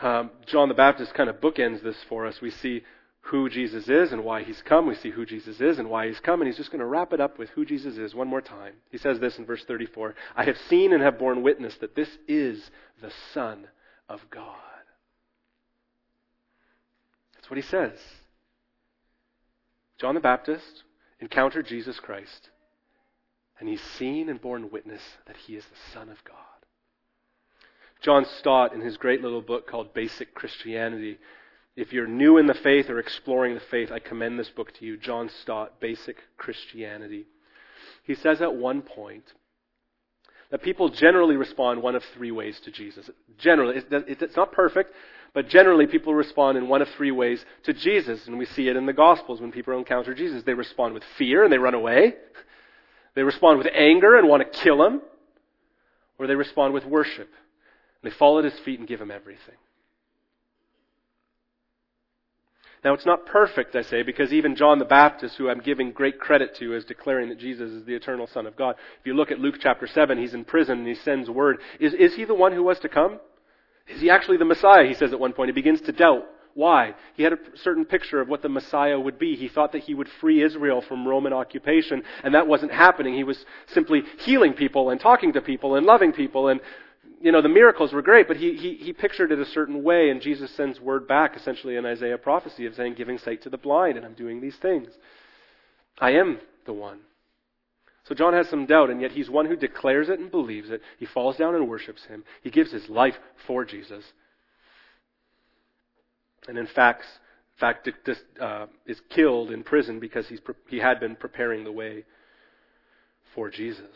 Um, 0.00 0.30
John 0.46 0.68
the 0.68 0.74
Baptist 0.74 1.12
kind 1.14 1.28
of 1.28 1.40
bookends 1.40 1.82
this 1.82 1.96
for 2.08 2.24
us. 2.24 2.40
We 2.40 2.52
see 2.52 2.84
who 3.22 3.50
Jesus 3.50 3.88
is 3.88 4.12
and 4.12 4.22
why 4.22 4.44
He's 4.44 4.62
come. 4.62 4.86
We 4.86 4.94
see 4.94 5.10
who 5.10 5.26
Jesus 5.26 5.60
is 5.60 5.80
and 5.80 5.90
why 5.90 6.06
He's 6.06 6.20
come, 6.20 6.40
and 6.40 6.46
He's 6.46 6.56
just 6.56 6.70
going 6.70 6.78
to 6.78 6.86
wrap 6.86 7.12
it 7.12 7.20
up 7.20 7.36
with 7.36 7.48
who 7.50 7.64
Jesus 7.64 7.96
is 7.96 8.14
one 8.14 8.28
more 8.28 8.42
time. 8.42 8.74
He 8.92 8.98
says 8.98 9.18
this 9.18 9.38
in 9.38 9.44
verse 9.44 9.64
34 9.66 10.14
I 10.36 10.44
have 10.44 10.58
seen 10.68 10.92
and 10.92 11.02
have 11.02 11.18
borne 11.18 11.42
witness 11.42 11.74
that 11.80 11.96
this 11.96 12.10
is 12.28 12.70
the 13.02 13.10
Son 13.32 13.66
of 14.08 14.20
God. 14.30 14.73
That's 17.44 17.50
what 17.50 17.58
he 17.58 17.62
says. 17.62 17.98
John 19.98 20.14
the 20.14 20.20
Baptist 20.22 20.82
encountered 21.20 21.66
Jesus 21.66 22.00
Christ, 22.00 22.48
and 23.60 23.68
he's 23.68 23.82
seen 23.82 24.30
and 24.30 24.40
borne 24.40 24.70
witness 24.70 25.02
that 25.26 25.36
he 25.36 25.54
is 25.54 25.66
the 25.66 25.92
Son 25.92 26.08
of 26.08 26.24
God. 26.24 26.38
John 28.00 28.24
Stott, 28.24 28.72
in 28.72 28.80
his 28.80 28.96
great 28.96 29.20
little 29.20 29.42
book 29.42 29.68
called 29.68 29.92
Basic 29.92 30.34
Christianity, 30.34 31.18
if 31.76 31.92
you're 31.92 32.06
new 32.06 32.38
in 32.38 32.46
the 32.46 32.54
faith 32.54 32.88
or 32.88 32.98
exploring 32.98 33.52
the 33.52 33.60
faith, 33.60 33.92
I 33.92 33.98
commend 33.98 34.38
this 34.38 34.48
book 34.48 34.72
to 34.78 34.86
you. 34.86 34.96
John 34.96 35.28
Stott, 35.28 35.80
Basic 35.80 36.16
Christianity. 36.38 37.26
He 38.04 38.14
says 38.14 38.40
at 38.40 38.54
one 38.54 38.80
point 38.80 39.34
that 40.50 40.62
people 40.62 40.88
generally 40.88 41.36
respond 41.36 41.82
one 41.82 41.94
of 41.94 42.04
three 42.14 42.30
ways 42.30 42.58
to 42.60 42.70
Jesus. 42.70 43.10
Generally, 43.36 43.82
it's 43.90 44.36
not 44.36 44.52
perfect, 44.52 44.94
but 45.34 45.48
generally, 45.48 45.88
people 45.88 46.14
respond 46.14 46.56
in 46.56 46.68
one 46.68 46.80
of 46.80 46.88
three 46.96 47.10
ways 47.10 47.44
to 47.64 47.74
Jesus. 47.74 48.28
And 48.28 48.38
we 48.38 48.46
see 48.46 48.68
it 48.68 48.76
in 48.76 48.86
the 48.86 48.92
Gospels 48.92 49.40
when 49.40 49.50
people 49.50 49.76
encounter 49.76 50.14
Jesus. 50.14 50.44
They 50.44 50.54
respond 50.54 50.94
with 50.94 51.02
fear 51.18 51.42
and 51.42 51.52
they 51.52 51.58
run 51.58 51.74
away. 51.74 52.14
They 53.16 53.22
respond 53.22 53.58
with 53.58 53.68
anger 53.72 54.18
and 54.18 54.28
want 54.28 54.42
to 54.42 54.58
kill 54.58 54.84
him. 54.84 55.00
Or 56.18 56.26
they 56.26 56.34
respond 56.34 56.74
with 56.74 56.84
worship. 56.84 57.28
And 58.02 58.10
they 58.10 58.16
fall 58.16 58.40
at 58.40 58.44
his 58.44 58.58
feet 58.64 58.80
and 58.80 58.88
give 58.88 59.00
him 59.00 59.12
everything. 59.12 59.54
Now, 62.84 62.92
it's 62.92 63.06
not 63.06 63.24
perfect, 63.24 63.76
I 63.76 63.82
say, 63.82 64.02
because 64.02 64.32
even 64.32 64.56
John 64.56 64.80
the 64.80 64.84
Baptist, 64.84 65.36
who 65.36 65.48
I'm 65.48 65.60
giving 65.60 65.92
great 65.92 66.18
credit 66.18 66.56
to 66.56 66.74
as 66.74 66.84
declaring 66.84 67.28
that 67.28 67.38
Jesus 67.38 67.70
is 67.70 67.84
the 67.84 67.94
eternal 67.94 68.26
Son 68.26 68.46
of 68.46 68.56
God, 68.56 68.74
if 68.98 69.06
you 69.06 69.14
look 69.14 69.30
at 69.30 69.38
Luke 69.38 69.58
chapter 69.60 69.86
7, 69.86 70.18
he's 70.18 70.34
in 70.34 70.44
prison 70.44 70.80
and 70.80 70.88
he 70.88 70.96
sends 70.96 71.30
word. 71.30 71.58
Is, 71.78 71.94
is 71.94 72.16
he 72.16 72.24
the 72.24 72.34
one 72.34 72.50
who 72.50 72.64
was 72.64 72.80
to 72.80 72.88
come? 72.88 73.20
Is 73.88 74.00
he 74.00 74.10
actually 74.10 74.38
the 74.38 74.44
Messiah? 74.44 74.86
He 74.86 74.94
says 74.94 75.12
at 75.12 75.20
one 75.20 75.32
point. 75.32 75.48
He 75.48 75.52
begins 75.52 75.80
to 75.82 75.92
doubt. 75.92 76.26
Why? 76.54 76.94
He 77.14 77.24
had 77.24 77.32
a 77.32 77.38
certain 77.56 77.84
picture 77.84 78.20
of 78.20 78.28
what 78.28 78.42
the 78.42 78.48
Messiah 78.48 78.98
would 78.98 79.18
be. 79.18 79.34
He 79.34 79.48
thought 79.48 79.72
that 79.72 79.82
he 79.82 79.94
would 79.94 80.08
free 80.20 80.42
Israel 80.42 80.80
from 80.80 81.06
Roman 81.06 81.32
occupation, 81.32 82.04
and 82.22 82.34
that 82.34 82.46
wasn't 82.46 82.72
happening. 82.72 83.14
He 83.14 83.24
was 83.24 83.44
simply 83.66 84.04
healing 84.20 84.52
people 84.52 84.90
and 84.90 85.00
talking 85.00 85.32
to 85.32 85.42
people 85.42 85.74
and 85.74 85.84
loving 85.84 86.12
people, 86.12 86.48
and 86.48 86.60
you 87.20 87.32
know 87.32 87.42
the 87.42 87.48
miracles 87.48 87.92
were 87.92 88.02
great, 88.02 88.28
but 88.28 88.36
he 88.36 88.54
he, 88.54 88.74
he 88.74 88.92
pictured 88.92 89.32
it 89.32 89.40
a 89.40 89.46
certain 89.46 89.82
way, 89.82 90.10
and 90.10 90.20
Jesus 90.22 90.50
sends 90.52 90.80
word 90.80 91.08
back, 91.08 91.36
essentially 91.36 91.74
in 91.74 91.84
Isaiah 91.84 92.18
prophecy 92.18 92.66
of 92.66 92.74
saying, 92.76 92.94
"Giving 92.94 93.18
sight 93.18 93.42
to 93.42 93.50
the 93.50 93.58
blind, 93.58 93.96
and 93.96 94.06
I'm 94.06 94.14
doing 94.14 94.40
these 94.40 94.56
things. 94.56 94.90
I 95.98 96.12
am 96.12 96.38
the 96.66 96.72
one." 96.72 97.00
So 98.04 98.14
John 98.14 98.34
has 98.34 98.48
some 98.48 98.66
doubt, 98.66 98.90
and 98.90 99.00
yet 99.00 99.12
he's 99.12 99.30
one 99.30 99.46
who 99.46 99.56
declares 99.56 100.08
it 100.10 100.18
and 100.18 100.30
believes 100.30 100.70
it. 100.70 100.82
He 100.98 101.06
falls 101.06 101.36
down 101.36 101.54
and 101.54 101.68
worships 101.68 102.04
him. 102.04 102.24
He 102.42 102.50
gives 102.50 102.70
his 102.70 102.88
life 102.88 103.14
for 103.46 103.64
Jesus. 103.64 104.04
And 106.46 106.58
in 106.58 106.66
fact, 106.66 107.04
fact, 107.58 107.88
uh, 108.40 108.66
is 108.86 109.00
killed 109.08 109.50
in 109.50 109.62
prison 109.62 110.00
because 110.00 110.28
he's, 110.28 110.40
he 110.68 110.78
had 110.78 111.00
been 111.00 111.16
preparing 111.16 111.64
the 111.64 111.72
way 111.72 112.04
for 113.34 113.48
Jesus. 113.50 113.88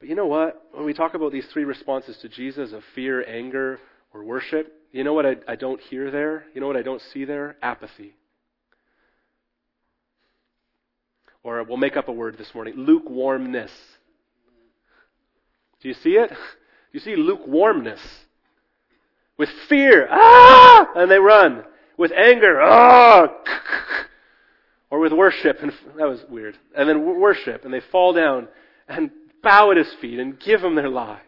But 0.00 0.08
you 0.08 0.16
know 0.16 0.26
what? 0.26 0.60
When 0.72 0.84
we 0.84 0.92
talk 0.92 1.14
about 1.14 1.30
these 1.30 1.46
three 1.52 1.64
responses 1.64 2.18
to 2.22 2.28
Jesus 2.28 2.72
of 2.72 2.82
fear, 2.96 3.24
anger, 3.26 3.78
or 4.12 4.24
worship, 4.24 4.72
you 4.90 5.04
know 5.04 5.12
what 5.12 5.24
I, 5.24 5.36
I 5.46 5.54
don't 5.54 5.80
hear 5.80 6.10
there? 6.10 6.44
You 6.52 6.60
know 6.60 6.66
what 6.66 6.76
I 6.76 6.82
don't 6.82 7.02
see 7.12 7.24
there? 7.24 7.56
Apathy. 7.62 8.14
Or 11.44 11.62
we'll 11.62 11.76
make 11.76 11.96
up 11.96 12.08
a 12.08 12.12
word 12.12 12.36
this 12.38 12.52
morning 12.54 12.74
lukewarmness. 12.76 13.70
Do 15.80 15.88
you 15.88 15.94
see 15.94 16.16
it? 16.16 16.32
You 16.92 17.00
see 17.00 17.16
lukewarmness? 17.16 17.98
With 19.36 19.48
fear, 19.68 20.06
ah! 20.08 20.92
And 20.94 21.10
they 21.10 21.18
run. 21.18 21.64
With 21.98 22.12
anger, 22.12 22.60
ah! 22.62 23.26
Or 24.90 25.00
with 25.00 25.12
worship, 25.12 25.56
and 25.60 25.72
that 25.98 26.06
was 26.06 26.20
weird. 26.30 26.56
And 26.76 26.88
then 26.88 27.04
worship, 27.04 27.64
and 27.64 27.74
they 27.74 27.80
fall 27.90 28.12
down 28.12 28.46
and 28.86 29.10
bow 29.42 29.72
at 29.72 29.76
his 29.76 29.92
feet 30.00 30.20
and 30.20 30.38
give 30.38 30.62
him 30.62 30.76
their 30.76 30.88
life. 30.88 31.20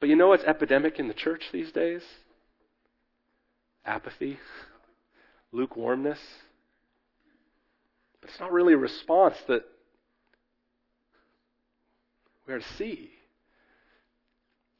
But 0.00 0.08
you 0.08 0.16
know 0.16 0.26
what's 0.26 0.42
epidemic 0.42 0.98
in 0.98 1.06
the 1.06 1.14
church 1.14 1.42
these 1.52 1.70
days? 1.70 2.02
Apathy, 3.84 4.40
lukewarmness. 5.52 6.18
But 8.22 8.30
it's 8.30 8.40
not 8.40 8.52
really 8.52 8.72
a 8.72 8.78
response 8.78 9.36
that 9.48 9.64
we 12.46 12.54
are 12.54 12.60
to 12.60 12.74
see. 12.76 13.10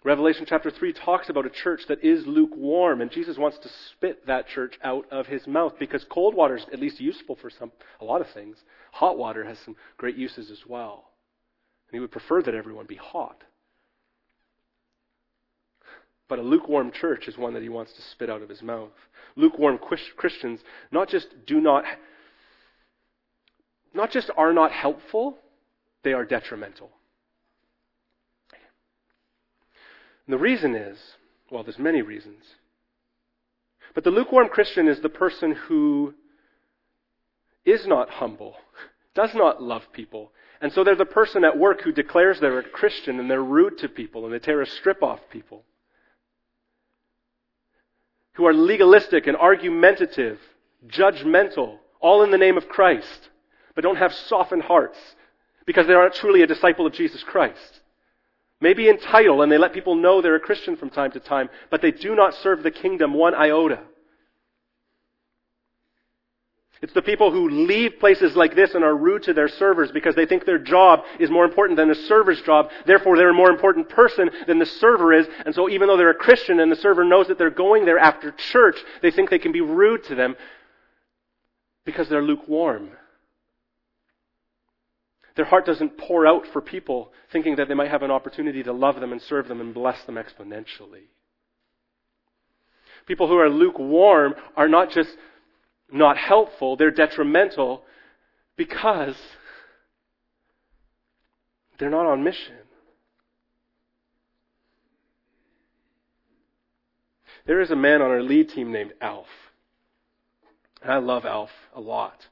Revelation 0.05 0.47
chapter 0.49 0.71
3 0.71 0.95
talks 0.95 1.29
about 1.29 1.47
a 1.47 1.51
church 1.51 1.83
that 1.87 2.03
is 2.03 2.27
lukewarm, 2.27 3.01
and 3.01 3.11
Jesus 3.11 3.39
wants 3.39 3.59
to 3.59 3.69
spit 3.91 4.27
that 4.27 4.49
church 4.49 4.79
out 4.83 5.07
of 5.13 5.27
his 5.27 5.47
mouth 5.47 5.75
because 5.79 6.05
cold 6.05 6.35
water 6.35 6.57
is 6.57 6.67
at 6.73 6.81
least 6.81 7.01
useful 7.01 7.37
for 7.37 7.51
some, 7.51 7.71
a 8.01 8.05
lot 8.05 8.21
of 8.21 8.29
things. 8.31 8.57
Hot 8.93 9.17
water 9.17 9.45
has 9.45 9.59
some 9.61 9.77
great 9.99 10.17
uses 10.17 10.51
as 10.51 10.67
well. 10.67 11.11
And 11.89 11.95
he 11.95 12.01
would 12.01 12.11
prefer 12.11 12.43
that 12.43 12.55
everyone 12.55 12.87
be 12.87 12.97
hot. 12.97 13.45
But 16.29 16.41
a 16.41 16.43
lukewarm 16.43 16.91
church 16.91 17.29
is 17.29 17.39
one 17.39 17.53
that 17.55 17.63
he 17.63 17.69
wants 17.69 17.93
to 17.93 18.03
spit 18.03 18.31
out 18.31 18.43
of 18.43 18.49
his 18.49 18.63
mouth. 18.63 18.91
Lukewarm 19.37 19.79
Christians 20.17 20.61
not 20.91 21.11
just 21.11 21.29
do 21.47 21.61
not, 21.61 21.85
not 23.95 24.11
just 24.11 24.31
are 24.37 24.53
not 24.53 24.73
helpful, 24.73 25.39
they 26.03 26.13
are 26.13 26.25
detrimental. 26.25 26.91
And 30.27 30.35
the 30.35 30.39
reason 30.39 30.75
is, 30.75 30.99
well, 31.51 31.63
there's 31.63 31.79
many 31.79 32.03
reasons. 32.03 32.45
But 33.95 34.05
the 34.05 34.11
lukewarm 34.11 34.49
Christian 34.49 34.89
is 34.89 35.01
the 35.01 35.09
person 35.09 35.53
who 35.53 36.15
is 37.65 37.87
not 37.87 38.09
humble, 38.09 38.57
does 39.15 39.35
not 39.35 39.63
love 39.63 39.93
people. 39.93 40.33
And 40.61 40.73
so 40.73 40.85
they're 40.85 40.95
the 40.95 41.05
person 41.05 41.45
at 41.45 41.59
work 41.59 41.83
who 41.83 41.93
declares 41.93 42.39
they're 42.41 42.61
a 42.61 42.63
Christian 42.63 43.19
and 43.19 43.31
they're 43.31 43.43
rude 43.43 43.79
to 43.79 43.89
people 43.89 44.25
and 44.25 44.33
they 44.33 44.39
tear 44.39 44.63
a 44.63 44.67
strip 44.67 45.03
off 45.03 45.21
people. 45.31 45.65
Who 48.35 48.47
are 48.47 48.55
legalistic 48.55 49.27
and 49.27 49.37
argumentative, 49.37 50.39
judgmental, 50.87 51.79
all 52.01 52.23
in 52.23 52.31
the 52.31 52.39
name 52.39 52.57
of 52.57 52.69
Christ, 52.69 53.29
but 53.75 53.83
don't 53.83 53.97
have 53.97 54.13
softened 54.13 54.63
hearts 54.63 54.99
because 55.67 55.87
they 55.87 55.95
aren't 55.95 56.15
truly 56.15 56.43
a 56.43 56.47
disciple 56.47 56.87
of 56.87 56.93
Jesus 56.93 57.23
Christ. 57.23 57.81
Maybe 58.61 58.89
in 58.89 58.99
title, 58.99 59.43
and 59.43 59.51
they 59.51 59.59
let 59.59 59.73
people 59.73 59.97
know 59.97 60.21
they're 60.21 60.37
a 60.37 60.41
Christian 60.41 60.77
from 60.77 60.91
time 60.91 61.11
to 61.13 61.21
time, 61.21 61.49
but 61.71 61.83
they 61.83 61.91
do 61.91 62.15
not 62.15 62.35
serve 62.35 62.63
the 62.63 62.71
kingdom 62.71 63.13
one 63.15 63.35
iota. 63.35 63.81
It's 66.83 66.93
the 66.93 67.03
people 67.03 67.31
who 67.31 67.49
leave 67.49 68.01
places 68.01 68.35
like 68.35 68.57
this 68.57 68.75
and 68.75 68.83
are 68.83 68.97
rude 68.97 69.23
to 69.25 69.33
their 69.33 69.49
servers 69.49 69.93
because 69.93 70.17
they 70.17 70.27
think 70.27 70.45
their 70.45 70.59
job 70.59 71.05
is 71.21 71.31
more 71.31 71.45
important 71.45 71.77
than 71.77 71.89
the 71.89 71.95
server's 71.95 72.43
job. 72.43 72.71
Therefore, 72.87 73.17
they're 73.17 73.31
a 73.31 73.35
more 73.35 73.51
important 73.51 73.89
person 73.89 74.29
than 74.49 74.59
the 74.59 74.67
server 74.67 75.13
is. 75.13 75.29
And 75.47 75.55
so 75.55 75.71
even 75.71 75.87
though 75.87 75.97
they're 75.97 76.11
a 76.11 76.15
Christian 76.15 76.59
and 76.59 76.73
the 76.73 76.77
server 76.77 77.05
knows 77.05 77.29
that 77.29 77.39
they're 77.39 77.51
going 77.51 77.85
there 77.85 78.01
after 78.01 78.33
church, 78.33 78.77
they 79.01 79.13
think 79.13 79.31
they 79.31 79.39
can 79.39 79.53
be 79.53 79.61
rude 79.61 80.03
to 80.05 80.17
them 80.17 80.35
because 81.85 82.09
they're 82.09 82.23
lukewarm. 82.23 82.91
Their 85.35 85.47
heart 85.47 85.65
doesn't 85.65 85.99
pour 85.99 86.27
out 86.27 86.47
for 86.53 86.61
people 86.61 87.13
thinking 87.31 87.57
that 87.57 87.69
they 87.69 87.75
might 87.75 87.91
have 87.91 88.03
an 88.03 88.11
opportunity 88.11 88.63
to 88.63 88.73
love 88.73 89.01
them 89.01 89.13
and 89.13 89.23
serve 89.23 89.49
them 89.49 89.61
and 89.61 89.73
bless 89.73 90.05
them 90.05 90.17
exponentially. 90.17 91.09
People 93.07 93.29
who 93.29 93.39
are 93.39 93.49
lukewarm 93.49 94.35
are 94.57 94.69
not 94.69 94.91
just 94.91 95.11
not 95.91 96.17
helpful, 96.17 96.77
they're 96.77 96.91
detrimental 96.91 97.83
because 98.57 99.17
they're 101.79 101.91
not 101.91 102.07
on 102.07 102.23
mission. 102.23 102.55
There 107.47 107.61
is 107.61 107.71
a 107.71 107.77
man 107.77 108.03
on 108.03 108.11
our 108.11 108.23
lead 108.23 108.51
team 108.51 108.71
named 108.73 108.93
Alf. 109.01 109.27
And 110.81 110.93
I 110.93 110.99
love 110.99 111.25
Alf 111.25 111.51
a 111.75 111.81
lot. 111.81 112.27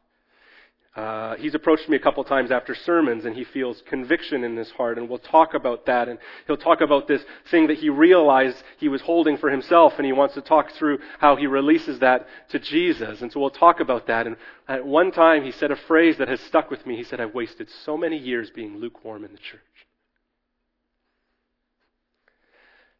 Uh, 1.01 1.35
he's 1.37 1.55
approached 1.55 1.89
me 1.89 1.97
a 1.97 2.01
couple 2.01 2.23
times 2.25 2.51
after 2.51 2.75
sermons 2.75 3.25
and 3.25 3.35
he 3.35 3.43
feels 3.43 3.83
conviction 3.87 4.45
in 4.45 4.55
his 4.55 4.71
heart 4.73 4.99
and 4.99 5.09
we'll 5.09 5.19
talk 5.19 5.55
about 5.55 5.87
that 5.87 6.11
and 6.11 6.19
he'll 6.47 6.59
talk 6.59 6.83
about 6.83 7.09
this 7.09 7.25
thing 7.51 7.69
that 7.69 7.79
he 7.79 7.89
realized 7.89 8.63
he 8.77 8.87
was 8.87 9.01
holding 9.01 9.39
for 9.39 9.49
himself 9.49 9.95
and 9.97 10.05
he 10.05 10.13
wants 10.13 10.35
to 10.35 10.43
talk 10.43 10.71
through 10.73 10.99
how 11.19 11.37
he 11.37 11.47
releases 11.47 12.01
that 12.01 12.29
to 12.51 12.59
Jesus. 12.59 13.23
And 13.23 13.33
so 13.33 13.41
we'll 13.41 13.49
talk 13.49 13.81
about 13.81 14.09
that. 14.09 14.27
And 14.27 14.37
at 14.69 14.85
one 14.85 15.11
time 15.11 15.43
he 15.43 15.53
said 15.53 15.71
a 15.71 15.77
phrase 15.77 16.19
that 16.19 16.29
has 16.29 16.41
stuck 16.41 16.71
with 16.71 16.85
me. 16.85 16.97
He 16.97 17.05
said, 17.05 17.19
I've 17.19 17.33
wasted 17.33 17.71
so 17.87 17.97
many 17.97 18.19
years 18.19 18.51
being 18.51 18.77
lukewarm 18.77 19.25
in 19.25 19.33
the 19.33 19.39
church. 19.39 19.61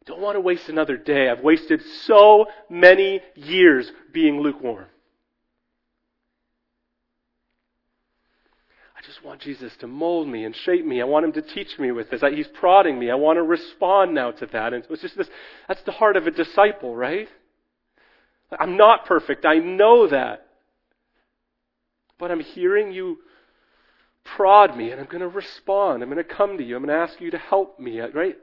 Don't 0.05 0.21
want 0.21 0.37
to 0.37 0.41
waste 0.41 0.69
another 0.69 0.97
day. 0.97 1.29
I've 1.29 1.43
wasted 1.43 1.83
so 2.07 2.47
many 2.67 3.21
years 3.35 3.91
being 4.11 4.39
lukewarm. 4.41 4.87
I 9.01 9.07
just 9.07 9.23
want 9.23 9.41
Jesus 9.41 9.75
to 9.77 9.87
mold 9.87 10.27
me 10.27 10.45
and 10.45 10.55
shape 10.55 10.85
me. 10.85 11.01
I 11.01 11.05
want 11.05 11.25
him 11.25 11.31
to 11.33 11.41
teach 11.41 11.79
me 11.79 11.91
with 11.91 12.11
this. 12.11 12.21
He's 12.21 12.47
prodding 12.47 12.99
me. 12.99 13.09
I 13.09 13.15
want 13.15 13.37
to 13.37 13.43
respond 13.43 14.13
now 14.13 14.29
to 14.29 14.45
that. 14.47 14.73
And 14.73 14.85
it's 14.87 15.01
just 15.01 15.17
this, 15.17 15.29
that's 15.67 15.81
the 15.83 15.91
heart 15.91 16.17
of 16.17 16.27
a 16.27 16.31
disciple, 16.31 16.95
right? 16.95 17.27
I'm 18.59 18.77
not 18.77 19.05
perfect. 19.05 19.43
I 19.43 19.55
know 19.55 20.07
that. 20.07 20.45
But 22.19 22.29
I'm 22.29 22.41
hearing 22.41 22.91
you 22.91 23.17
prod 24.23 24.77
me 24.77 24.91
and 24.91 25.01
I'm 25.01 25.07
going 25.07 25.21
to 25.21 25.27
respond. 25.27 26.03
I'm 26.03 26.09
going 26.09 26.23
to 26.23 26.35
come 26.35 26.59
to 26.59 26.63
you. 26.63 26.75
I'm 26.75 26.85
going 26.85 26.95
to 26.95 27.01
ask 27.03 27.19
you 27.19 27.31
to 27.31 27.39
help 27.39 27.79
me, 27.79 27.99
uh, 27.99 28.09
right? 28.09 28.37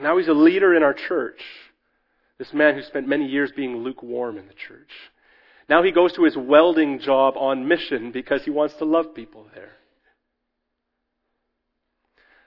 Now 0.00 0.16
he's 0.16 0.28
a 0.28 0.32
leader 0.32 0.74
in 0.74 0.82
our 0.82 0.94
church. 0.94 1.42
This 2.38 2.54
man 2.54 2.74
who 2.74 2.82
spent 2.82 3.06
many 3.06 3.26
years 3.26 3.52
being 3.54 3.76
lukewarm 3.76 4.38
in 4.38 4.46
the 4.46 4.54
church. 4.54 4.88
Now 5.72 5.82
he 5.82 5.90
goes 5.90 6.12
to 6.12 6.24
his 6.24 6.36
welding 6.36 6.98
job 6.98 7.32
on 7.38 7.66
mission 7.66 8.12
because 8.12 8.44
he 8.44 8.50
wants 8.50 8.74
to 8.74 8.84
love 8.84 9.14
people 9.14 9.46
there. 9.54 9.70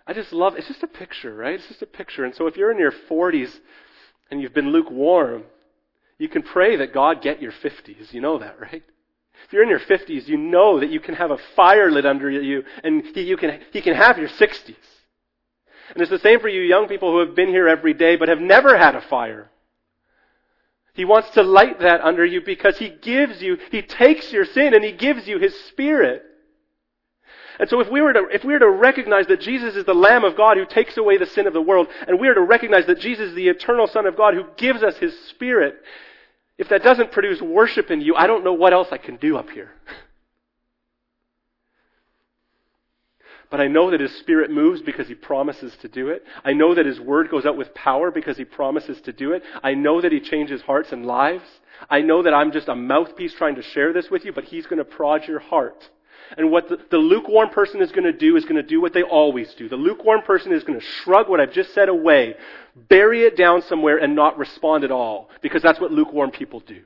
I 0.06 0.14
just 0.14 0.32
love 0.32 0.54
it's 0.58 0.68
just 0.68 0.84
a 0.84 0.88
picture, 0.88 1.36
right? 1.36 1.56
It's 1.56 1.68
just 1.68 1.82
a 1.82 1.88
picture. 1.88 2.24
And 2.24 2.36
so 2.36 2.46
if 2.46 2.56
you're 2.56 2.72
in 2.72 2.78
your 2.78 2.94
40s 3.10 3.52
and 4.30 4.40
you've 4.40 4.54
been 4.54 4.72
lukewarm, 4.72 5.46
you 6.20 6.30
can 6.30 6.44
pray 6.44 6.76
that 6.76 6.94
God 6.94 7.24
get 7.24 7.42
your 7.42 7.52
50s. 7.52 8.14
You 8.14 8.22
know 8.22 8.38
that, 8.38 8.60
right? 8.62 8.84
If 9.48 9.52
you're 9.52 9.64
in 9.64 9.70
your 9.70 9.80
50s, 9.80 10.28
you 10.28 10.38
know 10.38 10.80
that 10.80 10.92
you 10.92 11.00
can 11.00 11.16
have 11.16 11.32
a 11.32 11.40
fire 11.56 11.90
lit 11.90 12.06
under 12.06 12.30
you 12.30 12.64
and 12.84 13.04
he, 13.16 13.22
you 13.22 13.38
can, 13.38 13.60
he 13.74 13.82
can 13.82 13.96
have 13.96 14.20
your 14.20 14.30
60s. 14.30 14.76
And 15.90 16.00
it's 16.00 16.12
the 16.12 16.20
same 16.20 16.42
for 16.42 16.48
you 16.48 16.62
young 16.62 16.88
people 16.88 17.12
who 17.12 17.26
have 17.26 17.36
been 17.36 17.50
here 17.50 17.68
every 17.68 17.96
day 17.96 18.18
but 18.18 18.30
have 18.30 18.40
never 18.40 18.78
had 18.78 18.94
a 18.94 19.02
fire. 19.02 19.50
He 20.96 21.04
wants 21.04 21.30
to 21.32 21.44
light 21.44 21.82
that 21.82 22.02
under 22.02 22.26
you 22.26 22.42
because 22.42 22.78
He 22.78 22.90
gives 22.90 23.42
you, 23.42 23.58
He 23.70 23.82
takes 23.82 24.32
your 24.32 24.46
sin 24.46 24.74
and 24.74 24.84
He 24.84 24.94
gives 24.94 25.28
you 25.28 25.38
His 25.38 25.54
Spirit. 25.66 26.24
And 27.60 27.70
so 27.70 27.82
if 27.82 27.90
we 27.90 28.02
were 28.02 28.14
to, 28.14 28.28
if 28.32 28.46
we 28.46 28.54
were 28.54 28.60
to 28.60 28.70
recognize 28.70 29.28
that 29.28 29.42
Jesus 29.42 29.76
is 29.76 29.86
the 29.86 29.94
Lamb 29.94 30.24
of 30.24 30.38
God 30.38 30.58
who 30.58 30.66
takes 30.66 30.96
away 30.98 31.18
the 31.18 31.26
sin 31.26 31.48
of 31.48 31.54
the 31.54 31.62
world, 31.62 31.88
and 32.08 32.20
we 32.20 32.30
are 32.30 32.34
to 32.34 32.42
recognize 32.42 32.86
that 32.88 33.00
Jesus 33.00 33.30
is 33.30 33.36
the 33.36 33.50
eternal 33.50 33.88
Son 33.88 34.06
of 34.06 34.16
God 34.16 34.34
who 34.34 34.46
gives 34.56 34.84
us 34.84 34.98
His 34.98 35.18
Spirit, 35.30 35.76
if 36.58 36.70
that 36.70 36.84
doesn't 36.84 37.12
produce 37.12 37.42
worship 37.42 37.92
in 37.92 38.00
you, 38.00 38.16
I 38.16 38.28
don't 38.28 38.46
know 38.46 38.54
what 38.54 38.72
else 38.72 38.88
I 38.92 38.98
can 38.98 39.18
do 39.18 39.38
up 39.38 39.50
here. 39.50 39.72
But 43.56 43.64
I 43.64 43.70
know 43.70 43.90
that 43.92 44.02
His 44.02 44.14
Spirit 44.18 44.52
moves 44.52 44.82
because 44.82 45.08
He 45.08 45.16
promises 45.16 45.74
to 45.78 45.88
do 45.88 46.10
it. 46.10 46.26
I 46.44 46.52
know 46.52 46.76
that 46.76 46.86
His 46.86 47.00
Word 47.00 47.30
goes 47.30 47.46
out 47.46 47.56
with 47.56 47.74
power 47.74 48.12
because 48.12 48.36
He 48.36 48.44
promises 48.44 49.00
to 49.06 49.14
do 49.14 49.32
it. 49.32 49.44
I 49.64 49.76
know 49.76 50.02
that 50.02 50.12
He 50.12 50.20
changes 50.20 50.62
hearts 50.62 50.92
and 50.92 51.06
lives. 51.06 51.46
I 51.90 52.02
know 52.02 52.22
that 52.22 52.34
I'm 52.34 52.52
just 52.52 52.68
a 52.68 52.76
mouthpiece 52.76 53.34
trying 53.34 53.56
to 53.56 53.62
share 53.62 53.94
this 53.94 54.12
with 54.12 54.26
you, 54.26 54.34
but 54.34 54.44
He's 54.44 54.66
going 54.66 54.80
to 54.80 54.84
prod 54.84 55.26
your 55.26 55.40
heart. 55.40 55.90
And 56.38 56.52
what 56.52 56.68
the, 56.68 56.80
the 56.92 56.98
lukewarm 56.98 57.48
person 57.48 57.82
is 57.82 57.94
going 57.94 58.04
to 58.04 58.12
do 58.12 58.36
is 58.36 58.44
going 58.44 58.58
to 58.58 58.62
do 58.62 58.82
what 58.82 58.92
they 58.92 59.04
always 59.04 59.54
do. 59.54 59.70
The 59.70 59.78
lukewarm 59.78 60.24
person 60.24 60.52
is 60.52 60.66
going 60.66 60.78
to 60.78 60.86
shrug 60.86 61.30
what 61.30 61.40
I've 61.40 61.54
just 61.54 61.74
said 61.74 61.88
away, 61.88 62.36
bury 62.90 63.24
it 63.24 63.38
down 63.38 63.62
somewhere, 63.62 63.96
and 63.96 64.18
not 64.18 64.38
respond 64.38 64.84
at 64.84 64.92
all. 64.92 65.30
Because 65.42 65.62
that's 65.62 65.80
what 65.80 65.94
lukewarm 65.94 66.32
people 66.32 66.60
do. 66.60 66.82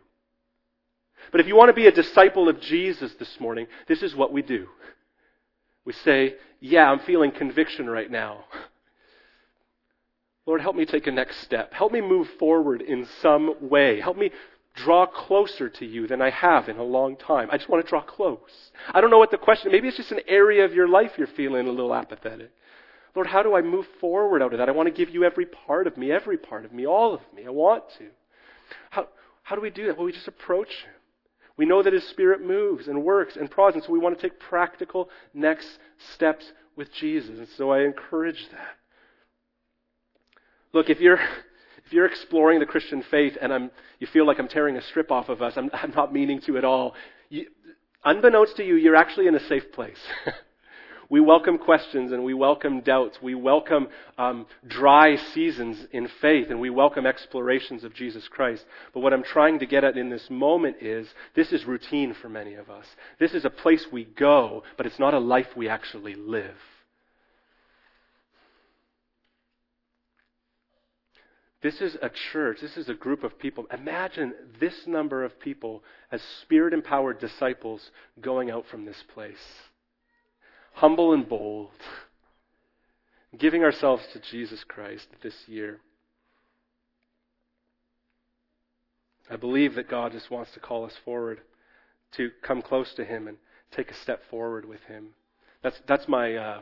But 1.32 1.42
if 1.42 1.48
you 1.48 1.56
want 1.56 1.70
to 1.70 1.74
be 1.74 1.88
a 1.88 1.92
disciple 1.92 2.48
of 2.48 2.62
Jesus 2.62 3.12
this 3.16 3.40
morning, 3.40 3.66
this 3.88 4.04
is 4.04 4.14
what 4.14 4.32
we 4.32 4.44
do. 4.44 4.68
We 5.86 5.94
say, 5.94 6.36
Yeah, 6.60 6.90
I'm 6.90 7.00
feeling 7.00 7.32
conviction 7.32 7.90
right 7.90 8.10
now. 8.10 8.46
Lord, 10.46 10.62
help 10.62 10.76
me 10.76 10.86
take 10.86 11.06
a 11.06 11.12
next 11.12 11.42
step. 11.42 11.74
Help 11.74 11.92
me 11.92 12.02
move 12.02 12.28
forward 12.40 12.82
in 12.82 13.08
some 13.22 13.70
way. 13.70 14.00
Help 14.00 14.18
me 14.18 14.32
draw 14.76 15.06
closer 15.06 15.70
to 15.70 15.86
you 15.86 16.08
than 16.08 16.22
I 16.22 16.30
have 16.30 16.70
in 16.70 16.78
a 16.78 16.84
long 16.84 17.16
time. 17.16 17.50
I 17.52 17.58
just 17.58 17.70
want 17.70 17.86
to 17.86 17.90
draw 17.90 18.02
close. 18.02 18.72
I 18.92 19.02
don't 19.02 19.10
know 19.10 19.20
what 19.20 19.32
the 19.32 19.38
question, 19.38 19.72
maybe 19.72 19.88
it's 19.88 19.98
just 19.98 20.12
an 20.12 20.22
area 20.28 20.66
of 20.66 20.74
your 20.74 20.88
life 20.88 21.12
you're 21.18 21.28
feeling 21.28 21.68
a 21.68 21.72
little 21.72 21.94
apathetic. 21.94 22.52
Lord, 23.16 23.28
how 23.28 23.44
do 23.44 23.56
I 23.56 23.62
move 23.62 23.86
forward 24.00 24.42
out 24.42 24.54
of 24.54 24.60
that? 24.60 24.70
I 24.70 24.72
want 24.72 24.88
to 24.88 24.94
give 24.94 25.14
you 25.14 25.24
every 25.24 25.46
part 25.46 25.88
of 25.88 25.98
me, 25.98 26.12
every 26.12 26.38
part 26.38 26.64
of 26.66 26.72
me, 26.72 26.86
all 26.86 27.14
of 27.14 27.22
me. 27.36 27.46
I 27.46 27.50
want 27.50 27.84
to. 27.98 28.08
How, 28.92 29.08
how 29.44 29.56
do 29.56 29.62
we 29.62 29.70
do 29.70 29.88
that? 29.88 29.98
Well, 29.98 30.06
we 30.06 30.12
just 30.12 30.28
approach 30.28 30.70
Him. 30.70 30.94
We 31.60 31.66
know 31.66 31.84
that 31.84 31.92
His 31.92 32.08
Spirit 32.08 32.42
moves 32.42 32.88
and 32.88 33.04
works 33.04 33.36
and 33.36 33.52
prods, 33.52 33.76
and 33.76 33.84
so 33.84 33.92
we 33.92 34.00
want 34.00 34.18
to 34.18 34.22
take 34.22 34.40
practical 34.40 35.10
next 35.34 35.68
steps 36.14 36.54
with 36.78 36.90
Jesus. 36.94 37.38
And 37.38 37.50
so 37.58 37.70
I 37.70 37.82
encourage 37.82 38.48
that. 38.52 38.78
Look, 40.72 40.90
if 40.90 41.02
you're 41.02 41.20
if 41.86 41.92
you're 41.92 42.06
exploring 42.06 42.62
the 42.62 42.66
Christian 42.66 43.04
faith 43.12 43.38
and 43.42 43.52
I'm, 43.52 43.72
you 44.00 44.08
feel 44.08 44.26
like 44.26 44.40
I'm 44.40 44.48
tearing 44.48 44.78
a 44.78 44.82
strip 44.82 45.12
off 45.12 45.28
of 45.28 45.42
us, 45.42 45.58
I'm, 45.58 45.70
I'm 45.74 45.92
not 45.92 46.14
meaning 46.14 46.40
to 46.44 46.58
at 46.58 46.64
all. 46.64 46.96
You, 47.28 47.48
unbeknownst 48.06 48.56
to 48.56 48.64
you, 48.64 48.76
you're 48.76 48.96
actually 48.96 49.28
in 49.28 49.36
a 49.36 49.46
safe 49.50 49.70
place. 49.74 50.00
we 51.10 51.20
welcome 51.20 51.58
questions 51.58 52.12
and 52.12 52.24
we 52.24 52.36
welcome 52.36 52.82
doubts. 52.82 53.20
We 53.20 53.34
welcome 53.34 53.88
um, 54.20 54.46
dry 54.68 55.16
seasons 55.16 55.88
in 55.92 56.08
faith 56.22 56.52
and 56.52 56.60
we 56.60 56.70
welcome 56.70 57.08
explorations 57.08 57.84
of 57.84 57.96
Jesus 57.96 58.28
Christ. 58.28 58.64
But 58.94 59.00
what 59.00 59.12
I'm 59.12 59.24
trying 59.24 59.58
to 59.60 59.66
get 59.66 59.84
at 59.84 59.98
in 59.98 60.10
this 60.10 60.30
moment 60.30 60.78
is 60.82 61.08
this 61.34 61.52
is 61.52 61.66
routine 61.66 62.14
for 62.14 62.30
many 62.30 62.54
of 62.54 62.70
us. 62.70 62.86
This 63.20 63.34
is 63.34 63.44
a 63.44 63.50
place 63.50 63.88
we 63.92 64.06
go, 64.06 64.62
but 64.78 64.86
it's 64.86 65.00
not 65.00 65.16
a 65.16 65.20
life 65.20 65.48
we 65.56 65.68
actually 65.68 66.14
live. 66.14 66.58
This 71.62 71.82
is 71.82 71.98
a 72.02 72.10
church. 72.32 72.60
This 72.62 72.78
is 72.78 72.88
a 72.88 72.94
group 72.94 73.24
of 73.24 73.40
people. 73.40 73.66
Imagine 73.74 74.34
this 74.60 74.86
number 74.86 75.24
of 75.24 75.40
people 75.40 75.84
as 76.12 76.22
spirit 76.42 76.74
empowered 76.74 77.20
disciples 77.20 77.90
going 78.22 78.52
out 78.52 78.66
from 78.68 78.86
this 78.86 79.04
place. 79.14 79.69
Humble 80.74 81.14
and 81.14 81.28
bold. 81.28 81.72
Giving 83.38 83.64
ourselves 83.64 84.04
to 84.14 84.20
Jesus 84.20 84.64
Christ 84.64 85.08
this 85.22 85.36
year. 85.48 85.80
I 89.30 89.36
believe 89.36 89.76
that 89.76 89.90
God 89.90 90.12
just 90.12 90.32
wants 90.32 90.52
to 90.54 90.60
call 90.60 90.86
us 90.86 90.96
forward 91.06 91.42
to 92.14 92.32
come 92.42 92.62
close 92.62 92.94
to 92.96 93.06
Him 93.06 93.28
and 93.28 93.38
take 93.72 93.92
a 93.92 93.96
step 93.96 94.24
forward 94.30 94.66
with 94.66 94.82
Him. 94.84 95.10
That's, 95.62 95.80
that's 95.88 96.08
my, 96.08 96.36
uh, 96.36 96.62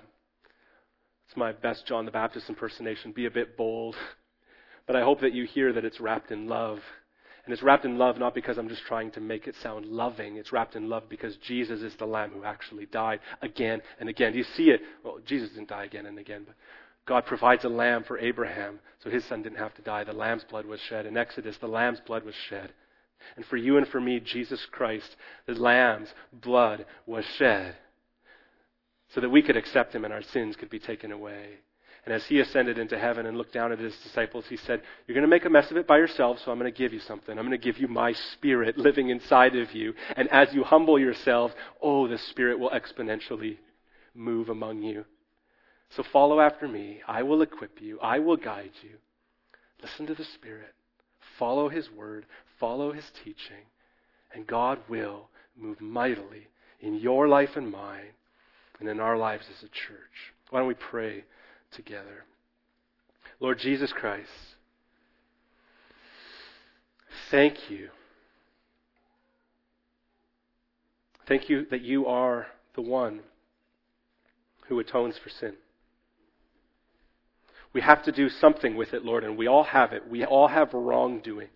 that's 1.26 1.38
my 1.38 1.54
best 1.54 1.86
John 1.86 2.06
the 2.06 2.12
Baptist 2.12 2.50
impersonation. 2.50 3.14
Be 3.14 3.26
a 3.26 3.32
bit 3.32 3.58
bold. 3.58 3.96
But 4.86 4.96
I 4.96 5.02
hope 5.02 5.20
that 5.20 5.34
you 5.34 5.44
hear 5.44 5.74
that 5.74 5.84
it's 5.84 6.00
wrapped 6.00 6.32
in 6.32 6.48
love. 6.48 6.80
And 7.48 7.54
it's 7.54 7.64
wrapped 7.64 7.86
in 7.86 7.98
love 7.98 8.20
not 8.20 8.36
because 8.36 8.58
I'm 8.58 8.68
just 8.68 8.84
trying 8.84 9.10
to 9.12 9.22
make 9.22 9.48
it 9.48 9.56
sound 9.64 9.86
loving. 9.86 10.36
It's 10.36 10.52
wrapped 10.52 10.76
in 10.76 10.90
love 10.90 11.04
because 11.08 11.38
Jesus 11.38 11.82
is 11.82 11.96
the 11.96 12.06
Lamb 12.06 12.32
who 12.32 12.44
actually 12.44 12.88
died 12.88 13.22
again 13.42 13.82
and 14.02 14.10
again. 14.10 14.34
Do 14.34 14.38
you 14.38 14.44
see 14.44 14.66
it? 14.66 14.82
Well, 15.02 15.20
Jesus 15.26 15.52
didn't 15.52 15.70
die 15.70 15.86
again 15.86 16.08
and 16.08 16.20
again, 16.20 16.44
but 16.46 16.56
God 17.06 17.26
provides 17.26 17.64
a 17.64 17.70
lamb 17.70 18.04
for 18.04 18.20
Abraham, 18.20 18.82
so 19.02 19.10
his 19.10 19.24
son 19.24 19.44
didn't 19.44 19.60
have 19.60 19.74
to 19.76 19.82
die. 19.82 20.04
The 20.04 20.12
lamb's 20.12 20.44
blood 20.44 20.66
was 20.66 20.82
shed. 20.90 21.06
In 21.06 21.16
Exodus, 21.16 21.56
the 21.62 21.68
lamb's 21.68 22.02
blood 22.02 22.26
was 22.26 22.36
shed. 22.50 22.74
And 23.38 23.46
for 23.46 23.56
you 23.56 23.78
and 23.78 23.88
for 23.88 24.02
me, 24.02 24.20
Jesus 24.20 24.60
Christ, 24.70 25.16
the 25.46 25.54
lamb's 25.54 26.10
blood 26.34 26.86
was 27.06 27.24
shed 27.38 27.78
so 29.14 29.22
that 29.22 29.30
we 29.30 29.42
could 29.42 29.56
accept 29.56 29.96
him 29.96 30.04
and 30.04 30.14
our 30.14 30.22
sins 30.22 30.58
could 30.58 30.70
be 30.70 30.80
taken 30.80 31.14
away. 31.14 31.60
And 32.08 32.16
as 32.16 32.26
he 32.26 32.40
ascended 32.40 32.78
into 32.78 32.98
heaven 32.98 33.26
and 33.26 33.38
looked 33.38 33.52
down 33.52 33.74
at 33.74 33.80
his 33.80 33.94
disciples, 33.98 34.46
he 34.48 34.56
said, 34.56 34.82
You're 35.06 35.14
going 35.14 35.24
to 35.24 35.28
make 35.28 35.44
a 35.44 35.50
mess 35.50 35.70
of 35.72 35.76
it 35.76 35.86
by 35.86 35.98
yourselves, 35.98 36.42
so 36.42 36.54
I'm 36.54 36.58
going 36.58 36.72
to 36.72 36.78
give 36.78 36.94
you 36.94 37.02
something. 37.02 37.38
I'm 37.38 37.46
going 37.46 37.60
to 37.60 37.66
give 37.66 37.80
you 37.80 37.90
my 37.90 38.14
spirit 38.14 38.78
living 38.78 39.10
inside 39.10 39.58
of 39.58 39.74
you. 39.74 39.94
And 40.16 40.30
as 40.32 40.54
you 40.54 40.64
humble 40.64 40.98
yourselves, 40.98 41.54
oh, 41.82 42.08
the 42.08 42.18
spirit 42.18 42.60
will 42.60 42.70
exponentially 42.70 43.58
move 44.16 44.48
among 44.48 44.84
you. 44.84 45.04
So 45.90 46.02
follow 46.14 46.40
after 46.40 46.66
me. 46.66 47.02
I 47.06 47.24
will 47.24 47.42
equip 47.42 47.82
you, 47.82 48.00
I 48.00 48.20
will 48.20 48.38
guide 48.38 48.72
you. 48.82 48.92
Listen 49.82 50.08
to 50.08 50.16
the 50.16 50.24
Spirit. 50.24 50.76
Follow 51.38 51.68
his 51.68 51.92
word, 51.92 52.26
follow 52.58 52.94
his 52.94 53.12
teaching, 53.22 53.66
and 54.34 54.48
God 54.48 54.80
will 54.88 55.28
move 55.58 55.82
mightily 55.82 56.48
in 56.80 56.96
your 56.96 57.28
life 57.28 57.58
and 57.58 57.70
mine 57.70 58.14
and 58.80 58.88
in 58.88 59.02
our 59.02 59.18
lives 59.18 59.48
as 59.54 59.62
a 59.62 59.68
church. 59.68 60.34
Why 60.52 60.60
don't 60.60 60.70
we 60.70 60.74
pray? 60.74 61.26
Together. 61.78 62.26
Lord 63.40 63.60
Jesus 63.60 63.94
Christ, 63.94 64.30
thank 67.32 67.70
you. 67.70 67.90
Thank 71.28 71.50
you 71.50 71.66
that 71.72 71.82
you 71.82 72.08
are 72.08 72.48
the 72.76 72.82
one 72.82 73.22
who 74.68 74.80
atones 74.80 75.18
for 75.24 75.30
sin. 75.30 75.54
We 77.74 77.82
have 77.82 78.04
to 78.06 78.12
do 78.12 78.30
something 78.30 78.76
with 78.76 78.94
it, 78.94 79.06
Lord, 79.06 79.24
and 79.24 79.38
we 79.38 79.48
all 79.48 79.66
have 79.66 79.94
it. 79.94 80.10
We 80.10 80.26
all 80.26 80.48
have 80.48 80.74
wrongdoing. 80.74 81.50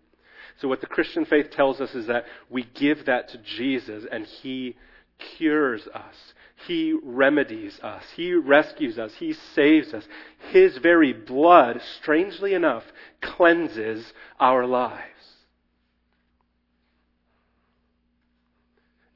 So, 0.60 0.68
what 0.68 0.82
the 0.82 0.88
Christian 0.88 1.26
faith 1.26 1.50
tells 1.52 1.82
us 1.82 1.96
is 1.96 2.08
that 2.08 2.26
we 2.50 2.68
give 2.76 3.06
that 3.06 3.30
to 3.30 3.40
Jesus 3.40 4.04
and 4.12 4.26
He 4.26 4.76
cures 5.38 5.88
us. 5.94 6.16
He 6.68 6.94
remedies 7.02 7.80
us. 7.82 8.04
He 8.16 8.34
rescues 8.34 9.00
us. 9.00 9.14
He 9.18 9.34
saves 9.34 9.94
us. 9.94 10.04
His 10.52 10.78
very 10.78 11.14
blood, 11.14 11.82
strangely 12.00 12.54
enough, 12.54 12.84
cleanses 13.22 14.14
our 14.40 14.66
lives. 14.66 15.06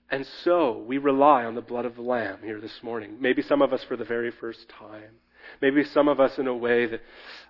And 0.10 0.26
so 0.44 0.84
we 0.88 0.98
rely 0.98 1.44
on 1.44 1.56
the 1.56 1.62
blood 1.62 1.86
of 1.86 1.96
the 1.96 2.02
Lamb 2.02 2.40
here 2.44 2.62
this 2.62 2.80
morning. 2.82 3.18
Maybe 3.20 3.42
some 3.42 3.62
of 3.62 3.74
us 3.74 3.84
for 3.84 3.98
the 3.98 4.06
very 4.06 4.32
first 4.32 4.70
time. 4.70 5.20
Maybe 5.62 5.84
some 5.84 6.08
of 6.08 6.20
us 6.20 6.38
in 6.38 6.48
a 6.48 6.56
way 6.56 6.86
that 6.86 7.02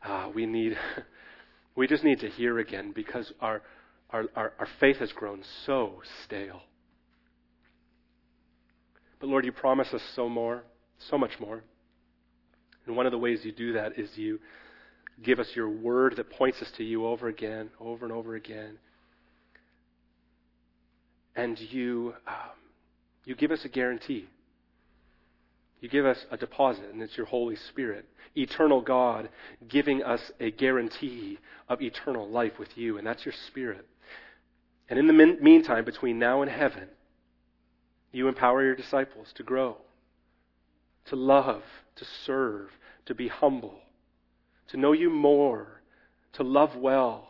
uh, 0.03 0.29
we 0.33 0.45
need, 0.45 0.77
we 1.75 1.87
just 1.87 2.03
need 2.03 2.19
to 2.21 2.29
hear 2.29 2.59
again 2.59 2.91
because 2.93 3.31
our, 3.39 3.61
our, 4.09 4.25
our, 4.35 4.53
our 4.59 4.67
faith 4.79 4.97
has 4.97 5.11
grown 5.11 5.43
so 5.65 6.01
stale. 6.23 6.61
But 9.25 9.31
Lord, 9.31 9.45
you 9.45 9.51
promise 9.51 9.91
us 9.91 10.03
so 10.15 10.29
more, 10.29 10.61
so 11.09 11.17
much 11.17 11.39
more. 11.39 11.63
And 12.85 12.95
one 12.95 13.07
of 13.07 13.11
the 13.11 13.17
ways 13.17 13.43
you 13.43 13.51
do 13.51 13.73
that 13.73 13.97
is 13.97 14.15
you 14.15 14.39
give 15.23 15.39
us 15.39 15.47
your 15.55 15.67
word 15.67 16.17
that 16.17 16.29
points 16.29 16.61
us 16.61 16.69
to 16.77 16.83
you 16.83 17.07
over 17.07 17.27
again, 17.27 17.71
over 17.79 18.05
and 18.05 18.13
over 18.13 18.35
again. 18.35 18.77
And 21.35 21.59
you, 21.59 22.13
um, 22.27 22.35
you 23.25 23.33
give 23.33 23.49
us 23.49 23.65
a 23.65 23.67
guarantee. 23.67 24.27
You 25.81 25.89
give 25.89 26.05
us 26.05 26.23
a 26.29 26.37
deposit, 26.37 26.85
and 26.93 27.01
it's 27.01 27.17
your 27.17 27.25
Holy 27.25 27.55
Spirit. 27.55 28.05
Eternal 28.35 28.81
God 28.81 29.29
giving 29.67 30.03
us 30.03 30.21
a 30.39 30.51
guarantee 30.51 31.39
of 31.67 31.81
eternal 31.81 32.29
life 32.29 32.59
with 32.59 32.77
you, 32.77 32.99
and 32.99 33.07
that's 33.07 33.25
your 33.25 33.33
Spirit. 33.47 33.87
And 34.87 34.99
in 34.99 35.07
the 35.07 35.13
meantime, 35.41 35.83
between 35.83 36.19
now 36.19 36.43
and 36.43 36.51
heaven, 36.51 36.89
you 38.15 38.27
empower 38.27 38.63
your 38.63 38.75
disciples 38.75 39.27
to 39.35 39.43
grow, 39.43 39.77
to 41.05 41.15
love, 41.15 41.63
to 41.97 42.05
serve, 42.25 42.69
to 43.05 43.13
be 43.13 43.27
humble, 43.27 43.79
to 44.69 44.77
know 44.77 44.93
you 44.93 45.09
more, 45.09 45.81
to 46.33 46.43
love 46.43 46.75
well, 46.75 47.27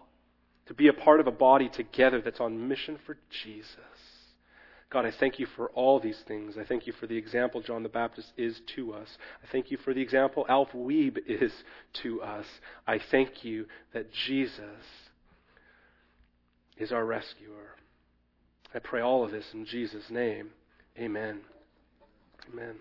to 0.67 0.73
be 0.73 0.87
a 0.87 0.93
part 0.93 1.19
of 1.19 1.27
a 1.27 1.31
body 1.31 1.69
together 1.69 2.21
that's 2.21 2.39
on 2.39 2.67
mission 2.67 2.99
for 3.05 3.17
Jesus. 3.43 3.79
God, 4.91 5.05
I 5.05 5.11
thank 5.11 5.39
you 5.39 5.47
for 5.55 5.69
all 5.71 5.99
these 5.99 6.21
things. 6.27 6.55
I 6.57 6.63
thank 6.63 6.87
you 6.87 6.93
for 6.93 7.07
the 7.07 7.17
example 7.17 7.61
John 7.61 7.83
the 7.83 7.89
Baptist 7.89 8.31
is 8.37 8.61
to 8.75 8.93
us. 8.93 9.17
I 9.43 9.51
thank 9.51 9.71
you 9.71 9.77
for 9.77 9.93
the 9.93 10.01
example 10.01 10.45
Alf 10.47 10.69
Weeb 10.73 11.17
is 11.27 11.51
to 12.03 12.21
us. 12.21 12.45
I 12.87 12.99
thank 13.11 13.43
you 13.43 13.65
that 13.93 14.11
Jesus 14.27 14.85
is 16.77 16.91
our 16.91 17.05
rescuer. 17.05 17.75
I 18.73 18.79
pray 18.79 19.01
all 19.01 19.23
of 19.23 19.31
this 19.31 19.45
in 19.53 19.65
Jesus' 19.65 20.09
name. 20.09 20.51
Amen. 20.97 21.41
Amen. 22.53 22.75